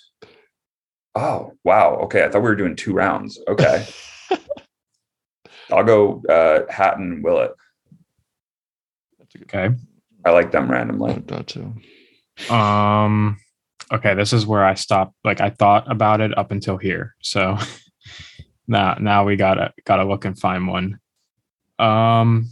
Oh 1.15 1.55
wow. 1.65 1.97
Okay, 2.05 2.25
I 2.25 2.29
thought 2.29 2.43
we 2.43 2.49
were 2.49 2.57
doing 2.57 2.77
two 2.77 2.93
rounds. 2.93 3.39
Okay, 3.49 3.87
I'll 5.73 5.85
go 5.85 6.23
uh, 6.29 6.71
Hatton 6.73 7.13
and 7.13 7.25
Willett. 7.25 7.53
That's 9.19 9.35
a 9.35 9.39
good 9.39 9.55
Okay. 9.55 9.75
I 10.25 10.31
like 10.31 10.51
them 10.53 10.71
randomly. 10.71 11.15
like 11.15 11.27
that 11.29 11.47
too. 11.47 11.75
Um 12.55 13.39
okay, 13.93 14.15
this 14.15 14.33
is 14.33 14.47
where 14.47 14.65
I 14.65 14.75
stopped. 14.75 15.15
Like 15.25 15.41
I 15.41 15.51
thought 15.51 15.91
about 15.91 16.21
it 16.21 16.37
up 16.39 16.51
until 16.53 16.77
here. 16.77 17.15
So 17.23 17.57
now 18.69 18.97
now 19.01 19.25
we 19.25 19.37
gotta 19.37 19.73
gotta 19.85 20.05
look 20.05 20.25
and 20.25 20.39
find 20.39 20.69
one. 20.69 20.99
Um 21.79 22.51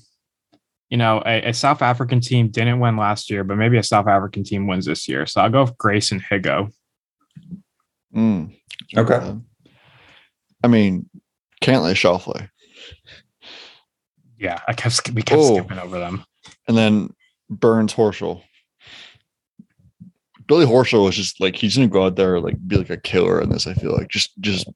you 0.91 0.97
know, 0.97 1.23
a, 1.27 1.49
a 1.49 1.53
South 1.53 1.83
African 1.83 2.21
team 2.21 2.49
didn't 2.49 2.79
win 2.81 2.97
last 2.97 3.31
year, 3.31 3.43
but 3.45 3.57
maybe 3.57 3.77
a 3.79 3.83
South 3.83 4.07
African 4.07 4.45
team 4.45 4.67
wins 4.67 4.87
this 4.87 5.09
year. 5.09 5.27
So 5.27 5.41
I'll 5.41 5.51
go 5.51 5.65
with 5.65 5.77
Grace 5.79 6.13
and 6.13 6.23
Higgo. 6.23 6.73
Mm. 8.15 8.55
Okay. 8.97 9.35
I 10.63 10.69
mean, 10.69 11.09
Cantlay 11.63 11.95
Schauffele. 11.95 12.49
Yeah, 14.39 14.61
I 14.69 14.73
kept 14.75 15.11
we 15.13 15.23
kept 15.23 15.41
Oh. 15.41 15.57
skipping 15.59 15.79
over 15.79 15.99
them. 15.99 16.25
and 16.69 16.77
then 16.77 17.11
Burns 17.51 17.95
Horschel. 17.95 18.43
Billy 20.47 20.67
Horschel 20.67 21.05
was 21.05 21.17
just 21.17 21.41
like 21.41 21.57
he's 21.57 21.77
gonna 21.77 21.89
go 21.89 22.05
out 22.07 22.17
there 22.17 22.39
like 22.39 22.57
be 22.69 22.77
like 22.77 22.91
a 22.91 22.97
killer 22.97 23.41
in 23.41 23.49
this. 23.51 23.67
I 23.67 23.75
feel 23.75 23.93
like 23.93 24.09
just 24.09 24.33
just 24.41 24.69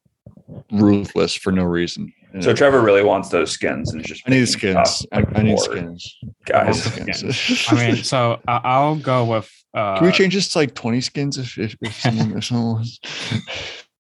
ruthless 0.73 1.35
for 1.35 1.53
no 1.53 1.63
reason. 1.65 2.13
You 2.35 2.43
So? 2.43 2.55
Trevor 2.55 2.81
really 2.81 3.03
wants 3.03 3.29
those 3.29 3.51
skins, 3.51 3.91
and 3.93 4.01
he's 4.01 4.09
just 4.09 4.23
I 4.27 4.31
need 4.31 4.47
skins. 4.49 5.07
I, 5.13 5.25
I 5.35 5.43
need 5.43 5.51
more 5.51 5.59
skins. 5.59 6.17
guys. 6.45 6.87
I 6.87 6.91
Skins. 6.91 7.37
skins. 7.39 7.69
I 7.69 7.75
mean, 7.93 7.97
so 8.05 8.41
I, 8.47 8.61
I'll 8.65 8.97
go 8.97 9.25
with 9.25 9.51
uh 9.75 9.97
Can 9.99 10.07
we 10.07 10.13
change 10.13 10.35
this 10.35 10.49
to 10.53 10.59
like 10.59 10.75
twenty 10.75 11.01
skins 11.01 11.39
if 11.39 11.59
if, 11.59 11.77
if 11.81 11.95
someone 12.01 12.37
if 12.39 12.45
someone 12.45 12.75
wants? 12.75 13.01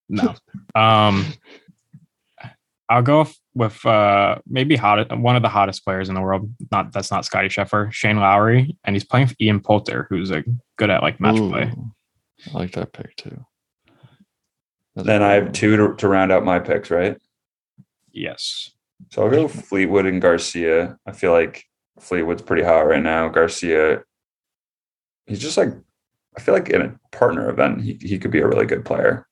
No. 0.09 0.35
Um, 0.75 1.27
I'll 2.89 3.03
go 3.03 3.21
with, 3.21 3.37
with 3.55 3.87
uh 3.87 4.39
maybe 4.47 4.77
hot 4.77 5.17
one 5.19 5.37
of 5.37 5.43
the 5.43 5.49
hottest 5.49 5.85
players 5.85 6.09
in 6.09 6.15
the 6.15 6.21
world. 6.21 6.53
Not 6.71 6.93
that's 6.93 7.11
not 7.11 7.25
Scotty 7.25 7.49
Scheffler, 7.49 7.93
Shane 7.93 8.17
Lowry, 8.19 8.77
and 8.85 8.95
he's 8.95 9.05
playing 9.05 9.29
with 9.29 9.41
Ian 9.41 9.61
Poulter, 9.61 10.07
who's 10.09 10.31
a 10.31 10.45
good 10.77 10.91
at 10.91 11.03
like 11.03 11.21
match 11.21 11.37
play. 11.37 11.73
I 12.53 12.59
like 12.59 12.73
that 12.73 12.93
pick 12.93 13.17
too. 13.17 13.45
That's 14.95 15.07
Then 15.07 15.23
a 15.23 15.27
I 15.27 15.39
good 15.39 15.45
have 15.45 15.53
two 15.53 15.77
to, 15.77 15.95
to 15.97 16.09
round 16.09 16.33
out 16.33 16.45
my 16.45 16.59
picks, 16.59 16.91
right? 16.91 17.17
Yes. 18.13 18.71
So 19.11 19.23
I'll 19.23 19.31
go 19.31 19.49
Fleetwood 19.49 20.07
and 20.07 20.21
Garcia. 20.21 20.99
I 21.07 21.13
feel 21.13 21.33
like 21.33 21.65
Fleetwood's 21.99 22.43
pretty 22.43 22.63
hot 22.63 22.87
right 22.87 23.03
now. 23.03 23.29
Garcia, 23.29 24.03
he's 25.27 25.41
just 25.41 25.57
like, 25.57 25.71
I 26.37 26.41
feel 26.41 26.55
like 26.55 26.69
in 26.69 26.83
a 26.83 27.17
partner 27.17 27.49
event, 27.49 27.83
he, 27.83 27.99
he 28.01 28.19
could 28.19 28.31
be 28.31 28.41
a 28.41 28.47
really 28.47 28.67
good 28.67 28.85
player 28.85 29.27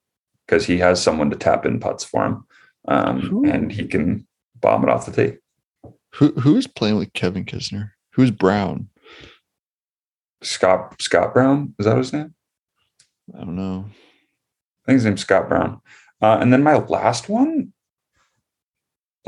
because 0.46 0.64
he 0.64 0.78
has 0.78 1.02
someone 1.02 1.30
to 1.30 1.36
tap 1.36 1.66
in 1.66 1.80
putts 1.80 2.04
for 2.04 2.24
him. 2.24 2.44
Um, 2.86 3.44
and 3.46 3.70
he 3.70 3.86
can 3.86 4.26
bomb 4.60 4.82
it 4.82 4.88
off 4.88 5.06
the 5.06 5.12
tee. 5.12 5.36
Who 6.14 6.32
who's 6.32 6.66
playing 6.66 6.96
with 6.96 7.12
Kevin 7.12 7.44
Kisner? 7.44 7.90
Who's 8.12 8.30
Brown? 8.30 8.88
Scott 10.42 11.00
Scott 11.00 11.34
Brown, 11.34 11.74
is 11.78 11.84
that 11.84 11.98
his 11.98 12.12
name? 12.12 12.34
I 13.34 13.40
don't 13.40 13.56
know. 13.56 13.84
I 13.86 14.86
think 14.86 14.96
his 14.96 15.04
name's 15.04 15.20
Scott 15.20 15.48
Brown. 15.48 15.80
Uh, 16.22 16.38
and 16.40 16.52
then 16.52 16.62
my 16.62 16.76
last 16.76 17.28
one, 17.28 17.72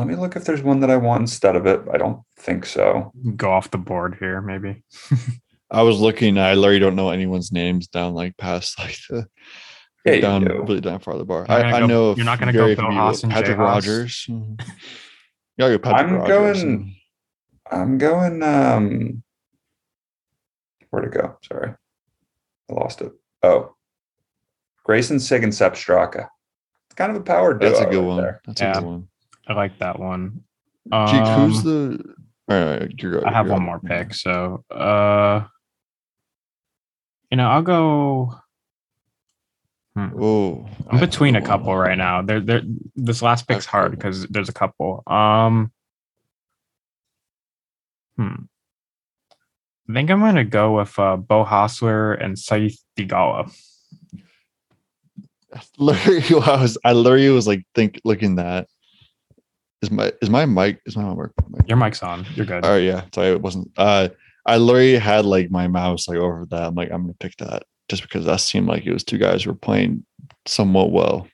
let 0.00 0.08
me 0.08 0.16
look 0.16 0.34
if 0.36 0.44
there's 0.44 0.62
one 0.62 0.80
that 0.80 0.90
I 0.90 0.96
want 0.96 1.20
instead 1.20 1.54
of 1.56 1.66
it. 1.66 1.80
I 1.92 1.96
don't 1.98 2.20
think 2.38 2.64
so. 2.66 3.12
Go 3.36 3.52
off 3.52 3.70
the 3.70 3.78
board 3.78 4.16
here, 4.18 4.40
maybe. 4.40 4.82
I 5.70 5.82
was 5.82 6.00
looking. 6.00 6.36
I 6.38 6.54
literally 6.54 6.80
don't 6.80 6.96
know 6.96 7.10
anyone's 7.10 7.52
names 7.52 7.86
down 7.86 8.14
like 8.14 8.36
past 8.36 8.78
like 8.78 8.96
the 9.08 9.26
Yeah, 10.04 10.20
down 10.20 10.44
really 10.44 10.80
down 10.80 10.98
far 11.00 11.16
the 11.18 11.24
bar. 11.24 11.44
I, 11.48 11.62
gonna 11.62 11.76
I 11.76 11.80
go- 11.80 11.86
know. 11.86 12.14
you're 12.16 12.24
not 12.24 12.40
going 12.40 12.52
gonna 12.54 12.74
go 12.74 12.82
Bill 12.82 12.90
Haas 12.90 13.22
and 13.22 13.30
Patrick 13.32 13.56
Haas? 13.56 13.86
Rodgers. 13.86 14.26
Mhm. 14.30 14.60
Yeah, 15.58 15.68
go 15.68 15.78
Patrick 15.78 16.06
I'm 16.10 16.14
Rodgers. 16.16 16.62
going- 16.62 16.96
I'm 17.70 17.98
going. 17.98 18.42
Um, 18.42 19.22
where'd 20.90 21.04
it 21.04 21.12
go? 21.12 21.36
Sorry, 21.44 21.74
I 22.68 22.72
lost 22.72 23.00
it. 23.02 23.12
Oh, 23.42 23.74
Grayson 24.84 25.20
Sigg 25.20 25.44
and 25.44 25.54
Sepp 25.54 25.74
Straka. 25.74 26.26
It's 26.88 26.96
kind 26.96 27.10
of 27.14 27.18
a 27.18 27.24
power 27.24 27.54
duo. 27.54 27.68
That's 27.70 27.80
a 27.82 27.84
good 27.90 27.98
right 27.98 28.04
one. 28.06 28.16
there. 28.22 28.40
That's 28.46 28.60
Yeah. 28.60 28.70
a 28.72 28.74
good 28.80 28.84
one. 28.84 29.08
I 29.50 29.54
like 29.54 29.78
that 29.80 29.98
one. 29.98 30.44
Jake, 30.90 31.26
who's 31.26 31.58
Um, 31.58 31.64
the? 31.64 32.14
All 32.48 32.64
right, 32.64 32.94
you're. 32.98 33.26
I 33.26 33.32
have 33.32 33.50
one 33.50 33.62
more 33.62 33.80
pick. 33.80 34.14
So 34.14 34.64
uh 34.70 35.44
you 37.30 37.36
know, 37.36 37.48
I'll 37.48 37.62
go 37.62 38.40
Oh, 39.96 40.66
I'm 40.88 41.00
between 41.00 41.36
a 41.36 41.42
couple 41.42 41.76
right 41.76 41.98
now. 41.98 42.22
There, 42.22 42.40
there. 42.40 42.62
This 42.96 43.22
last 43.22 43.48
pick's 43.48 43.66
hard 43.66 43.90
because 43.90 44.26
there's 44.28 44.48
a 44.48 44.52
couple. 44.52 45.02
Um, 45.06 45.72
hmm. 48.16 48.44
I 49.88 49.92
think 49.92 50.10
I'm 50.10 50.20
gonna 50.20 50.44
go 50.44 50.76
with 50.76 50.96
uh, 50.98 51.16
Beau 51.16 51.44
Hossler 51.44 52.22
and 52.22 52.36
Sahith 52.36 52.78
Theegala. 52.96 53.52
Was. 55.78 56.78
I 56.84 56.92
literally 56.92 57.30
was 57.30 57.48
like 57.48 57.64
think 57.74 58.00
looking 58.04 58.36
that. 58.36 58.68
Is 59.82 59.90
my 59.90 60.12
is 60.20 60.28
my 60.28 60.44
mic 60.44 60.80
is 60.86 60.96
my 60.96 61.12
work? 61.12 61.32
mic- 61.48 61.66
Your 61.68 61.76
mic's 61.78 62.02
on. 62.02 62.26
You're 62.34 62.46
good. 62.46 62.64
Oh 62.66 62.76
yeah, 62.76 63.04
sorry, 63.14 63.28
it 63.28 63.40
wasn't. 63.40 63.70
Uh, 63.76 64.08
I 64.46 64.58
literally 64.58 64.96
had 64.98 65.24
like 65.24 65.50
my 65.50 65.68
mouse 65.68 66.06
like 66.08 66.18
over 66.18 66.44
that. 66.50 66.64
I'm 66.68 66.74
like, 66.74 66.90
I'm 66.90 67.02
gonna 67.02 67.14
pick 67.18 67.36
that 67.38 67.62
just 67.88 68.02
because 68.02 68.26
that 68.26 68.40
seemed 68.40 68.66
like 68.68 68.84
it 68.86 68.92
was 68.92 69.04
two 69.04 69.18
guys 69.18 69.44
who 69.44 69.50
were 69.50 69.56
playing 69.56 70.04
somewhat 70.46 70.90
well. 70.92 71.28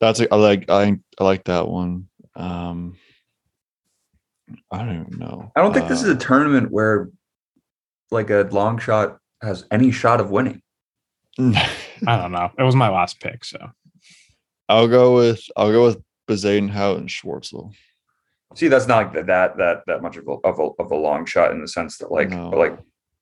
That's 0.00 0.18
like 0.18 0.28
I 0.32 0.36
like 0.36 0.70
I 0.70 0.98
I 1.18 1.24
like 1.24 1.44
that 1.44 1.68
one. 1.68 2.08
Um, 2.36 2.96
I 4.70 4.78
don't 4.78 5.02
even 5.08 5.18
know. 5.18 5.52
I 5.56 5.60
don't 5.60 5.74
think 5.74 5.88
this 5.88 6.02
is 6.02 6.08
Uh, 6.08 6.14
a 6.14 6.16
tournament 6.16 6.70
where, 6.72 7.10
like, 8.10 8.30
a 8.30 8.48
long 8.50 8.78
shot 8.78 9.18
has 9.42 9.64
any 9.70 9.90
shot 9.92 10.20
of 10.20 10.30
winning. 10.30 10.60
I 11.38 11.66
don't 12.04 12.32
know. 12.32 12.50
It 12.58 12.62
was 12.62 12.74
my 12.74 12.88
last 12.88 13.20
pick, 13.20 13.44
so 13.44 13.70
I'll 14.68 14.88
go 14.88 15.14
with 15.16 15.42
I'll 15.56 15.70
go 15.70 15.84
with 15.84 16.02
Bezuidenhout 16.30 16.98
and 16.98 17.08
Schwartzel. 17.08 17.72
See, 18.54 18.68
that's 18.68 18.86
not 18.86 18.96
like 18.98 19.12
that 19.14 19.26
that 19.26 19.56
that 19.58 19.76
that 19.86 20.02
much 20.02 20.16
of 20.16 20.26
a, 20.28 20.32
of 20.48 20.58
a 20.58 20.68
of 20.82 20.90
a 20.92 20.96
long 20.96 21.26
shot 21.26 21.50
in 21.52 21.60
the 21.60 21.68
sense 21.68 21.98
that 21.98 22.10
like 22.12 22.30
No. 22.30 22.50
like 22.50 22.78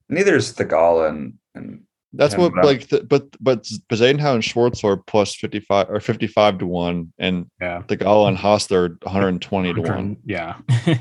neither 0.09 0.35
is 0.35 0.53
Theegala 0.53 1.09
and 1.09 1.33
and 1.55 1.83
That's 2.13 2.33
Yeah, 2.33 2.39
what 2.41 2.53
but- 2.55 2.65
like 2.65 2.87
the, 2.89 3.03
but 3.03 3.23
but 3.39 3.63
Bezuidenhout 3.89 4.33
and 4.35 4.43
Schwartz 4.43 4.83
are 4.83 4.97
plus 4.97 5.35
55 5.35 5.89
or 5.89 5.99
55 5.99 6.57
to 6.59 6.65
1 6.65 7.13
and 7.19 7.45
yeah. 7.61 7.81
Theegala 7.87 8.27
and 8.29 8.37
Haas 8.37 8.71
are 8.71 8.89
120 9.03 9.73
to 9.73 9.81
1. 9.81 10.17
Yeah. 10.25 10.57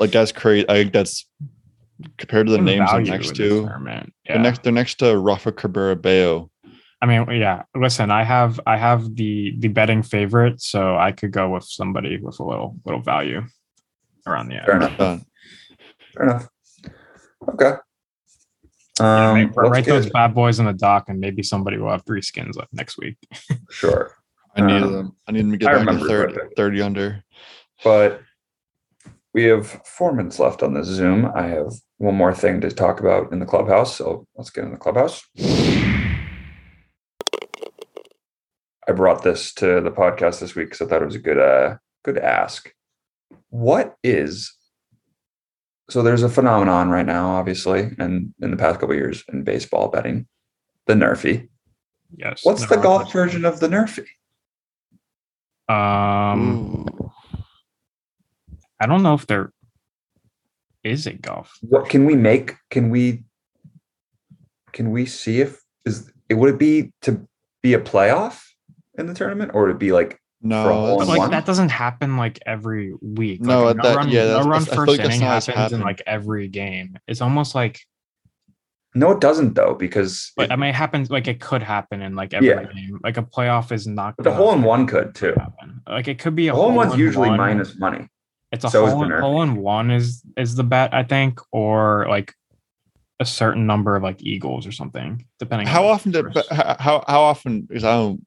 Like 0.00 0.12
that's 0.12 0.30
crazy. 0.30 0.64
I 0.68 0.74
think 0.74 0.92
that's 0.92 1.26
compared 2.18 2.46
to 2.46 2.52
the 2.52 2.62
names 2.62 2.88
they're 2.92 3.00
next 3.00 3.34
to. 3.34 3.68
Yeah. 3.84 4.04
They're 4.28 4.38
next 4.38 4.62
they're 4.62 4.72
next 4.72 5.00
to 5.00 5.18
Rafa 5.18 5.50
Cabrera 5.50 5.96
Bello. 5.96 6.50
I 7.00 7.06
mean, 7.06 7.30
yeah. 7.40 7.62
Listen, 7.76 8.10
I 8.10 8.24
have 8.24 8.58
I 8.66 8.76
have 8.76 9.14
the 9.14 9.54
the 9.58 9.68
betting 9.68 10.02
favorite, 10.02 10.60
so 10.60 10.96
I 10.96 11.12
could 11.12 11.30
go 11.30 11.50
with 11.50 11.64
somebody 11.64 12.18
with 12.18 12.40
a 12.40 12.44
little 12.44 12.76
little 12.84 13.00
value 13.02 13.42
around 14.26 14.48
the 14.48 14.56
edge. 14.56 14.64
fair 14.66 14.74
end. 14.82 14.94
enough. 14.94 15.22
Fair 16.14 16.22
enough. 16.24 16.48
Okay. 17.50 17.72
Yeah, 19.00 19.30
Um, 19.30 19.52
right, 19.54 19.70
write 19.70 19.84
get- 19.84 19.92
those 19.92 20.10
bad 20.10 20.34
boys 20.34 20.58
in 20.58 20.66
the 20.66 20.72
dock, 20.72 21.04
and 21.08 21.20
maybe 21.20 21.42
somebody 21.44 21.78
will 21.78 21.90
have 21.90 22.04
three 22.04 22.20
skins 22.22 22.58
up 22.58 22.68
next 22.72 22.98
week. 22.98 23.16
sure. 23.70 24.12
I 24.56 24.60
need 24.66 24.82
Um, 24.82 24.92
them. 24.92 25.16
I 25.28 25.32
need 25.32 25.42
them 25.42 25.52
to 25.52 25.56
get 25.56 25.68
I 25.68 25.74
back 25.74 25.84
to 25.84 25.86
remember 25.86 26.08
30, 26.08 26.54
30 26.56 26.82
under. 26.82 27.24
But 27.84 28.22
we 29.34 29.44
have 29.44 29.68
four 29.86 30.12
minutes 30.12 30.40
left 30.40 30.64
on 30.64 30.74
this 30.74 30.86
Zoom. 30.88 31.30
I 31.32 31.42
have 31.46 31.72
one 31.98 32.16
more 32.16 32.34
thing 32.34 32.60
to 32.62 32.70
talk 32.72 32.98
about 32.98 33.30
in 33.32 33.38
the 33.38 33.46
clubhouse. 33.46 33.94
So 33.94 34.26
let's 34.36 34.50
get 34.50 34.64
in 34.64 34.72
the 34.72 34.76
clubhouse. 34.78 35.22
I 38.88 38.92
brought 38.92 39.22
this 39.22 39.52
to 39.54 39.82
the 39.82 39.90
podcast 39.90 40.40
this 40.40 40.54
week 40.54 40.70
because 40.70 40.80
I 40.80 40.88
thought 40.88 41.02
it 41.02 41.06
was 41.06 41.14
a 41.14 41.20
good 41.20 41.38
uh 41.38 41.76
good 42.04 42.18
ask. 42.18 42.72
What 43.50 43.96
is 44.02 44.54
so 45.90 46.02
there's 46.02 46.22
a 46.22 46.28
phenomenon 46.28 46.88
right 46.88 47.06
now, 47.06 47.30
obviously, 47.30 47.90
and 47.98 48.32
in 48.40 48.50
the 48.50 48.56
past 48.56 48.80
couple 48.80 48.92
of 48.92 48.98
years 48.98 49.24
in 49.32 49.44
baseball 49.44 49.88
betting, 49.88 50.26
the 50.86 50.94
Nerfy. 50.94 51.48
Yes. 52.16 52.40
What's 52.44 52.66
the 52.66 52.76
golf 52.76 53.12
version 53.12 53.44
of 53.44 53.60
the 53.60 53.68
Nerfy? 53.68 54.06
Um, 55.68 56.86
Ooh. 56.88 57.12
I 58.80 58.86
don't 58.86 59.02
know 59.02 59.14
if 59.14 59.26
there 59.26 59.52
is 60.82 61.06
a 61.06 61.12
golf. 61.12 61.58
What 61.60 61.90
can 61.90 62.06
we 62.06 62.16
make? 62.16 62.54
Can 62.70 62.88
we? 62.88 63.24
Can 64.72 64.90
we 64.90 65.04
see 65.04 65.40
if 65.40 65.62
is 65.84 66.10
it 66.28 66.34
would 66.34 66.54
it 66.54 66.58
be 66.58 66.92
to 67.02 67.26
be 67.62 67.74
a 67.74 67.80
playoff 67.80 68.47
in 68.98 69.06
the 69.06 69.14
tournament 69.14 69.52
or 69.54 69.62
would 69.62 69.70
it 69.70 69.78
be 69.78 69.92
like 69.92 70.20
No, 70.40 70.62
hole 70.62 70.72
But 70.72 70.92
in 70.92 70.98
that's- 70.98 71.08
like 71.08 71.18
one? 71.18 71.30
that 71.32 71.46
doesn't 71.46 71.70
happen 71.70 72.16
like 72.16 72.38
every 72.46 72.94
week. 73.02 73.40
No, 73.40 73.64
like, 73.64 73.76
a 73.78 73.82
that- 73.82 73.96
run, 73.96 74.08
yeah, 74.08 74.24
no 74.24 74.42
run 74.44 74.64
first 74.64 74.88
like 74.88 75.00
inning 75.00 75.20
not 75.20 75.34
what's 75.34 75.46
happens 75.46 75.72
in 75.72 75.80
like 75.80 76.02
every 76.06 76.46
game. 76.48 76.96
It's 77.08 77.20
almost 77.20 77.54
like, 77.56 77.80
no, 78.94 79.10
it 79.12 79.20
doesn't 79.20 79.54
though 79.54 79.74
because 79.74 80.32
but 80.36 80.46
it- 80.46 80.52
I 80.52 80.56
mean, 80.56 80.70
it 80.70 80.74
happens 80.74 81.10
like 81.10 81.28
it 81.28 81.40
could 81.40 81.62
happen 81.62 82.02
in 82.02 82.14
like 82.14 82.34
every 82.34 82.48
Yeah. 82.48 82.64
game. 82.64 83.00
Like 83.02 83.16
a 83.16 83.22
playoff 83.22 83.72
is 83.72 83.86
not. 83.86 84.16
but 84.16 84.22
the 84.24 84.30
gonna 84.30 84.42
hole 84.42 84.52
in 84.52 84.62
one 84.62 84.86
could 84.86 85.14
too. 85.14 85.34
happen. 85.36 85.80
Like 85.88 86.08
it 86.08 86.18
could 86.18 86.34
be 86.36 86.48
a 86.48 86.52
The 86.52 86.56
hole 86.56 86.70
in 86.70 86.74
one's 86.76 86.96
usually 86.96 87.28
one. 87.30 87.38
minus 87.38 87.76
money. 87.78 88.08
It's 88.52 88.64
a 88.64 88.70
so 88.70 88.86
is 88.86 88.92
hole, 88.92 89.02
in, 89.04 89.10
hole 89.10 89.42
in 89.42 89.56
one 89.56 89.90
is 89.90 90.22
is 90.36 90.54
the 90.54 90.64
bet 90.64 90.94
I 90.94 91.02
think, 91.02 91.40
or 91.52 92.06
like 92.08 92.32
a 93.20 93.24
certain 93.26 93.66
number 93.66 93.96
of 93.96 94.02
like 94.04 94.22
eagles 94.22 94.66
or 94.66 94.72
something, 94.72 95.26
depending. 95.40 95.66
how 95.66 95.84
on 95.86 95.90
often 95.94 96.12
the 96.12 96.22
did 96.22 96.44
how 96.50 96.76
how 96.78 97.04
how 97.08 97.20
often 97.22 97.62
because 97.62 97.84
I 97.84 97.92
don't 97.92 98.24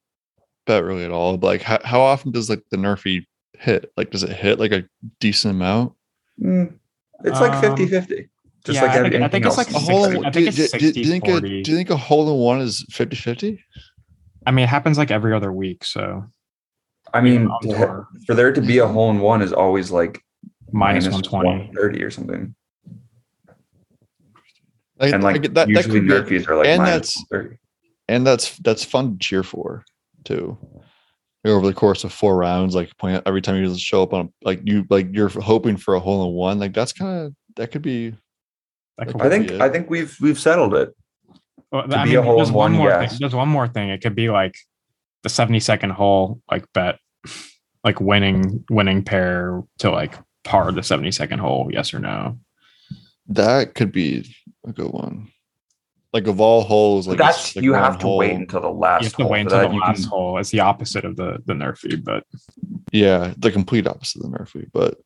bet 0.66 0.84
really 0.84 1.03
at 1.03 1.12
all, 1.12 1.38
but 1.38 1.47
like 1.47 1.62
how, 1.62 1.80
how 1.84 2.01
often 2.01 2.32
does 2.32 2.49
like 2.49 2.64
the 2.72 2.78
nerfy 2.78 3.26
hit? 3.57 3.91
Like 3.97 4.12
does 4.12 4.24
it 4.24 4.32
hit 4.32 4.59
like 4.59 4.72
a 4.72 4.84
decent 5.20 5.55
amount? 5.55 5.93
Mm, 6.41 6.74
it's 7.24 7.39
like 7.39 7.53
Um, 7.53 7.62
50 7.62 7.88
50. 7.88 8.30
Just 8.64 8.76
yeah, 8.76 8.82
like 8.84 8.91
I 8.91 9.09
think- 9.09 9.24
I 9.24 9.28
think 9.28 9.45
it's 9.45 9.57
like 9.57 9.68
A 9.70 9.74
60 9.74 9.91
hole 9.91 10.03
I 10.05 10.07
in, 10.14 10.22
think 10.22 10.34
do, 10.34 10.62
it's 10.64 10.72
do- 10.72 10.80
do- 10.80 10.91
do 10.93 10.99
you 10.99 11.05
think 11.05 11.28
a, 11.28 11.32
60-40. 11.32 11.64
do 11.64 11.72
you 11.72 11.78
think 11.78 11.89
a 11.89 11.97
hole 11.97 12.30
in 12.32 12.38
one 12.38 12.62
is 12.62 12.86
50 12.91 13.16
50? 13.16 13.64
I 14.45 14.51
mean, 14.51 14.64
it 14.64 14.70
happens 14.70 14.97
like 14.97 15.12
every 15.12 15.34
other 15.34 15.51
week, 15.51 15.84
so 15.84 16.24
I 17.14 17.22
mean, 17.22 17.47
on 17.47 17.62
to- 17.64 18.05
for 18.28 18.34
there 18.36 18.51
to 18.53 18.62
be 18.62 18.78
a 18.78 18.88
hole 18.88 19.09
in 19.12 19.20
one 19.20 19.41
is 19.41 19.51
always 19.53 19.91
like 19.91 20.22
minus 20.72 21.07
one 21.09 21.22
twenty. 21.24 21.49
130 21.49 22.03
or 22.03 22.12
something. 22.12 22.55
Like, 24.99 25.14
And 25.14 25.24
I 25.24 25.32
like 25.32 25.41
get 25.41 25.53
that, 25.55 25.68
that 25.68 25.70
usually 25.70 25.99
could 26.07 26.28
be, 26.28 26.38
Nerfies 26.39 26.47
are 26.47 26.55
like 26.57 26.68
and 26.68 26.84
minus 26.84 27.16
that's- 27.16 27.26
130. 27.30 27.57
and 28.09 28.28
that's 28.28 28.57
that's 28.59 28.84
fun 28.86 29.14
to 29.14 29.18
cheer 29.20 29.41
for 29.43 29.84
too. 30.26 30.58
Over 31.44 31.66
the 31.66 31.74
course 31.74 32.04
of 32.04 32.14
four 32.14 32.38
rounds, 32.38 32.76
like 32.76 32.96
point 32.98 33.24
every 33.26 33.42
time 33.42 33.56
you 33.56 33.68
just 33.68 33.80
show 33.80 34.04
up 34.04 34.14
on 34.14 34.32
like 34.44 34.62
you 34.64 34.86
like 34.90 35.08
you're 35.12 35.30
hoping 35.30 35.76
for 35.76 35.96
a 35.96 36.00
hole 36.00 36.28
in 36.28 36.34
one, 36.34 36.60
like 36.60 36.74
that's 36.74 36.94
kind 36.94 37.26
of 37.26 37.36
that 37.56 37.72
could 37.72 37.82
be 37.82 38.14
That 38.98 39.08
could 39.08 39.22
I 39.22 39.30
think 39.30 39.50
Yeah. 39.50 39.64
I 39.64 39.70
think 39.70 39.90
we've 39.90 40.16
we've 40.22 40.40
settled 40.40 40.76
it. 40.76 40.96
Well, 41.72 41.88
to 41.88 41.98
I 41.98 42.04
be 42.04 42.12
mean, 42.12 42.20
a 42.20 42.22
hole 42.22 42.38
there's 42.38 42.50
in 42.50 42.56
one 42.56 42.74
one, 42.74 42.80
more 42.80 42.90
yes. 42.90 43.12
thing. 43.12 43.18
There's 43.22 43.36
one 43.36 43.50
more 43.50 43.68
thing. 43.68 43.90
It 43.90 44.02
could 44.02 44.14
be 44.16 44.30
like 44.30 44.54
the 45.24 45.30
70 45.30 45.60
second 45.62 45.92
hole, 45.92 46.42
like 46.52 46.66
bet, 46.74 47.00
like 47.84 48.00
winning 48.00 48.64
winning 48.70 49.04
pair 49.04 49.64
to 49.80 49.90
like 49.90 50.16
par 50.44 50.72
the 50.72 50.84
70 50.84 51.12
second 51.12 51.40
hole. 51.40 51.70
Yes 51.72 51.94
or 51.94 52.00
no? 52.00 52.38
that 53.28 53.76
could 53.76 53.92
be 53.92 54.26
a 54.66 54.72
good 54.72 54.92
one. 54.92 55.31
Like 56.14 56.28
of 56.28 56.41
all 56.41 56.62
holes, 56.64 57.07
like 57.07 57.18
That's 57.18 57.55
like 57.55 57.64
you 57.64 57.74
have 57.74 57.97
to 57.99 58.07
wait 58.07 58.34
until 58.34 58.59
the 58.62 58.68
last. 58.70 59.01
You 59.01 59.05
last 59.05 59.05
have 59.05 59.14
to 59.18 59.24
hole 59.24 59.32
wait 59.32 59.41
until 59.41 59.57
that. 59.59 59.68
the 59.70 59.74
You 59.76 59.80
last 59.80 60.01
can- 60.01 60.09
hole. 60.09 60.38
It's 60.39 60.49
the 60.49 60.59
opposite 60.59 61.05
of 61.05 61.16
the 61.16 61.41
the 61.45 61.53
nerfy, 61.53 62.03
but 62.03 62.26
Yeah, 62.91 63.34
the 63.38 63.49
complete 63.51 63.88
opposite 63.88 64.18
of 64.24 64.30
the 64.32 64.38
Murphy, 64.38 64.68
but 64.74 64.97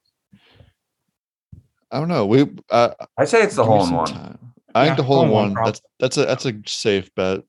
I 1.91 1.99
don't 1.99 2.07
know. 2.07 2.25
We 2.25 2.49
uh, 2.71 2.89
I 3.17 3.25
say 3.25 3.43
it's 3.43 3.55
the 3.55 3.63
hole 3.63 3.85
in 3.85 3.93
one. 3.93 4.07
time. 4.07 4.39
I 4.73 4.81
Yeah, 4.81 4.85
think 4.87 4.97
the 4.97 5.03
hole 5.03 5.23
in 5.23 5.29
one 5.29 5.53
one. 5.53 5.63
That's 5.65 5.81
that's 5.99 6.17
a 6.17 6.25
that's 6.25 6.45
a 6.45 6.53
safe 6.65 7.13
bet. 7.15 7.43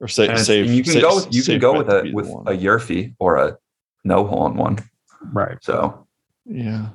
Or 0.00 0.08
safe, 0.08 0.38
safe. 0.38 0.68
you 0.70 0.82
can 0.82 0.94
safe- 0.94 1.02
go 1.02 1.14
with 1.16 1.34
you 1.34 1.42
can 1.42 1.58
go 1.58 1.76
with 1.76 1.88
a 1.90 2.10
with 2.12 2.26
one. 2.28 2.46
a 2.48 2.52
Yurfy 2.56 3.14
or 3.18 3.36
a 3.36 3.58
no 4.04 4.24
hole 4.26 4.46
in 4.46 4.54
one. 4.56 4.78
right. 5.32 5.58
So 5.62 6.06
yeah. 6.46 6.88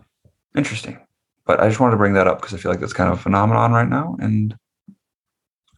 interesting. 0.56 1.00
But 1.46 1.60
I 1.60 1.68
just 1.68 1.80
wanted 1.80 1.92
to 1.92 1.98
bring 1.98 2.14
that 2.14 2.28
up 2.28 2.40
because 2.42 2.54
I 2.54 2.58
feel 2.58 2.72
like 2.72 2.80
that's 2.80 2.94
kind 2.94 3.12
of 3.12 3.20
a 3.20 3.22
phenomenon 3.22 3.72
right 3.74 3.88
now, 3.90 4.16
and 4.20 4.56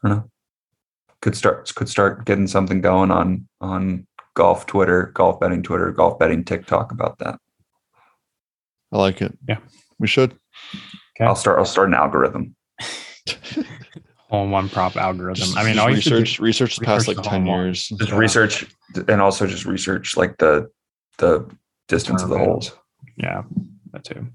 I 0.04 0.08
don't 0.10 0.18
know. 0.18 0.30
Could 1.22 1.36
start 1.38 1.74
could 1.76 1.88
start 1.90 2.26
getting 2.26 2.48
something 2.48 2.82
going 2.82 3.10
on 3.12 3.48
on 3.62 4.06
golf 4.36 4.66
Twitter, 4.66 5.12
golf 5.14 5.40
betting 5.40 5.64
Twitter, 5.64 5.92
golf 5.92 6.20
betting 6.20 6.44
TikTok 6.44 6.92
about 6.92 7.20
that. 7.20 7.40
I 8.92 8.98
like 8.98 9.22
it. 9.22 9.38
Yeah. 9.48 9.58
we 10.00 10.08
should. 10.08 10.32
Okay. 11.16 11.26
I'll 11.26 11.36
start. 11.36 11.60
I'll 11.60 11.66
start 11.66 11.88
an 11.88 11.94
algorithm. 11.94 12.56
Hole 14.30 14.48
one 14.50 14.68
prop 14.68 14.96
algorithm. 14.98 15.36
Just- 15.36 15.58
I 15.58 15.64
mean, 15.64 15.76
just 15.76 15.86
all 15.86 15.94
you 15.94 16.02
should 16.02 16.10
do- 16.10 16.20
research 16.20 16.40
research 16.40 16.76
the 16.78 16.86
past 16.86 17.08
research 17.08 17.18
like 17.18 17.24
the 17.24 17.30
ten 17.30 17.46
hole 17.46 17.54
in 17.54 17.58
one. 17.60 17.66
years. 17.68 17.88
Just 17.88 18.12
Yeah. 18.12 18.18
research 18.18 18.66
and 19.08 19.22
also 19.22 19.48
just 19.48 19.66
research 19.66 20.18
like 20.18 20.38
the 20.40 20.70
the 21.20 21.50
distance 21.88 22.24
of 22.24 22.30
the 22.30 22.38
holes. 22.40 22.72
yeah, 23.16 23.44
that 23.92 24.04
too. 24.04 24.28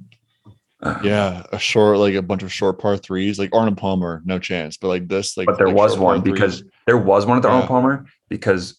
Yeah, 1.03 1.45
a 1.53 1.59
short 1.59 1.99
like 1.99 2.14
a 2.14 2.22
bunch 2.22 2.43
of 2.43 2.53
short 2.53 2.79
par 2.79 2.97
threes, 2.97 3.39
like 3.39 3.53
Arnold 3.55 3.79
Palmer, 3.79 4.22
no 4.24 4.39
chance. 4.39 4.76
But 4.76 4.89
like 4.89 5.09
this, 5.09 5.37
like 5.37 5.47
but 5.47 5.59
there 5.59 5.66
like 5.68 5.76
was 5.76 5.93
short 5.93 5.99
par 6.01 6.07
one 6.14 6.22
threes. 6.22 6.33
because 6.35 6.64
there 6.87 6.97
was 6.97 7.26
one 7.26 7.37
at 7.39 7.43
the 7.43 7.49
Yeah. 7.49 7.55
Arnold 7.55 7.68
Palmer 7.68 8.07
because 8.29 8.79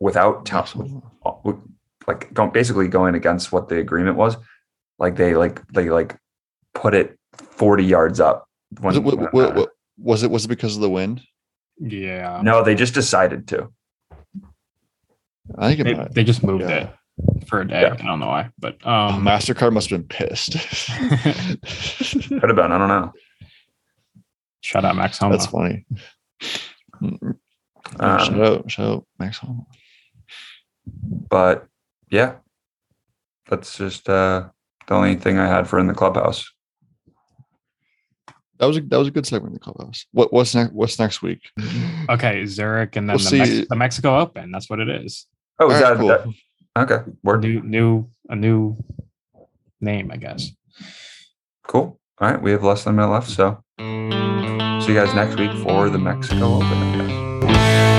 without 0.00 0.44
ta- 0.44 0.58
Absolutely. 0.60 1.00
with, 1.44 1.56
like 2.06 2.32
go, 2.34 2.46
basically 2.48 2.88
going 2.88 3.14
against 3.14 3.52
what 3.52 3.68
the 3.70 3.78
agreement 3.78 4.16
was, 4.18 4.36
like 4.98 5.16
they 5.16 5.34
like 5.34 5.66
they 5.68 5.88
like 5.88 6.16
put 6.74 6.94
it 6.94 7.18
forty 7.34 7.84
yards 7.84 8.20
up. 8.20 8.46
was 8.82 8.96
it, 8.98 9.02
when- 9.02 9.16
wa- 9.18 9.28
when, 9.32 9.54
wa- 9.54 9.62
uh, 9.62 9.66
was 9.98 10.22
it 10.22 10.30
was 10.30 10.44
it 10.44 10.48
because 10.48 10.74
of 10.76 10.82
the 10.82 10.90
wind? 10.90 11.22
Yeah, 11.78 12.40
no, 12.44 12.62
they 12.62 12.74
just 12.74 12.92
decided 12.92 13.48
to. 13.48 13.68
I 15.56 15.74
think 15.74 15.84
they, 15.84 16.08
they 16.12 16.24
just 16.24 16.42
moved 16.44 16.62
Yeah. 16.64 16.68
it 16.70 16.90
for 17.46 17.60
a 17.60 17.68
day. 17.68 17.82
Yeah. 17.82 17.94
I 17.98 18.06
don't 18.06 18.20
know 18.20 18.26
why, 18.28 18.50
but 18.58 18.78
Oh, 18.84 18.92
um, 19.08 19.22
Mastercard 19.24 19.72
must 19.72 19.90
have 19.90 20.00
been 20.00 20.08
pissed. 20.08 20.52
Could 22.28 22.42
have 22.42 22.56
been. 22.56 22.72
I 22.72 22.78
don't 22.78 22.88
know. 22.88 23.12
shout 24.60 24.84
out 24.84 24.96
Max 24.96 25.18
Homa. 25.18 25.36
That's 25.36 25.46
funny. 25.46 25.84
shout 26.42 27.12
Um, 27.98 28.42
out, 28.42 28.70
shout 28.70 28.86
out, 28.86 29.06
Max 29.18 29.38
Homa. 29.38 29.64
but 31.28 31.66
yeah, 32.10 32.36
that's 33.48 33.76
just 33.76 34.08
uh, 34.08 34.48
the 34.86 34.94
only 34.94 35.16
thing 35.16 35.38
I 35.38 35.46
had 35.46 35.68
for 35.68 35.78
in 35.78 35.86
the 35.86 35.94
clubhouse. 35.94 36.50
That 38.58 38.66
was 38.66 38.76
a 38.76 38.80
that 38.82 38.98
was 38.98 39.08
a 39.08 39.10
good 39.10 39.26
segment 39.26 39.52
in 39.52 39.54
the 39.54 39.60
clubhouse. 39.60 40.04
What 40.12 40.32
what's 40.32 40.54
next? 40.54 40.72
What's 40.74 40.98
next 40.98 41.22
week? 41.22 41.40
Okay, 42.10 42.44
Zurich 42.44 42.94
and 42.96 43.08
then 43.08 43.16
We'll 43.16 43.30
the, 43.30 43.38
Mex- 43.38 43.68
the 43.68 43.76
Mexico 43.76 44.18
Open. 44.18 44.50
That's 44.52 44.68
what 44.68 44.80
it 44.80 44.88
is. 44.90 45.26
Oh, 45.58 45.70
is 45.70 45.76
All 45.76 45.82
right, 45.82 45.88
that, 45.90 45.98
cool. 45.98 46.08
that 46.08 46.26
okay? 46.78 46.98
Word. 47.22 47.42
New, 47.42 47.62
new, 47.62 48.10
a 48.28 48.36
new 48.36 48.76
name, 49.80 50.10
I 50.12 50.16
guess. 50.16 50.50
Cool. 51.66 51.98
All 52.18 52.30
right, 52.30 52.42
we 52.42 52.50
have 52.50 52.62
less 52.62 52.84
than 52.84 52.94
a 52.94 52.96
minute 52.96 53.12
left, 53.12 53.30
so 53.30 53.62
see 53.78 54.92
you 54.92 54.94
guys 54.94 55.14
next 55.14 55.38
week 55.38 55.52
for 55.62 55.88
the 55.88 55.98
Mexico 55.98 56.56
Open. 56.56 57.89